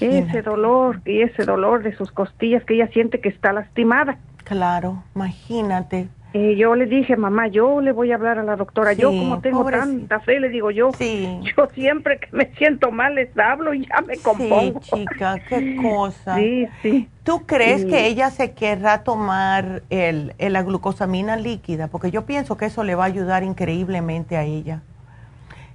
[0.00, 4.18] Ese dolor y ese dolor de sus costillas que ella siente que está lastimada.
[4.44, 6.08] Claro, imagínate.
[6.36, 8.92] Eh, yo le dije, mamá, yo le voy a hablar a la doctora.
[8.92, 11.40] yo como tengo tanta fe, le digo yo, sí.
[11.56, 14.80] yo siempre que me siento mal les hablo y ya me compongo.
[14.82, 16.34] Sí, chica, qué cosa.
[16.36, 17.08] sí, sí.
[17.22, 21.86] ¿Tú crees que ella se querrá tomar el, la glucosamina líquida?
[21.86, 24.82] Porque yo pienso que eso le va a ayudar increíblemente a ella.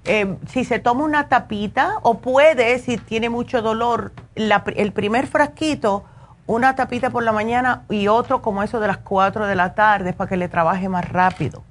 [0.04, 6.04] Eh, si se toma una tapita o puede, si tiene mucho dolor, el primer frasquito
[6.50, 10.14] una tapita por la mañana y otro como eso de las 4 de la tarde
[10.14, 11.62] para que le trabaje más rápido.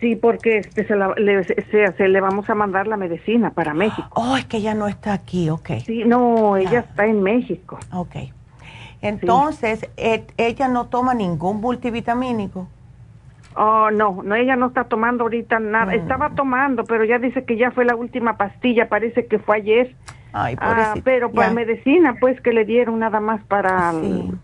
[0.00, 4.08] Sí, porque este, se, le, le vamos a mandar la medicina para México.
[4.14, 5.70] Oh, es que ella no está aquí, ok.
[5.84, 7.78] Sí, no, ella está en México.
[7.92, 8.16] Ok.
[9.00, 12.66] Entonces, e, ¿ella no toma ningún multivitamínico?
[13.54, 15.92] Oh, no, no, ella no está tomando ahorita nada.
[15.92, 16.00] Mm.
[16.00, 19.94] Estaba tomando, pero ya dice que ya fue la última pastilla, parece que fue ayer.
[20.36, 23.92] Ah, pero para medicina, pues que le dieron nada más para,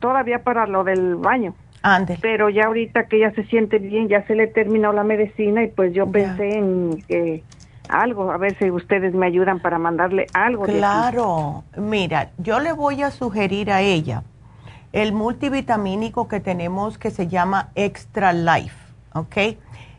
[0.00, 1.54] todavía para lo del baño.
[1.84, 2.20] Antes.
[2.20, 5.68] Pero ya ahorita que ella se siente bien, ya se le terminó la medicina y
[5.68, 7.42] pues yo pensé en que
[7.88, 10.62] algo, a ver si ustedes me ayudan para mandarle algo.
[10.62, 14.22] Claro, mira, yo le voy a sugerir a ella
[14.92, 18.76] el multivitamínico que tenemos que se llama Extra Life,
[19.14, 19.36] ¿ok?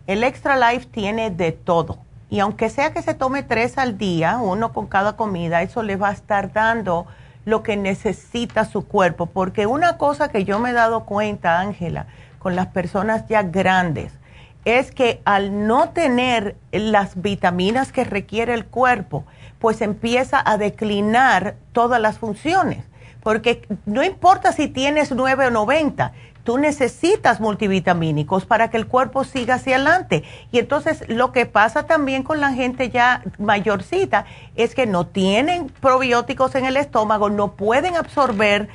[0.08, 1.98] El Extra Life tiene de todo.
[2.30, 5.96] Y aunque sea que se tome tres al día, uno con cada comida, eso le
[5.96, 7.06] va a estar dando
[7.46, 9.28] lo que necesita su cuerpo.
[9.28, 12.08] Porque una cosa que yo me he dado cuenta, Ángela,
[12.40, 14.14] con las personas ya grandes,
[14.66, 19.26] es que al no tener las vitaminas que requiere el cuerpo,
[19.60, 22.84] pues empieza a declinar todas las funciones.
[23.22, 26.12] Porque no importa si tienes 9 o 90,
[26.44, 30.24] tú necesitas multivitamínicos para que el cuerpo siga hacia adelante.
[30.52, 34.26] Y entonces lo que pasa también con la gente ya mayorcita
[34.56, 38.70] es que no tienen probióticos en el estómago, no pueden absorber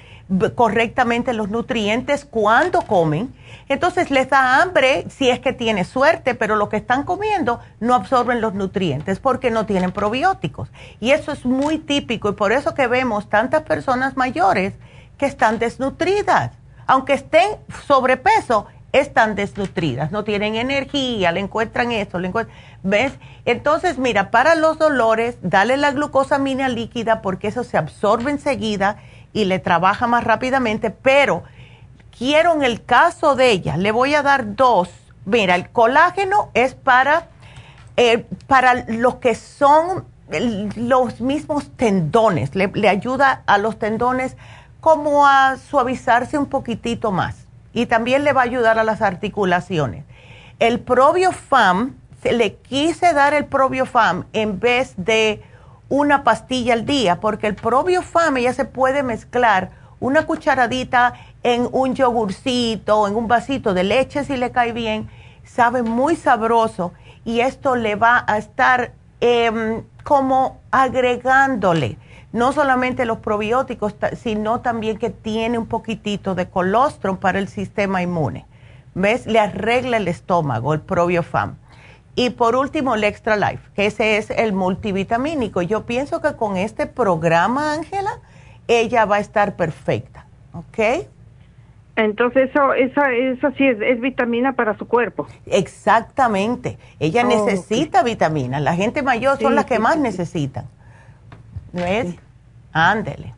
[0.55, 3.35] correctamente los nutrientes cuando comen.
[3.69, 7.95] Entonces les da hambre si es que tiene suerte, pero lo que están comiendo no
[7.95, 10.71] absorben los nutrientes porque no tienen probióticos.
[11.01, 14.75] Y eso es muy típico y por eso que vemos tantas personas mayores
[15.17, 16.53] que están desnutridas
[16.89, 17.51] aunque estén
[17.87, 23.13] sobrepeso, están desnutridas, no tienen energía, le encuentran esto, le encuentran, ¿ves?
[23.45, 28.97] Entonces, mira, para los dolores, dale la glucosamina líquida porque eso se absorbe enseguida
[29.35, 31.43] y le trabaja más rápidamente, pero
[32.17, 34.89] quiero en el caso de ella, le voy a dar dos.
[35.27, 37.29] Mira, el colágeno es para,
[37.99, 40.07] eh, para los que son
[40.77, 44.37] los mismos tendones, le, le ayuda a los tendones
[44.81, 50.05] como a suavizarse un poquitito más y también le va a ayudar a las articulaciones.
[50.59, 55.43] El probiofam, le quise dar el probiofam en vez de
[55.89, 61.95] una pastilla al día, porque el probiofam ya se puede mezclar una cucharadita en un
[61.95, 65.09] yogurcito, en un vasito de leche si le cae bien,
[65.45, 66.93] sabe muy sabroso
[67.25, 71.99] y esto le va a estar em, como agregándole
[72.39, 78.01] no solamente los probióticos, sino también que tiene un poquitito de colostrum para el sistema
[78.01, 78.47] inmune.
[78.95, 79.27] ¿Ves?
[79.27, 81.57] Le arregla el estómago, el probiofam.
[82.15, 85.63] Y por último, el Extra Life, que ese es el multivitamínico.
[85.63, 88.19] Yo pienso que con este programa, Ángela,
[88.67, 90.27] ella va a estar perfecta.
[90.53, 91.07] ¿Ok?
[91.95, 95.27] Entonces, eso, esa, eso sí es, vitamina para su cuerpo.
[95.47, 96.79] Exactamente.
[97.01, 98.61] Ella necesita vitamina.
[98.61, 100.67] La gente mayor son las que más necesitan.
[101.73, 102.17] ¿Ves?
[102.73, 103.35] Ándele.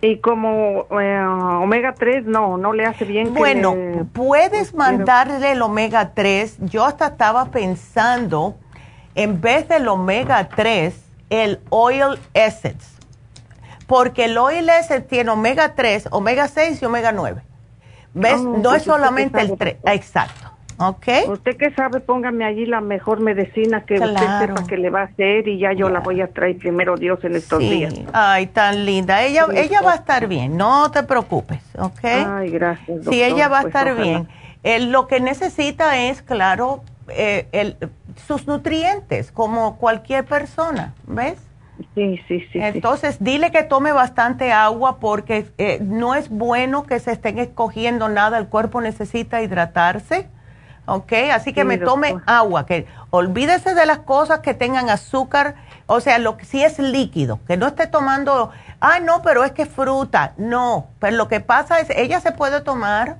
[0.00, 3.32] Y como eh, omega 3, no, no le hace bien.
[3.32, 3.74] Bueno,
[4.12, 6.58] puedes mandarle el omega 3.
[6.60, 8.56] Yo hasta estaba pensando,
[9.14, 10.94] en vez del omega 3,
[11.30, 12.96] el oil essence.
[13.86, 17.42] Porque el oil essence tiene omega 3, omega 6 y omega 9.
[18.14, 18.34] ¿Ves?
[18.34, 19.76] Ah, no es solamente el 3.
[19.86, 20.45] Exacto.
[20.78, 21.06] ¿Ok?
[21.28, 25.04] Usted que sabe, póngame allí la mejor medicina que usted sepa que le va a
[25.04, 27.94] hacer y ya yo la voy a traer primero Dios en estos días.
[28.12, 29.22] Ay, tan linda.
[29.24, 32.04] Ella, ella va a estar bien, no te preocupes, ¿ok?
[32.04, 33.04] Ay, gracias.
[33.08, 34.28] Sí, ella va a pues, estar bien.
[34.90, 37.76] lo que necesita es, claro, eh, el,
[38.26, 41.38] sus nutrientes, como cualquier persona, ¿ves?
[41.94, 42.58] Sí, sí, sí.
[42.58, 48.08] Entonces, dile que tome bastante agua porque eh, no es bueno que se estén escogiendo
[48.08, 50.28] nada, el cuerpo necesita hidratarse
[50.86, 51.12] ¿ok?
[51.32, 55.56] Así que me tome agua, que olvídese de las cosas que tengan azúcar,
[55.86, 58.50] o sea, lo que si es líquido, que no esté tomando,
[58.80, 62.60] ah, no, pero es que fruta, no, pero lo que pasa es, ella se puede
[62.60, 63.18] tomar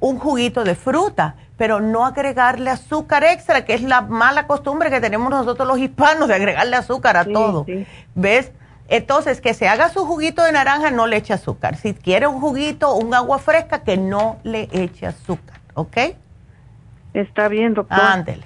[0.00, 5.00] un juguito de fruta, pero no agregarle azúcar extra, que es la mala costumbre que
[5.00, 7.64] tenemos nosotros los hispanos de agregarle azúcar a todo,
[8.14, 8.52] ¿ves?
[8.88, 11.76] Entonces, que se haga su juguito de naranja, no le eche azúcar.
[11.76, 15.96] Si quiere un juguito, un agua fresca, que no le eche azúcar, ¿ok?
[17.16, 17.98] Está bien, doctor.
[17.98, 18.44] Ándele.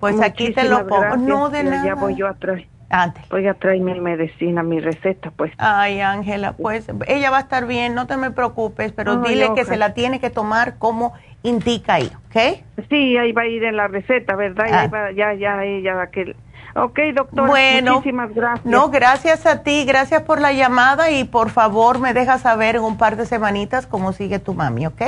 [0.00, 1.16] Pues aquí te lo pongo.
[1.16, 1.84] no de nada.
[1.84, 2.66] Ya voy yo a traer.
[2.88, 3.26] Ándele.
[3.30, 5.52] Voy a traer mi medicina, mi receta, pues.
[5.58, 9.64] Ay, Ángela, pues ella va a estar bien, no te me preocupes, pero dile que
[9.64, 11.12] se la tiene que tomar como
[11.42, 12.62] indica ahí, ¿ok?
[12.88, 14.66] Sí, ahí va a ir en la receta, ¿verdad?
[14.70, 15.10] Ah.
[15.14, 16.34] ya, ya, ella va a que...
[16.74, 18.66] Ok, doctor, bueno, muchísimas gracias.
[18.66, 22.82] No, gracias a ti, gracias por la llamada y por favor me dejas saber en
[22.82, 25.02] un par de semanitas cómo sigue tu mami, ¿ok?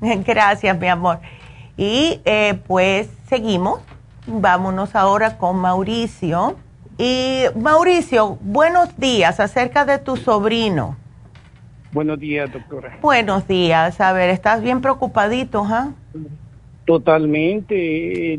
[0.26, 1.20] Gracias, mi amor.
[1.76, 3.80] Y eh, pues seguimos.
[4.26, 6.56] Vámonos ahora con Mauricio.
[6.98, 10.96] Y Mauricio, buenos días acerca de tu sobrino.
[11.92, 12.98] Buenos días, doctora.
[13.02, 14.00] Buenos días.
[14.00, 15.90] A ver, ¿estás bien preocupadito, ah?
[16.86, 18.38] Totalmente.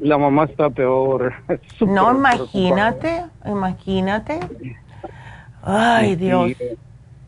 [0.00, 1.32] La mamá está peor.
[1.80, 4.40] No, imagínate, imagínate.
[5.62, 6.52] Ay, Dios.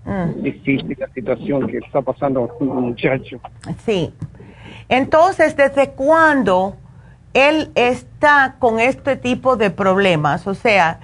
[0.05, 0.43] mm.
[0.43, 3.41] difícil la situación que está pasando con un muchacho.
[3.85, 4.13] Sí.
[4.89, 6.77] Entonces, ¿desde cuándo
[7.35, 10.47] él está con este tipo de problemas?
[10.47, 11.01] O sea,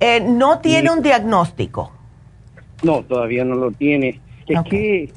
[0.00, 1.92] eh, no tiene un diagnóstico.
[2.82, 4.20] No, todavía no lo tiene.
[4.46, 5.12] Es que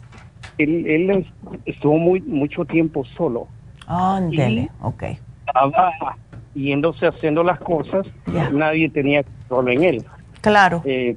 [0.57, 1.25] él,
[1.65, 3.47] estuvo muy mucho tiempo solo.
[3.87, 5.03] Ándele, ok.
[5.47, 6.17] Estaba
[6.53, 8.07] yéndose haciendo las cosas,
[8.51, 10.05] nadie tenía control en él.
[10.41, 10.81] Claro.
[10.85, 11.15] Eh,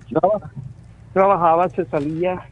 [1.13, 2.43] trabajaba, se salía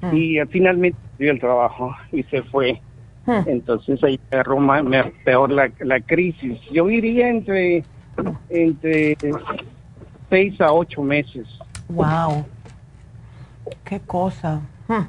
[0.00, 0.16] mm.
[0.16, 2.80] y finalmente dio el trabajo y se fue.
[3.26, 3.40] Hmm.
[3.46, 4.82] Entonces ahí agarró más,
[5.24, 6.58] peor la, la crisis.
[6.72, 7.84] Yo diría entre,
[8.50, 9.16] entre
[10.28, 11.46] seis a ocho meses.
[11.88, 12.44] Wow.
[13.84, 14.60] Qué cosa.
[14.88, 15.06] Hmm.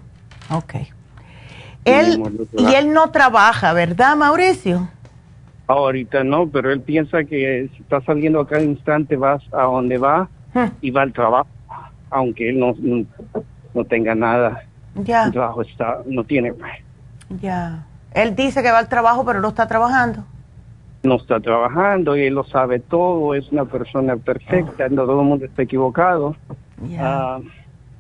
[0.54, 0.76] Ok.
[1.86, 2.24] Él,
[2.58, 4.88] y él no trabaja, ¿verdad, Mauricio?
[5.68, 9.98] Ahorita no, pero él piensa que si está saliendo a cada instante vas a donde
[9.98, 10.68] va hmm.
[10.82, 11.50] y va al trabajo,
[12.10, 12.76] aunque él no,
[13.74, 14.64] no, tenga nada.
[14.96, 15.26] Ya.
[15.26, 16.54] El trabajo está, no tiene.
[17.42, 17.86] Ya.
[18.14, 20.24] Él dice que va al trabajo, pero no está trabajando.
[21.04, 25.28] No está trabajando y él lo sabe todo, es una persona perfecta, no todo el
[25.28, 26.36] mundo está equivocado.
[26.88, 27.38] Ya.
[27.38, 27.44] Uh,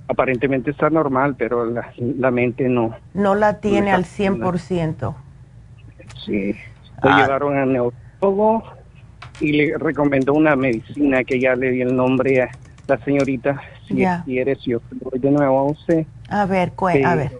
[0.07, 2.95] aparentemente está normal, pero la, mente no.
[3.13, 5.15] No la tiene al 100%.
[6.25, 6.55] Sí.
[7.01, 7.21] Lo ah.
[7.21, 8.63] llevaron al neurólogo
[9.41, 12.51] y le recomendó una medicina que ya le di el nombre a
[12.87, 13.61] la señorita.
[13.87, 16.05] Si quieres, yo voy de nuevo a usted.
[16.29, 16.71] A ver,
[17.03, 17.31] a ver.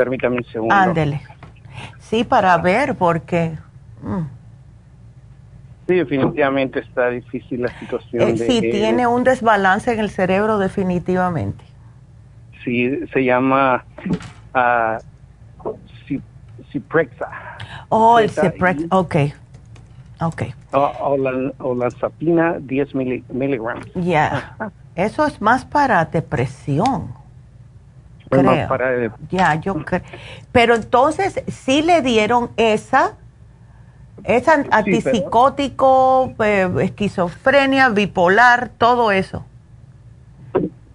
[0.00, 0.74] Permítame un segundo.
[0.74, 1.20] Ándele.
[1.98, 3.58] Sí, para ver, porque...
[4.00, 4.22] Mm.
[5.86, 8.30] Sí, definitivamente está difícil la situación.
[8.30, 11.62] Eh, sí, tiene un desbalance en el cerebro definitivamente.
[12.64, 13.84] Sí, se llama
[14.54, 15.70] uh,
[16.72, 17.28] Ciprexa.
[17.90, 19.16] Oh, el Ciprexa, ok.
[20.22, 20.42] Ok.
[20.72, 23.84] O, la, o la sapina 10 miligramos.
[23.96, 24.56] Ya.
[24.94, 27.19] Eso es más para depresión.
[28.30, 28.68] Creo.
[28.68, 29.14] Para...
[29.30, 30.02] Ya, yo creo.
[30.52, 33.16] Pero entonces, ¿sí le dieron esa
[34.24, 39.44] es antipsicótico, eh, esquizofrenia, bipolar, todo eso.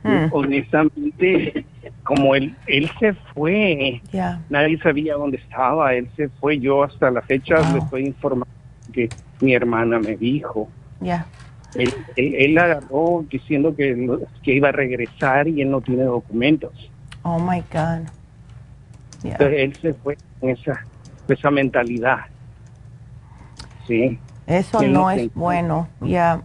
[0.04, 0.28] Hmm.
[0.32, 1.66] Honestamente,
[2.04, 4.02] como él, él se fue,
[4.50, 8.54] nadie sabía dónde estaba, él se fue, yo hasta la fecha le estoy informando
[8.94, 9.10] que
[9.42, 10.70] mi hermana me dijo.
[11.02, 11.26] Ya.
[11.74, 16.72] Él, él, agarró diciendo que, que iba a regresar y él no tiene documentos.
[17.28, 18.08] Oh my God.
[19.24, 20.86] Entonces él se fue con esa,
[21.28, 22.20] esa mentalidad.
[23.88, 24.20] Sí.
[24.46, 26.44] Eso no es bueno, ya.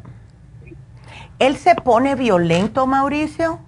[1.38, 3.58] ¿Él se pone violento, Mauricio?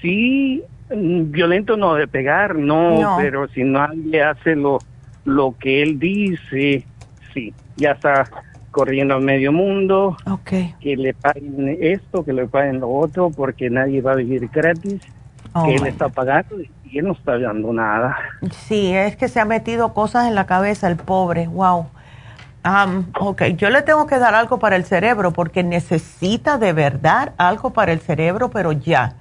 [0.00, 4.78] Sí, violento no, de pegar, no, pero si nadie hace lo,
[5.24, 6.84] lo que él dice,
[7.34, 8.28] sí, ya está
[8.70, 10.74] corriendo a medio mundo, okay.
[10.80, 15.00] que le paguen esto, que le paguen lo otro, porque nadie va a vivir gratis,
[15.52, 18.16] oh que él está pagando y él no está dando nada.
[18.50, 21.86] Sí, es que se ha metido cosas en la cabeza el pobre, wow.
[22.64, 27.32] Um, ok, yo le tengo que dar algo para el cerebro porque necesita de verdad
[27.36, 29.14] algo para el cerebro, pero ya.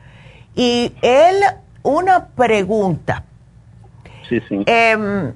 [0.54, 1.36] Y él,
[1.82, 3.24] una pregunta.
[4.30, 4.64] Sí, sí.
[4.68, 5.34] Em,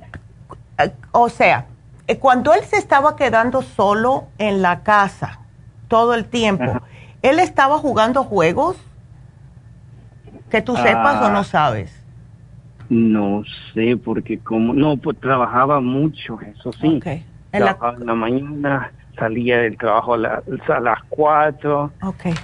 [1.11, 1.65] o sea,
[2.07, 5.39] eh, cuando él se estaba quedando solo en la casa
[5.87, 6.79] todo el tiempo,
[7.23, 8.77] ¿él estaba jugando juegos?
[10.55, 11.43] Que tú sepas o no ah.
[11.43, 12.01] sabes.
[12.87, 17.01] No sé, porque como, no, pues trabajaba mucho, eso sí.
[17.51, 21.91] Trabajaba en la mañana, salía del trabajo a, las 4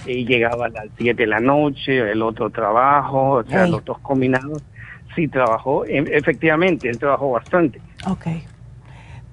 [0.04, 3.98] y llegaba a las 7 de la noche, el otro trabajo, o sea, los dos
[4.00, 4.62] combinados.
[5.14, 7.80] Sí, trabajó, em, efectivamente, él trabajó bastante.
[8.06, 8.26] Ok.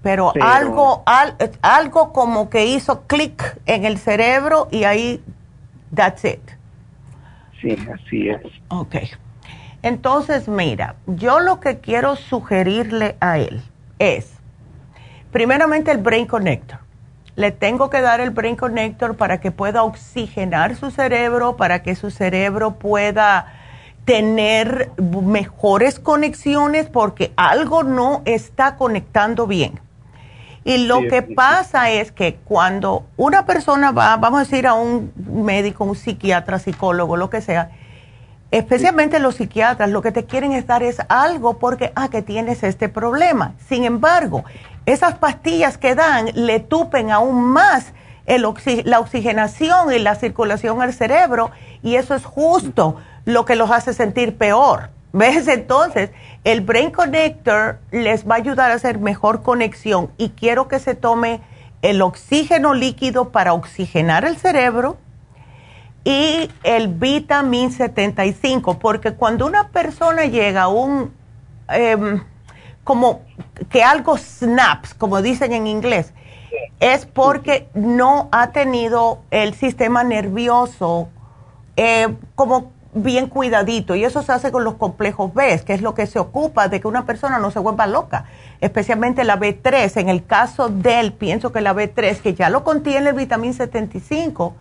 [0.01, 1.03] Pero, algo,
[1.61, 5.21] algo como que hizo clic en el cerebro y ahí,
[5.93, 6.58] that's it.
[7.61, 8.41] Sí, así es.
[8.69, 8.95] Ok.
[9.81, 13.61] Entonces, mira, yo lo que quiero sugerirle a él
[13.97, 14.33] es,
[15.31, 16.79] primeramente el Brain Connector.
[17.35, 21.95] Le tengo que dar el Brain Connector para que pueda oxigenar su cerebro, para que
[21.95, 23.53] su cerebro pueda
[24.03, 29.79] tener mejores conexiones porque algo no está conectando bien.
[30.63, 35.11] Y lo que pasa es que cuando una persona va, vamos a decir, a un
[35.15, 37.71] médico, un psiquiatra, psicólogo, lo que sea,
[38.51, 42.63] especialmente los psiquiatras, lo que te quieren es dar es algo porque, ah, que tienes
[42.63, 43.53] este problema.
[43.67, 44.43] Sin embargo,
[44.85, 47.93] esas pastillas que dan le tupen aún más
[48.83, 51.49] la oxigenación y la circulación al cerebro
[51.81, 54.89] y eso es justo lo que los hace sentir peor.
[55.11, 55.47] ¿Ves?
[55.47, 56.11] Entonces,
[56.43, 60.95] el Brain Connector les va a ayudar a hacer mejor conexión y quiero que se
[60.95, 61.41] tome
[61.81, 64.97] el oxígeno líquido para oxigenar el cerebro
[66.03, 71.13] y el vitamin 75, porque cuando una persona llega a un,
[71.69, 72.23] em,
[72.83, 73.21] como
[73.69, 76.13] que algo snaps, como dicen en inglés,
[76.79, 81.09] es porque no ha tenido el sistema nervioso
[81.75, 85.93] eh, como bien cuidadito y eso se hace con los complejos B, que es lo
[85.93, 88.25] que se ocupa de que una persona no se vuelva loca,
[88.61, 89.95] especialmente la B3.
[89.97, 93.53] En el caso de él, pienso que la B3, que ya lo contiene el vitamín
[93.53, 94.55] 75,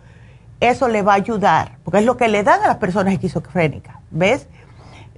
[0.59, 3.95] eso le va a ayudar, porque es lo que le dan a las personas esquizofrénicas,
[4.11, 4.47] ¿ves?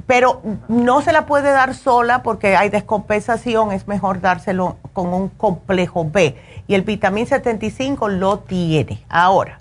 [0.08, 5.30] Pero no se la puede dar sola porque hay descompensación, es mejor dárselo con un
[5.30, 6.36] complejo B.
[6.68, 9.04] Y el vitamín 75 lo tiene.
[9.10, 9.60] Ahora,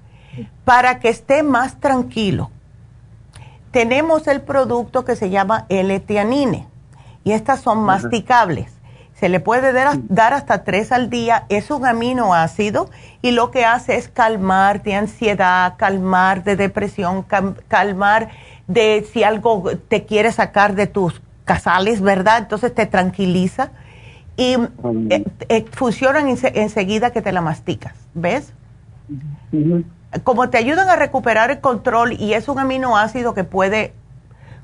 [0.64, 2.50] para que esté más tranquilo,
[3.70, 6.66] tenemos el producto que se llama L-Tianine
[7.24, 8.72] y estas son masticables.
[9.14, 12.88] Se le puede dar, hasta tres al día, es un aminoácido
[13.20, 17.26] y lo que hace es calmar de ansiedad, calmar de depresión,
[17.68, 18.30] calmar
[18.66, 22.38] de si algo te quiere sacar de tus casales, ¿verdad?
[22.38, 23.72] Entonces te tranquiliza
[24.38, 24.54] y
[25.10, 28.54] eh, eh, funcionan enseguida que te la masticas, ¿ves?
[30.24, 33.94] Como te ayudan a recuperar el control y es un aminoácido que puede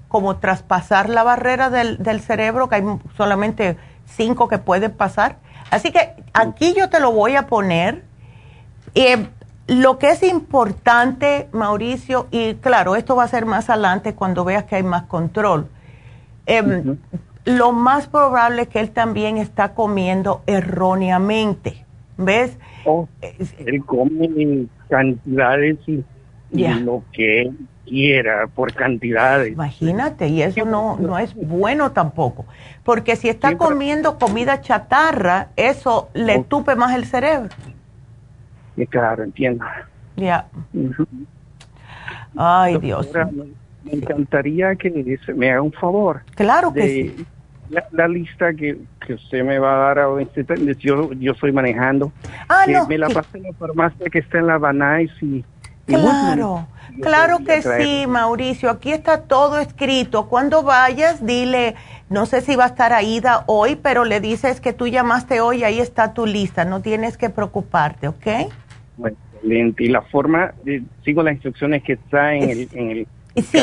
[0.09, 2.85] como traspasar la barrera del, cerebro, que hay
[3.17, 5.37] solamente cinco que pueden pasar.
[5.71, 8.05] Así que aquí yo te lo voy a poner.
[8.95, 9.27] Eh,
[9.67, 14.65] lo que es importante, Mauricio, y claro, esto va a ser más adelante cuando veas
[14.65, 15.69] que hay más control.
[16.47, 16.99] Em,
[17.45, 21.85] lo más probable es que él también está comiendo erróneamente.
[22.17, 22.57] ¿Ves?
[22.85, 26.05] Oh, él come cantidades y,
[26.53, 27.51] lo que
[27.85, 29.53] quiera por cantidades.
[29.53, 32.47] Imagínate, y eso no, no es bueno tampoco,
[32.85, 37.51] porque si está comiendo comida chatarra, eso le tupe más el cerebro.
[38.77, 39.65] Y claro, entiendo.
[40.17, 40.47] Ya.
[42.37, 43.11] Ay, Dios.
[43.85, 44.91] Me encantaría que
[45.35, 46.23] me haga un favor.
[46.35, 47.27] Claro que sí
[47.93, 48.79] la, lista que,
[49.09, 50.45] usted me va a dar a este,
[50.79, 52.13] yo, yo estoy manejando.
[52.49, 55.45] Ah, que me la pase en la farmacia que está en la Banais y...
[55.87, 56.67] claro,
[57.01, 58.71] claro que sí, Mauricio.
[58.71, 60.29] Aquí está todo escrito.
[60.29, 61.75] Cuando vayas, dile,
[62.09, 65.65] no sé si va a estar Aida hoy, pero le dices que tú llamaste hoy,
[65.65, 66.65] ahí está tu lista.
[66.65, 68.27] No tienes que preocuparte, ¿ok?
[68.97, 69.85] Bueno, excelente.
[69.85, 70.55] Y la forma,
[71.05, 72.69] sigo las instrucciones que está en el...
[72.73, 73.07] En el
[73.37, 73.59] sí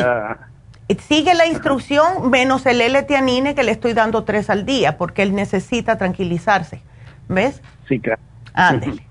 [1.07, 5.33] sigue la instrucción menos el L-tianine que le estoy dando tres al día porque él
[5.33, 6.81] necesita tranquilizarse.
[7.27, 7.61] ¿Ves?
[7.87, 8.21] Sí, claro.
[8.53, 9.05] Ándale.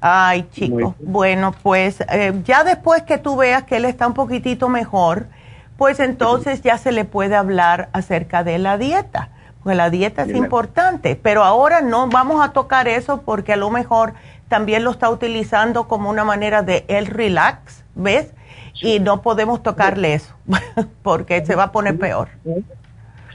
[0.00, 0.94] Ay, chico.
[1.00, 5.26] Bueno, pues eh, ya después que tú veas que él está un poquitito mejor,
[5.76, 9.30] pues entonces ya se le puede hablar acerca de la dieta.
[9.62, 13.68] Porque la dieta es importante, pero ahora no vamos a tocar eso porque a lo
[13.68, 14.14] mejor
[14.48, 18.32] también lo está utilizando como una manera de el relax, ¿ves?
[18.80, 20.34] y no podemos tocarle eso
[21.02, 22.28] porque se va a poner peor.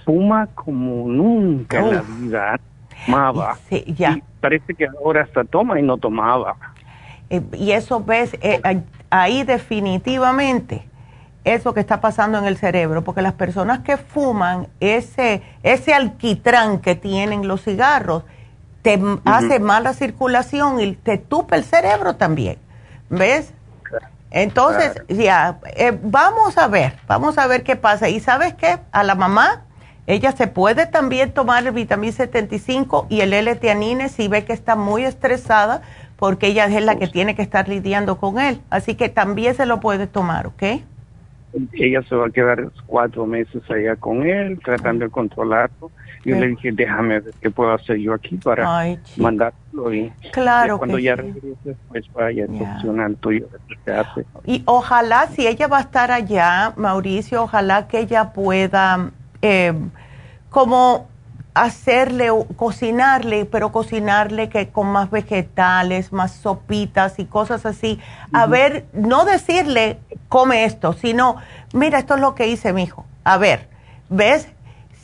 [0.06, 2.60] Fuma como nunca en la vida,
[3.06, 3.58] tomaba.
[3.70, 4.20] Sí, ya.
[4.40, 6.56] parece que ahora hasta toma y no tomaba.
[7.30, 8.62] Eh, y eso ves, eh,
[9.10, 10.88] ahí definitivamente
[11.44, 15.94] es lo que está pasando en el cerebro, porque las personas que fuman, ese, ese
[15.94, 18.24] alquitrán que tienen los cigarros,
[18.84, 22.58] te hace mala circulación y te tupa el cerebro también.
[23.10, 23.54] ¿Ves?
[24.32, 28.08] Entonces, ya, eh, vamos a ver, vamos a ver qué pasa.
[28.08, 29.66] Y sabes qué, a la mamá,
[30.08, 34.76] ella se puede también tomar el vitamina 75 y el L-tianine si ve que está
[34.78, 35.82] muy estresada,
[36.16, 38.62] porque ella es la que tiene que estar lidiando con él.
[38.70, 40.64] Así que también se lo puede tomar, ¿ok?
[41.74, 45.92] Ella se va a quedar cuatro meses allá con él, tratando de controlarlo
[46.24, 51.00] yo le dije, déjame ver qué puedo hacer yo aquí para mandarlo y claro cuando
[51.00, 53.10] ya regrese, pues vaya yeah.
[53.20, 53.48] tuyo
[53.86, 54.26] hace.
[54.46, 59.12] Y ojalá, si ella va a estar allá, Mauricio, ojalá que ella pueda
[59.42, 59.74] eh,
[60.50, 61.10] como
[61.54, 68.00] hacerle, cocinarle, pero cocinarle que con más vegetales, más sopitas y cosas así.
[68.32, 70.00] A ver, no decirle,
[70.30, 71.38] come esto, sino,
[71.74, 73.06] mira, esto es lo que hice, mi hijo.
[73.24, 73.68] A ver,
[74.10, 74.48] ¿ves?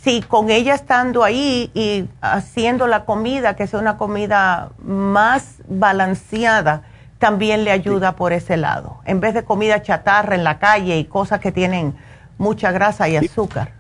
[0.07, 6.83] Si con ella estando ahí y haciendo la comida, que sea una comida más balanceada,
[7.19, 11.03] también le ayuda por ese lado, en vez de comida chatarra en la calle y
[11.03, 11.93] cosas que tienen
[12.37, 13.73] mucha grasa y azúcar.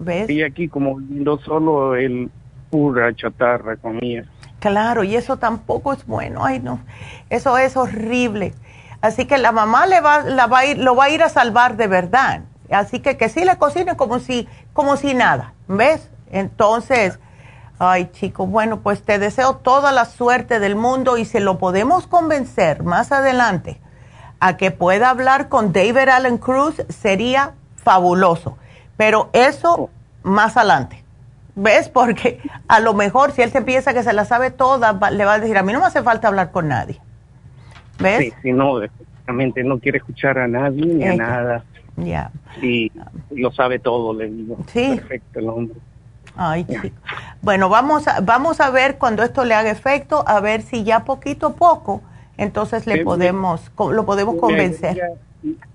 [0.00, 0.28] ¿Ves?
[0.28, 2.28] Y aquí como viendo solo el
[2.70, 4.24] pura chatarra comida.
[4.58, 6.44] Claro, y eso tampoco es bueno.
[6.44, 6.80] Ay, no.
[7.30, 8.52] Eso es horrible.
[9.00, 11.28] Así que la mamá le va, la va a ir, lo va a ir a
[11.28, 12.40] salvar de verdad.
[12.70, 16.10] Así que que sí le cocine como si, como si nada, ¿ves?
[16.30, 17.18] Entonces,
[17.78, 22.06] ay chicos, bueno, pues te deseo toda la suerte del mundo y si lo podemos
[22.06, 23.80] convencer más adelante
[24.40, 28.58] a que pueda hablar con David Allen Cruz sería fabuloso.
[28.96, 29.90] Pero eso
[30.22, 31.04] más adelante.
[31.54, 31.88] ¿Ves?
[31.88, 35.34] Porque a lo mejor si él se piensa que se la sabe toda, le va
[35.34, 37.00] a decir, a mí no me hace falta hablar con nadie.
[37.98, 38.18] ¿Ves?
[38.18, 41.64] Sí, sí, no, definitivamente no quiere escuchar a nadie ni a nada.
[42.04, 42.30] Ya.
[42.62, 42.90] Y
[43.30, 44.58] lo sabe todo, le digo.
[44.72, 44.94] Sí.
[44.96, 45.78] Perfecto el hombre.
[46.40, 46.64] Ay,
[47.42, 51.04] Bueno, vamos a, vamos a ver cuando esto le haga efecto, a ver si ya
[51.04, 52.00] poquito a poco,
[52.36, 55.18] entonces le podemos, lo podemos convencer.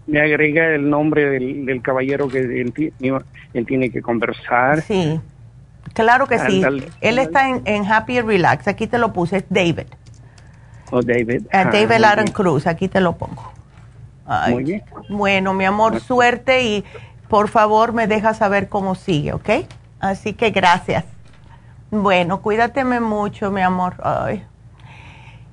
[0.07, 2.73] Me agrega, el nombre del, caballero que él,
[3.65, 4.81] tiene que conversar.
[4.81, 5.19] Sí,
[5.93, 6.63] claro que sí.
[7.01, 9.87] él está en, Happy Relax, aquí te lo puse, es David.
[10.91, 11.47] Oh, David.
[11.47, 13.52] Uh, David Aaron Cruz, aquí te lo pongo.
[14.25, 14.83] Muy bien.
[15.09, 16.83] Bueno, mi amor, suerte y
[17.27, 19.49] por favor me deja saber cómo sigue, ¿ok?
[19.99, 21.05] Así que gracias.
[21.91, 23.95] Bueno, cuídateme mucho, mi amor.
[24.03, 24.45] Ay.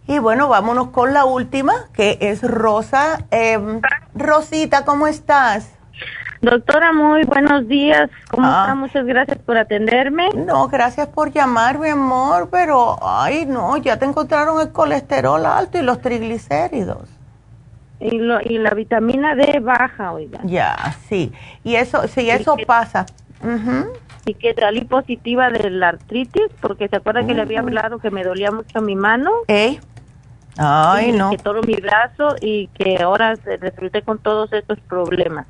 [0.07, 3.27] Y bueno, vámonos con la última, que es Rosa.
[3.31, 3.81] Em,
[4.15, 5.71] Rosita, ¿cómo estás?
[6.43, 8.11] Doctora, muy buenos días.
[8.31, 8.63] ¿Cómo ah.
[8.63, 8.75] está?
[8.75, 10.31] Muchas gracias por atenderme.
[10.31, 15.79] No, gracias por llamar, mi amor, pero, ay, no, ya te encontraron el colesterol alto
[15.79, 17.20] y los triglicéridos.
[18.01, 20.41] Y, lo, y la vitamina D baja, oiga.
[20.45, 21.33] Ya, sí.
[21.63, 23.07] Y eso, sí, eso pasa
[24.25, 28.11] y que salí positiva de la artritis, porque se acuerda que le había hablado que
[28.11, 29.31] me dolía mucho mi mano.
[29.49, 29.81] ¿Eh?
[30.57, 31.31] Ay, no.
[31.31, 35.47] Que todo mi brazo y que ahora resulté con todos estos problemas.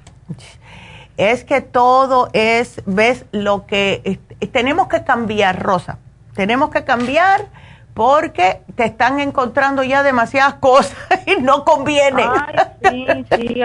[1.17, 4.21] Es que todo es, ves, lo que
[4.53, 5.99] tenemos que cambiar, Rosa.
[6.35, 7.49] Tenemos que cambiar
[7.95, 10.97] porque te están encontrando ya demasiadas cosas
[11.27, 12.25] y no conviene.
[12.25, 13.63] Ay, sí, sí,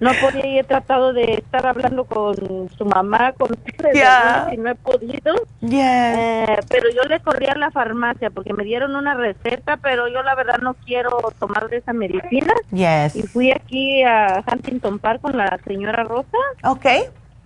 [0.00, 3.48] no podía y he tratado de estar hablando con su mamá, con
[3.94, 4.50] yeah.
[4.52, 5.34] y no he podido.
[5.62, 10.22] Eh, pero yo le corrí a la farmacia porque me dieron una receta, pero yo
[10.22, 12.52] la verdad no quiero tomar de esa medicina.
[12.72, 13.16] Yes.
[13.16, 16.38] Y fui aquí a Huntington Park con la señora Rosa.
[16.64, 16.86] Ok.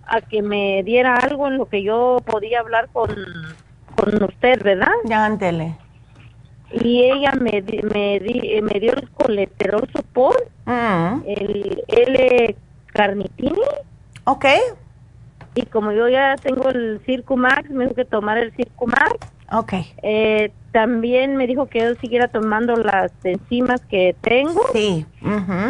[0.05, 3.15] A que me diera algo en lo que yo podía hablar con,
[3.95, 4.91] con usted, ¿verdad?
[5.05, 5.77] Ya, ándele
[6.73, 11.21] y ella me, me, di, me dio el colesterol support, mm.
[11.25, 13.59] el L-carnitine.
[14.25, 14.45] Ok.
[15.55, 19.17] Y como yo ya tengo el Circumax, me dijo que tomar el Circumax.
[19.51, 19.73] Ok.
[20.01, 24.61] Eh, también me dijo que yo siguiera tomando las enzimas que tengo.
[24.71, 25.05] Sí.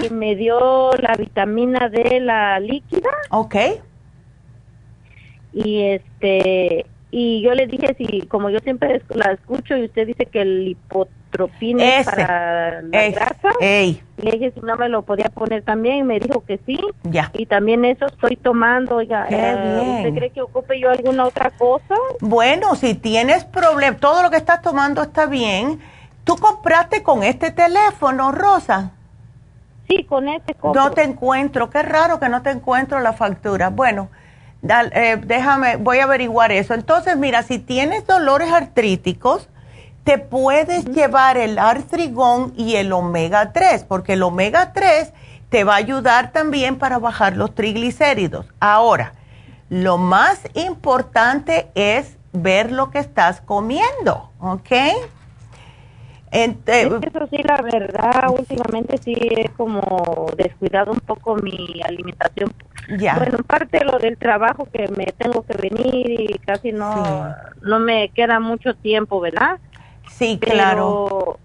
[0.03, 3.09] Y me dio la vitamina D, la líquida.
[3.31, 3.55] Ok.
[5.53, 10.25] Y este, y yo le dije si como yo siempre la escucho y usted dice
[10.27, 15.61] que el hipotropín es para la grasa le dije si no me lo podía poner
[15.63, 16.79] también y me dijo que sí.
[17.03, 17.29] Ya.
[17.33, 21.95] Y también eso estoy tomando oiga eh, ¿usted cree que ocupe yo alguna otra cosa?
[22.21, 25.79] bueno si tienes problema todo lo que estás tomando está bien.
[26.23, 28.91] Tú compraste con este teléfono Rosa
[29.89, 33.69] sí con este no te encuentro qué raro que no te encuentro la factura.
[33.69, 34.09] Bueno
[34.63, 36.73] eh, déjame, voy a averiguar eso.
[36.73, 39.47] Entonces, mira, si tienes dolores artríticos,
[40.03, 45.13] te puedes llevar el artrigón y el omega 3, porque el omega 3
[45.49, 48.47] te va a ayudar también para bajar los triglicéridos.
[48.59, 49.13] Ahora,
[49.69, 54.71] lo más importante es ver lo que estás comiendo, ¿ok?
[56.31, 62.53] Eso sí, la verdad, últimamente sí he como descuidado un poco mi alimentación.
[62.97, 63.17] Ya.
[63.17, 67.79] Bueno, en parte lo del trabajo que me tengo que venir y casi no, no
[67.79, 69.59] me queda mucho tiempo, ¿verdad?
[70.09, 71.37] Sí, claro.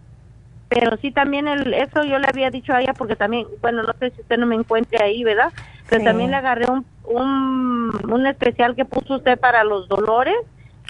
[0.68, 3.92] Pero sí también el, eso yo le había dicho a ella porque también, bueno, no
[3.98, 5.52] sé si usted no me encuentre ahí, ¿verdad?
[5.88, 10.34] Pero también le agarré un, un, un especial que puso usted para los dolores,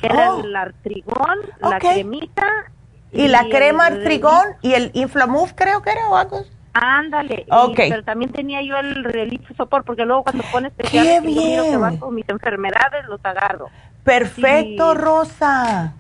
[0.01, 0.40] que era oh.
[0.40, 2.47] el artrigón, la cremita
[3.16, 6.44] y, la crema Artrigón y el Inflamuf creo que era o algo.
[6.72, 7.47] Ándale.
[7.48, 7.88] Okay.
[7.88, 11.70] pero también tenía yo el Relief Support porque luego cuando pones especial ¡Qué bien!
[11.70, 13.70] que van con mis enfermedades los agarro.
[14.05, 15.94] Perfecto, Rosa.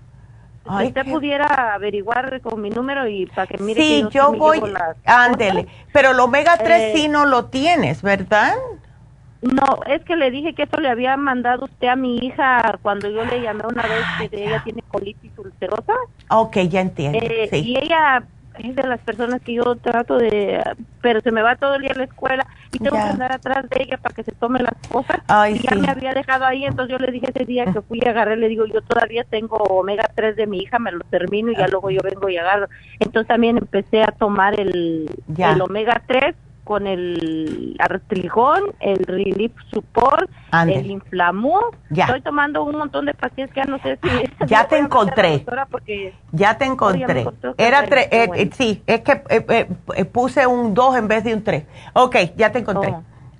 [0.68, 4.60] Ay, usted pudiera averiguar con mi número y para que mire Sí, yo voy,
[5.04, 5.66] ándele.
[5.92, 8.54] Pero el omega 3 eh, sí no lo tienes, ¿verdad?
[9.42, 13.08] No, es que le dije que eso le había mandado usted a mi hija cuando
[13.10, 15.92] yo le llamé una vez que ella tiene colitis ulcerosa.
[16.30, 17.18] Ok, ya entiendo.
[17.20, 18.24] Eh, y ella
[18.58, 20.62] es de las personas que yo trato de,
[21.02, 23.68] pero se me va todo el día a la escuela y tengo que andar atrás
[23.68, 25.18] de ella para que se tome las cosas.
[25.50, 28.10] y ya me había dejado ahí, entonces yo le dije ese día que fui a
[28.10, 31.56] agarrar, le digo, yo todavía tengo omega 3 de mi hija, me lo termino y
[31.56, 32.68] ya luego yo vengo y agarro.
[32.98, 36.34] Entonces también empecé a tomar el, el omega 3
[36.66, 40.28] con el artrigón, el relief support,
[40.66, 41.60] el inflamó.
[41.90, 44.44] Estoy tomando un montón de pastillas que ya no sé si...
[44.46, 45.46] ya te encontré.
[46.32, 47.24] ya te encontré.
[47.56, 51.44] Era tres, eh, eh, sí, es que eh, puse un 2 en vez de un
[51.44, 51.64] 3.
[51.92, 52.90] Ok, ya te encontré.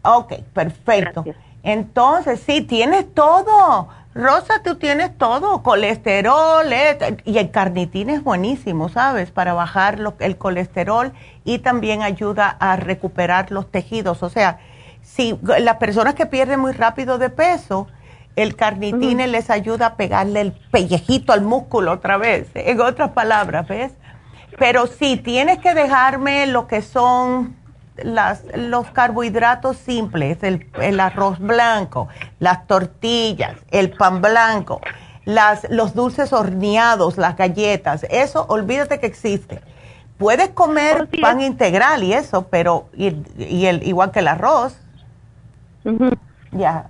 [0.04, 0.18] Oh.
[0.18, 1.24] Ok, perfecto.
[1.64, 3.88] Entonces, sí, tienes todo.
[4.16, 6.64] Rosa, tú tienes todo, colesterol
[7.26, 9.30] y el carnitín es buenísimo, ¿sabes?
[9.30, 11.12] Para bajar el colesterol
[11.46, 14.22] y también ayuda a recuperar los tejidos.
[14.22, 14.58] O sea,
[15.00, 17.86] si las personas que pierden muy rápido de peso,
[18.34, 23.66] el carnitín les ayuda a pegarle el pellejito al músculo otra vez, en otras palabras,
[23.68, 23.92] ¿ves?
[24.58, 27.56] Pero sí, tienes que dejarme lo que son
[27.96, 32.08] las, los carbohidratos simples, el, el, arroz blanco,
[32.40, 34.80] las tortillas, el pan blanco,
[35.24, 39.62] las, los dulces horneados, las galletas, eso olvídate que existe.
[40.18, 44.78] Puedes comer oh, pan integral y eso, pero y, y el, igual que el arroz.
[46.52, 46.88] Ya.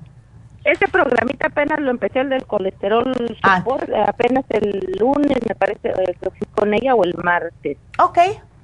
[0.65, 3.63] Ese programita apenas lo empecé el del colesterol ah.
[4.09, 6.17] apenas el lunes me parece eh,
[6.55, 7.79] con ella o el martes.
[7.99, 8.19] Ok,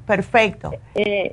[0.06, 0.72] perfecto.
[0.94, 1.32] Eh,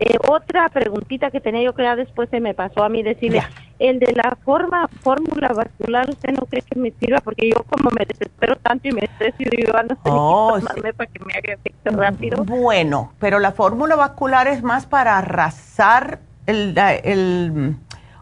[0.00, 3.42] Eh, otra preguntita que tenía yo que después se me pasó a mí decirle,
[3.80, 7.18] el de la forma fórmula vascular, ¿usted no cree que me sirva?
[7.20, 10.58] Porque yo como me desespero tanto y me estreso y digo, ah, no sé oh,
[10.96, 12.44] para que me haga efecto rápido.
[12.44, 17.76] Bueno, pero la fórmula vascular es más para arrasar el, el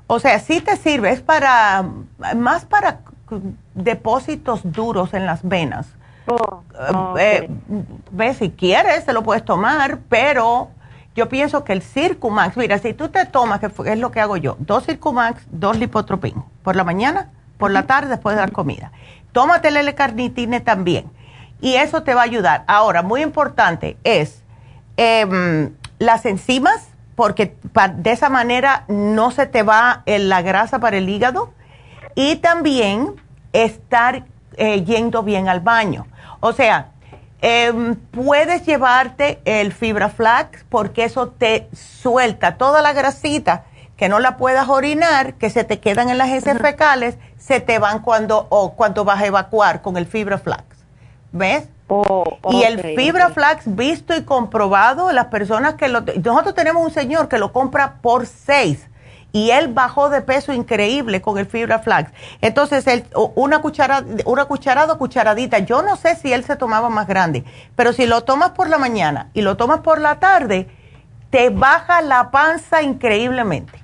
[0.06, 1.84] o sea, sí te sirve, es para,
[2.36, 3.00] más para
[3.74, 5.88] depósitos duros en las venas.
[6.28, 7.48] Oh, eh,
[8.10, 10.70] ve, si quieres, te lo puedes tomar, pero
[11.16, 14.36] yo pienso que el Circumax, mira, si tú te tomas, que es lo que hago
[14.36, 18.92] yo, dos Circumax, dos Lipotropin, por la mañana, por la tarde, después de la comida.
[19.32, 21.10] Tómate el L-carnitine también.
[21.60, 22.64] Y eso te va a ayudar.
[22.66, 24.44] Ahora, muy importante es
[24.98, 27.56] em, las enzimas, porque
[27.94, 31.54] de esa manera no se te va la grasa para el hígado.
[32.14, 33.14] Y también
[33.54, 34.26] estar
[34.58, 36.06] eh, yendo bien al baño.
[36.40, 36.90] O sea,
[37.42, 43.64] Em, puedes llevarte el fibra flax porque eso te suelta toda la grasita
[43.96, 47.78] que no la puedas orinar, que se te quedan en las heces fecales, se te
[47.78, 50.64] van cuando o cuando vas a evacuar con el fibra flax.
[51.32, 51.68] ¿Ves?
[51.88, 56.00] Oh, y el fibra flax visto y comprobado, las personas que lo...
[56.00, 58.86] Nosotros tenemos un señor que lo compra por seis
[59.36, 62.10] y él bajó de peso increíble con el fibra flax.
[62.40, 63.04] Entonces, él,
[63.34, 67.44] una cucharada, una cucharada cucharadita, yo no sé si él se tomaba más grande,
[67.74, 70.68] pero si lo tomas por la mañana y lo tomas por la tarde,
[71.28, 73.78] te baja la panza increíblemente.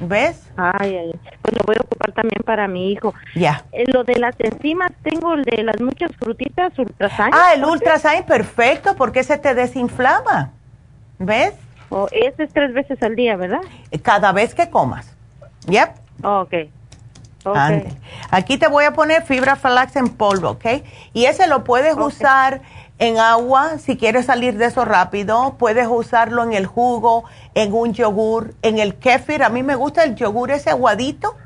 [0.00, 0.50] ¿Ves?
[0.56, 1.12] Ay, ay,
[1.42, 3.14] pues lo voy a ocupar también para mi hijo.
[3.36, 3.64] Ya.
[3.70, 7.32] Eh, lo de las enzimas, tengo el de las muchas frutitas, Ultrasign.
[7.32, 10.50] Ah, el Ultrasign, perfecto, porque se te desinflama.
[11.20, 11.54] ¿Ves?
[11.90, 13.60] Oh, ese es tres veces al día, ¿verdad?
[14.02, 15.14] Cada vez que comas.
[15.66, 15.90] Yep.
[17.44, 17.54] ok.
[18.30, 20.66] Aquí te voy a poner fibra flax en polvo, ¿ok?
[21.12, 22.60] Y ese lo puedes usar
[22.98, 25.56] en agua si quieres salir de eso rápido.
[25.58, 27.24] Puedes usarlo en el jugo,
[27.54, 29.42] en un yogur, en el kéfir.
[29.42, 31.36] A mí me gusta el yogur ese aguadito.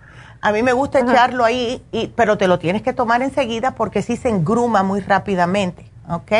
[0.41, 4.03] A mí me gusta echarlo ahí, y, pero te lo tienes que tomar enseguida porque
[4.03, 6.33] sí se engruma muy rápidamente, ¿ok?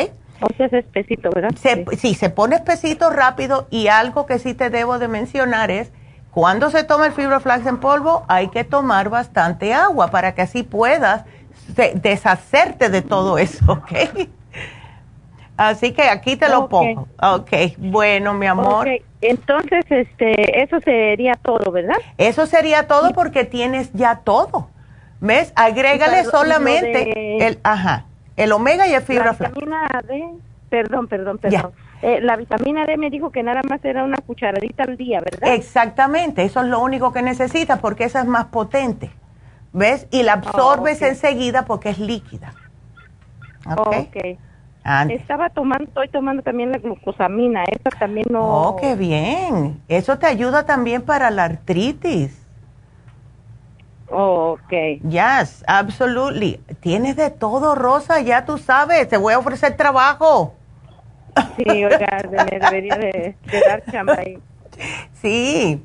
[0.43, 1.51] O sea, es espesito, ¿verdad?
[1.99, 2.15] sí.
[2.15, 5.93] se pone espesito rápido y algo que sí te debo de mencionar es,
[6.31, 10.63] cuando se toma el fibroflax en polvo, hay que tomar bastante agua para que así
[10.63, 11.25] puedas
[11.95, 14.29] deshacerte de todo eso, ¿ok?
[15.57, 17.07] Así que aquí te lo pongo.
[17.21, 18.89] Ok, bueno, mi amor.
[19.21, 21.97] Entonces, este, eso sería todo, ¿verdad?
[22.19, 24.71] Eso sería todo porque tienes ya todo.
[25.21, 25.53] ¿Ves?
[25.55, 28.07] Agrégale solamente el, ajá.
[28.37, 30.25] El omega y el fibra La vitamina D,
[30.69, 31.73] perdón, perdón, perdón.
[32.03, 35.55] Eh, la vitamina D me dijo que nada más era una cucharadita al día, ¿verdad?
[35.55, 39.11] Exactamente, eso es lo único que necesitas porque esa es más potente.
[39.73, 40.07] ¿Ves?
[40.11, 42.53] Y la absorbes enseguida porque es líquida.
[43.67, 44.09] Ok.
[44.09, 44.39] okay.
[45.11, 48.43] Estaba tomando, estoy tomando también la glucosamina, esa también no.
[48.43, 49.81] Oh, qué bien.
[49.89, 52.42] Eso te ayuda también para la artritis.
[54.13, 55.03] Oh, ok.
[55.09, 56.61] Yes, absolutely.
[56.81, 60.55] Tienes de todo, Rosa, ya tú sabes, te voy a ofrecer trabajo.
[61.57, 63.37] Sí, oiga, debería de,
[63.67, 64.39] dar chamba ahí.
[65.15, 65.83] Sí,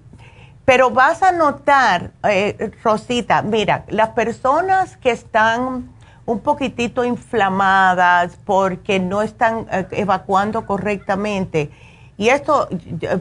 [0.66, 5.95] pero vas a notar, eh, Rosita, mira, las personas que están
[6.26, 11.72] un poquitito inflamadas porque no están eh, evacuando correctamente,
[12.18, 12.68] y esto,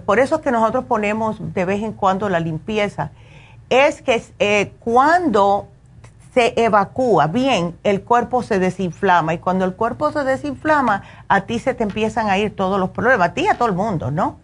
[0.06, 3.12] por eso es que nosotros ponemos de vez en cuando la limpieza,
[3.70, 5.68] es que eh, cuando
[6.34, 11.58] se evacúa bien, el cuerpo se desinflama y cuando el cuerpo se desinflama, a ti
[11.58, 14.10] se te empiezan a ir todos los problemas, a ti y a todo el mundo,
[14.10, 14.38] ¿no?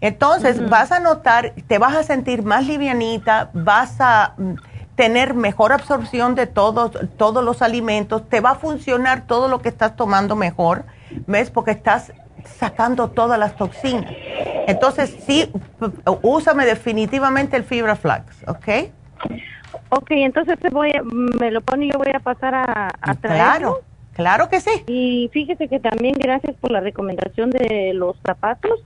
[0.00, 4.54] Entonces vas a notar, te vas a sentir más livianita, vas a mm,
[4.94, 9.70] tener mejor absorción de todos, todos los alimentos, te va a funcionar todo lo que
[9.70, 10.84] estás tomando mejor,
[11.26, 11.50] ¿ves?
[11.50, 12.12] Porque estás
[12.58, 14.12] sacando todas las toxinas.
[14.68, 15.50] Entonces, sí,
[16.20, 18.68] úsame definitivamente el Fibra Flax, ¿ok?
[19.88, 23.80] Ok, entonces te voy me lo pone y yo voy a pasar a, a Claro,
[24.12, 24.84] claro que sí.
[24.86, 28.80] Y fíjese que también gracias por la recomendación de los zapatos,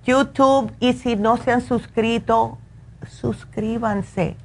[0.05, 0.73] YouTube.
[0.79, 2.57] Y si no se han suscrito,
[3.07, 4.35] suscríbanse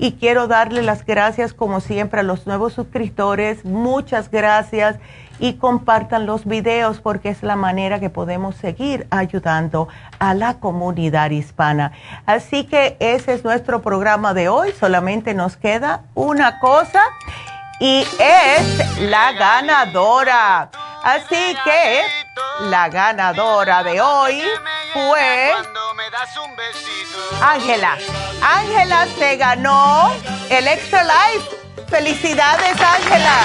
[0.00, 3.66] y quiero darle las gracias como siempre a los nuevos suscriptores.
[3.66, 4.98] Muchas gracias
[5.40, 9.88] y compartan los videos porque es la manera que podemos seguir ayudando
[10.18, 11.92] a la comunidad hispana.
[12.26, 14.72] Así que ese es nuestro programa de hoy.
[14.78, 17.02] Solamente nos queda una cosa
[17.80, 20.70] y es la ganadora.
[21.02, 22.02] Así que
[22.68, 24.42] la ganadora de hoy
[24.92, 25.52] fue
[27.40, 27.96] Ángela.
[28.42, 30.12] Ángela se ganó
[30.50, 31.69] el Extra Life.
[31.88, 33.36] Felicidades, Ángela.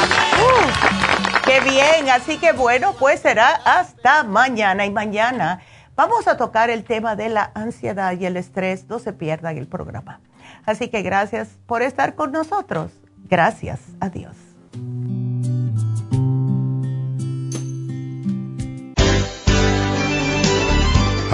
[1.46, 2.10] Qué bien.
[2.10, 4.86] Así que bueno, pues será hasta mañana.
[4.86, 5.62] Y mañana
[5.96, 8.88] vamos a tocar el tema de la ansiedad y el estrés.
[8.90, 10.20] No se pierdan el programa.
[10.66, 12.92] Así que gracias por estar con nosotros.
[13.28, 13.80] Gracias.
[14.00, 14.45] Adiós.